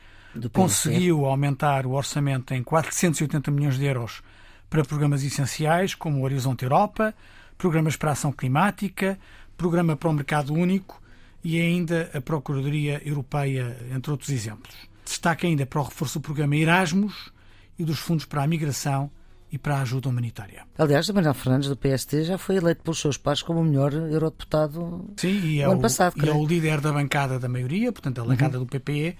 conseguiu 0.52 1.26
aumentar 1.26 1.84
o 1.84 1.92
orçamento 1.92 2.54
em 2.54 2.62
480 2.62 3.50
milhões 3.50 3.76
de 3.76 3.84
euros 3.84 4.22
para 4.68 4.84
programas 4.84 5.24
essenciais 5.24 5.94
como 5.94 6.20
o 6.20 6.22
Horizonte 6.22 6.62
Europa, 6.62 7.12
programas 7.58 7.96
para 7.96 8.10
a 8.10 8.12
ação 8.12 8.32
climática, 8.32 9.18
programa 9.56 9.96
para 9.96 10.08
o 10.08 10.12
mercado 10.12 10.54
único 10.54 11.02
e 11.42 11.60
ainda 11.60 12.10
a 12.14 12.20
Procuradoria 12.20 13.02
Europeia, 13.04 13.76
entre 13.92 14.10
outros 14.10 14.30
exemplos. 14.30 14.74
Destaque 15.04 15.46
ainda 15.46 15.66
para 15.66 15.80
o 15.80 15.84
reforço 15.84 16.18
do 16.18 16.22
programa 16.22 16.56
Erasmus 16.56 17.32
e 17.78 17.84
dos 17.84 17.98
fundos 17.98 18.24
para 18.24 18.44
a 18.44 18.46
migração 18.46 19.10
e 19.52 19.58
para 19.58 19.76
a 19.76 19.82
ajuda 19.82 20.08
humanitária. 20.08 20.64
Aliás, 20.78 21.08
o 21.08 21.14
Manuel 21.14 21.34
Fernandes, 21.34 21.68
do 21.68 21.76
PST, 21.76 22.24
já 22.24 22.38
foi 22.38 22.56
eleito 22.56 22.82
pelos 22.82 23.00
seus 23.00 23.16
pares 23.16 23.42
como 23.42 23.60
o 23.60 23.64
melhor 23.64 23.92
eurodeputado 23.92 25.10
Sim, 25.16 25.40
e 25.44 25.60
é 25.60 25.64
ano 25.64 25.74
o, 25.74 25.80
passado. 25.80 26.14
E 26.16 26.28
é 26.28 26.32
o 26.32 26.46
líder 26.46 26.80
da 26.80 26.92
bancada 26.92 27.38
da 27.38 27.48
maioria, 27.48 27.92
portanto, 27.92 28.20
a 28.20 28.24
bancada 28.24 28.58
uhum. 28.58 28.64
do 28.64 28.70
PPE, 28.70 29.16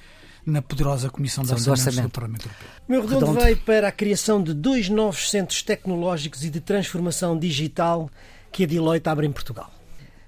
na 0.46 0.62
poderosa 0.62 1.10
Comissão 1.10 1.42
de 1.42 1.52
Orçamentos 1.52 1.82
do, 1.82 1.88
Orçamento. 1.88 2.10
do 2.10 2.12
Parlamento 2.12 2.46
Europeu. 2.46 2.68
O 2.88 2.92
meu 2.92 3.00
redondo, 3.02 3.20
redondo 3.20 3.40
vai 3.40 3.56
para 3.56 3.88
a 3.88 3.92
criação 3.92 4.42
de 4.42 4.54
dois 4.54 4.88
novos 4.88 5.30
centros 5.30 5.62
tecnológicos 5.62 6.44
e 6.44 6.50
de 6.50 6.60
transformação 6.60 7.38
digital 7.38 8.08
que 8.52 8.64
a 8.64 8.66
Deloitte 8.66 9.08
abre 9.08 9.26
em 9.26 9.32
Portugal. 9.32 9.70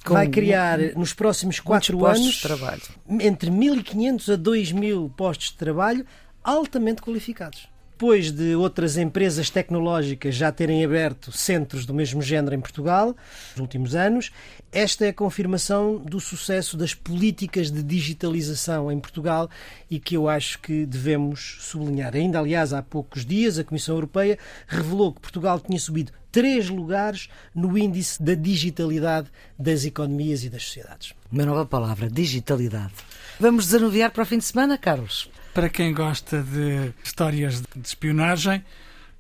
Com 0.05 0.15
vai 0.15 0.27
criar 0.27 0.79
nos 0.97 1.13
próximos 1.13 1.61
quatro 1.61 2.05
anos 2.05 2.43
trabalho. 2.43 2.83
entre 3.21 3.51
1.500 3.53 4.35
a 4.35 4.37
2.000 4.37 5.13
postos 5.15 5.51
de 5.51 5.57
trabalho 5.57 6.05
altamente 6.43 7.01
qualificados 7.01 7.72
depois 8.03 8.33
de 8.33 8.57
outras 8.57 8.97
empresas 8.97 9.49
tecnológicas 9.49 10.35
já 10.35 10.51
terem 10.51 10.85
aberto 10.85 11.31
centros 11.31 11.87
do 11.87 11.95
mesmo 11.95 12.21
género 12.21 12.53
em 12.53 12.61
Portugal 12.61 13.15
nos 13.53 13.61
últimos 13.61 13.95
anos, 13.95 14.33
esta 14.73 15.07
é 15.07 15.11
a 15.11 15.15
confirmação 15.15 15.99
do 15.99 16.19
sucesso 16.19 16.77
das 16.77 16.95
políticas 16.95 17.71
de 17.71 17.81
digitalização 17.81 18.91
em 18.91 18.99
Portugal 18.99 19.49
e 19.89 20.01
que 20.01 20.17
eu 20.17 20.29
acho 20.29 20.59
que 20.59 20.85
devemos 20.85 21.59
sublinhar. 21.61 22.17
Ainda, 22.17 22.41
aliás, 22.41 22.73
há 22.73 22.83
poucos 22.83 23.25
dias, 23.25 23.57
a 23.57 23.63
Comissão 23.63 23.95
Europeia 23.95 24.37
revelou 24.67 25.13
que 25.13 25.21
Portugal 25.21 25.61
tinha 25.61 25.79
subido 25.79 26.11
três 26.33 26.69
lugares 26.69 27.29
no 27.55 27.79
índice 27.79 28.21
da 28.21 28.35
digitalidade 28.35 29.29
das 29.57 29.85
economias 29.85 30.43
e 30.43 30.51
das 30.51 30.65
sociedades. 30.65 31.15
Uma 31.31 31.47
nova 31.47 31.65
palavra, 31.65 32.11
digitalidade. 32.11 32.95
Vamos 33.39 33.67
desanuviar 33.67 34.11
para 34.11 34.25
o 34.25 34.27
fim 34.27 34.39
de 34.39 34.45
semana, 34.45 34.77
Carlos? 34.77 35.31
Para 35.55 35.69
quem 35.69 35.93
gosta 35.93 36.43
de 36.43 36.95
histórias 37.05 37.61
de 37.61 37.87
espionagem, 37.87 38.65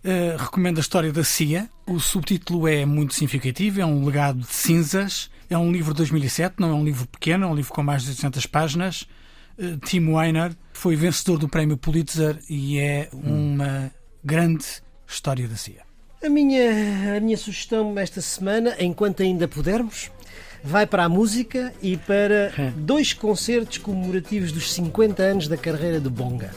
uh, 0.03 0.37
recomendo 0.39 0.78
a 0.78 0.80
história 0.80 1.12
da 1.12 1.22
CIA. 1.22 1.68
O 1.87 2.01
subtítulo 2.01 2.66
é 2.66 2.87
muito 2.87 3.12
significativo, 3.12 3.83
é 3.83 3.87
um 3.87 4.05
legado 4.05 4.39
de 4.39 4.47
cinzas. 4.47 5.30
É 5.51 5.59
um 5.59 5.70
livro 5.70 5.93
de 5.93 5.99
2007, 5.99 6.55
não 6.59 6.70
é 6.70 6.72
um 6.72 6.85
livro 6.85 7.07
pequeno, 7.07 7.45
é 7.45 7.49
um 7.49 7.55
livro 7.55 7.70
com 7.70 7.83
mais 7.83 8.05
de 8.05 8.11
800 8.11 8.47
páginas. 8.47 9.03
Uh, 9.59 9.76
Tim 9.85 10.09
Weiner 10.09 10.57
foi 10.72 10.97
vencedor 10.97 11.39
do 11.39 11.49
prémio 11.49 11.76
Pulitzer 11.76 12.39
e 12.49 12.78
é 12.78 13.11
uma 13.12 13.93
grande 14.24 14.64
história 15.07 15.47
da 15.47 15.57
CIA. 15.57 15.83
A 16.24 16.30
minha, 16.30 17.16
a 17.16 17.20
minha 17.20 17.37
sugestão 17.37 17.99
esta 17.99 18.22
semana, 18.22 18.74
enquanto 18.78 19.22
ainda 19.22 19.47
pudermos, 19.47 20.11
vai 20.64 20.86
para 20.86 21.04
a 21.04 21.08
música 21.08 21.72
e 21.82 21.96
para 21.96 22.52
dois 22.76 23.12
concertos 23.12 23.78
comemorativos 23.78 24.52
dos 24.52 24.72
50 24.72 25.22
anos 25.22 25.48
da 25.48 25.56
carreira 25.56 26.00
de 26.00 26.08
Bonga. 26.08 26.50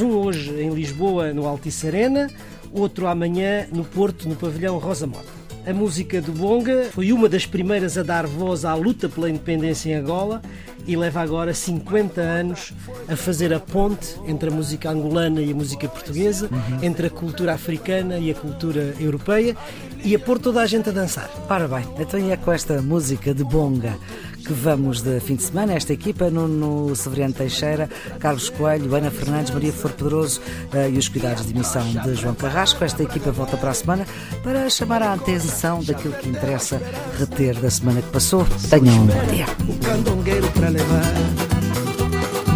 Um 0.00 0.08
hoje 0.16 0.50
em 0.50 0.70
Lisboa, 0.70 1.32
no 1.32 1.46
Altice 1.46 1.86
Arena, 1.86 2.30
outro 2.72 3.06
amanhã 3.06 3.66
no 3.72 3.84
Porto, 3.84 4.28
no 4.28 4.36
pavilhão 4.36 4.78
Rosa 4.78 5.06
Mota. 5.06 5.39
A 5.66 5.72
música 5.74 6.20
do 6.22 6.32
Bonga 6.32 6.88
foi 6.90 7.12
uma 7.12 7.28
das 7.28 7.44
primeiras 7.44 7.98
a 7.98 8.02
dar 8.02 8.26
voz 8.26 8.64
à 8.64 8.74
luta 8.74 9.08
pela 9.08 9.28
independência 9.28 9.90
em 9.90 9.94
Angola 9.94 10.40
e 10.86 10.96
leva 10.96 11.20
agora 11.20 11.52
50 11.52 12.20
anos 12.20 12.72
a 13.06 13.14
fazer 13.14 13.52
a 13.52 13.60
ponte 13.60 14.16
entre 14.26 14.48
a 14.48 14.52
música 14.52 14.90
angolana 14.90 15.42
e 15.42 15.52
a 15.52 15.54
música 15.54 15.86
portuguesa, 15.86 16.48
uhum. 16.50 16.78
entre 16.82 17.08
a 17.08 17.10
cultura 17.10 17.52
africana 17.52 18.18
e 18.18 18.30
a 18.30 18.34
cultura 18.34 18.94
europeia 18.98 19.54
e 20.02 20.14
a 20.14 20.18
pôr 20.18 20.38
toda 20.38 20.62
a 20.62 20.66
gente 20.66 20.88
a 20.88 20.92
dançar. 20.92 21.28
Para 21.46 21.68
bem, 21.68 21.84
então 21.98 22.18
é 22.30 22.36
com 22.36 22.50
esta 22.50 22.80
música 22.80 23.34
de 23.34 23.44
Bonga 23.44 23.96
que 24.40 24.52
vamos 24.52 25.02
de 25.02 25.20
fim 25.20 25.36
de 25.36 25.42
semana. 25.42 25.74
Esta 25.74 25.92
equipa, 25.92 26.30
Nuno 26.30 26.94
Severiano 26.96 27.34
Teixeira, 27.34 27.88
Carlos 28.18 28.48
Coelho, 28.48 28.94
Ana 28.94 29.10
Fernandes, 29.10 29.52
Maria 29.52 29.72
Flor 29.72 29.92
Pedroso 29.92 30.40
uh, 30.74 30.90
e 30.90 30.98
os 30.98 31.08
cuidados 31.08 31.46
de 31.46 31.52
emissão 31.52 31.86
de 31.92 32.14
João 32.14 32.34
Carrasco. 32.34 32.82
Esta 32.84 33.02
equipa 33.02 33.30
volta 33.30 33.56
para 33.56 33.70
a 33.70 33.74
semana 33.74 34.06
para 34.42 34.68
chamar 34.70 35.02
a 35.02 35.12
atenção 35.12 35.82
daquilo 35.84 36.14
que 36.14 36.28
interessa 36.28 36.80
reter 37.18 37.54
da 37.60 37.70
semana 37.70 38.02
que 38.02 38.10
passou. 38.10 38.46
Tenham 38.68 39.02
um 39.02 39.06
bom 39.06 39.26
dia. 39.32 39.46
O 39.68 39.78
candongueiro 39.78 40.50
para 40.52 40.68
levar 40.68 41.14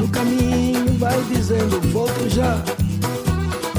no 0.01 0.09
caminho 0.09 0.99
vai 0.99 1.21
dizendo 1.25 1.81
volto 1.93 2.29
já 2.31 2.63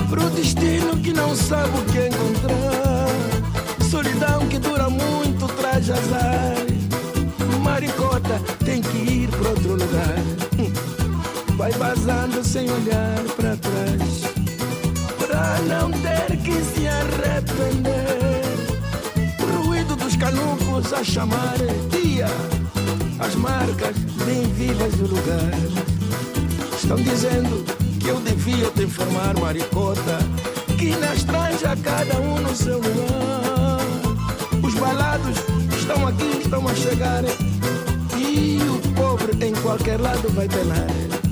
pro 0.10 0.30
destino 0.32 0.98
que 0.98 1.12
não 1.12 1.36
sabe 1.36 1.78
o 1.78 1.86
que 1.86 2.08
encontrar. 2.08 3.90
Solidão 3.90 4.48
que 4.48 4.60
dura 4.60 4.90
muito 4.90 5.48
traz 5.56 5.90
azar 5.90 6.65
tem 8.64 8.82
que 8.82 8.98
ir 8.98 9.30
para 9.30 9.50
outro 9.50 9.72
lugar. 9.72 10.16
Vai 11.58 11.72
vazando 11.72 12.44
sem 12.44 12.70
olhar 12.70 13.20
para 13.36 13.56
trás, 13.58 14.22
para 15.18 15.60
não 15.62 15.92
ter 15.92 16.38
que 16.38 16.54
se 16.64 16.88
arrepender. 16.88 18.46
O 19.40 19.68
ruído 19.68 19.96
dos 19.96 20.16
canucos 20.16 20.94
a 20.94 21.04
chamar 21.04 21.58
dia, 21.90 22.28
as 23.20 23.36
marcas 23.36 23.96
bem 24.26 24.44
vivas 24.54 24.94
do 24.96 25.08
lugar. 25.08 25.54
Estão 26.76 26.98
dizendo 26.98 27.64
que 28.00 28.08
eu 28.08 28.20
devia 28.20 28.70
te 28.72 28.84
informar, 28.84 29.40
maricota, 29.40 30.20
que 30.78 30.96
na 30.98 31.16
estranja 31.16 31.76
cada 31.82 32.20
um 32.20 32.42
no 32.42 32.56
seu 32.56 32.78
lugar. 32.78 33.80
Os 34.62 34.74
balados 34.76 35.38
estão 35.78 36.08
aqui, 36.08 36.42
estão 36.44 36.68
a 36.68 36.76
chegar. 36.76 37.24
E 38.36 38.58
o 38.58 38.94
pobre 38.96 39.48
em 39.48 39.54
qualquer 39.54 39.98
lado 39.98 40.28
vai 40.34 40.48
penar. 40.50 41.25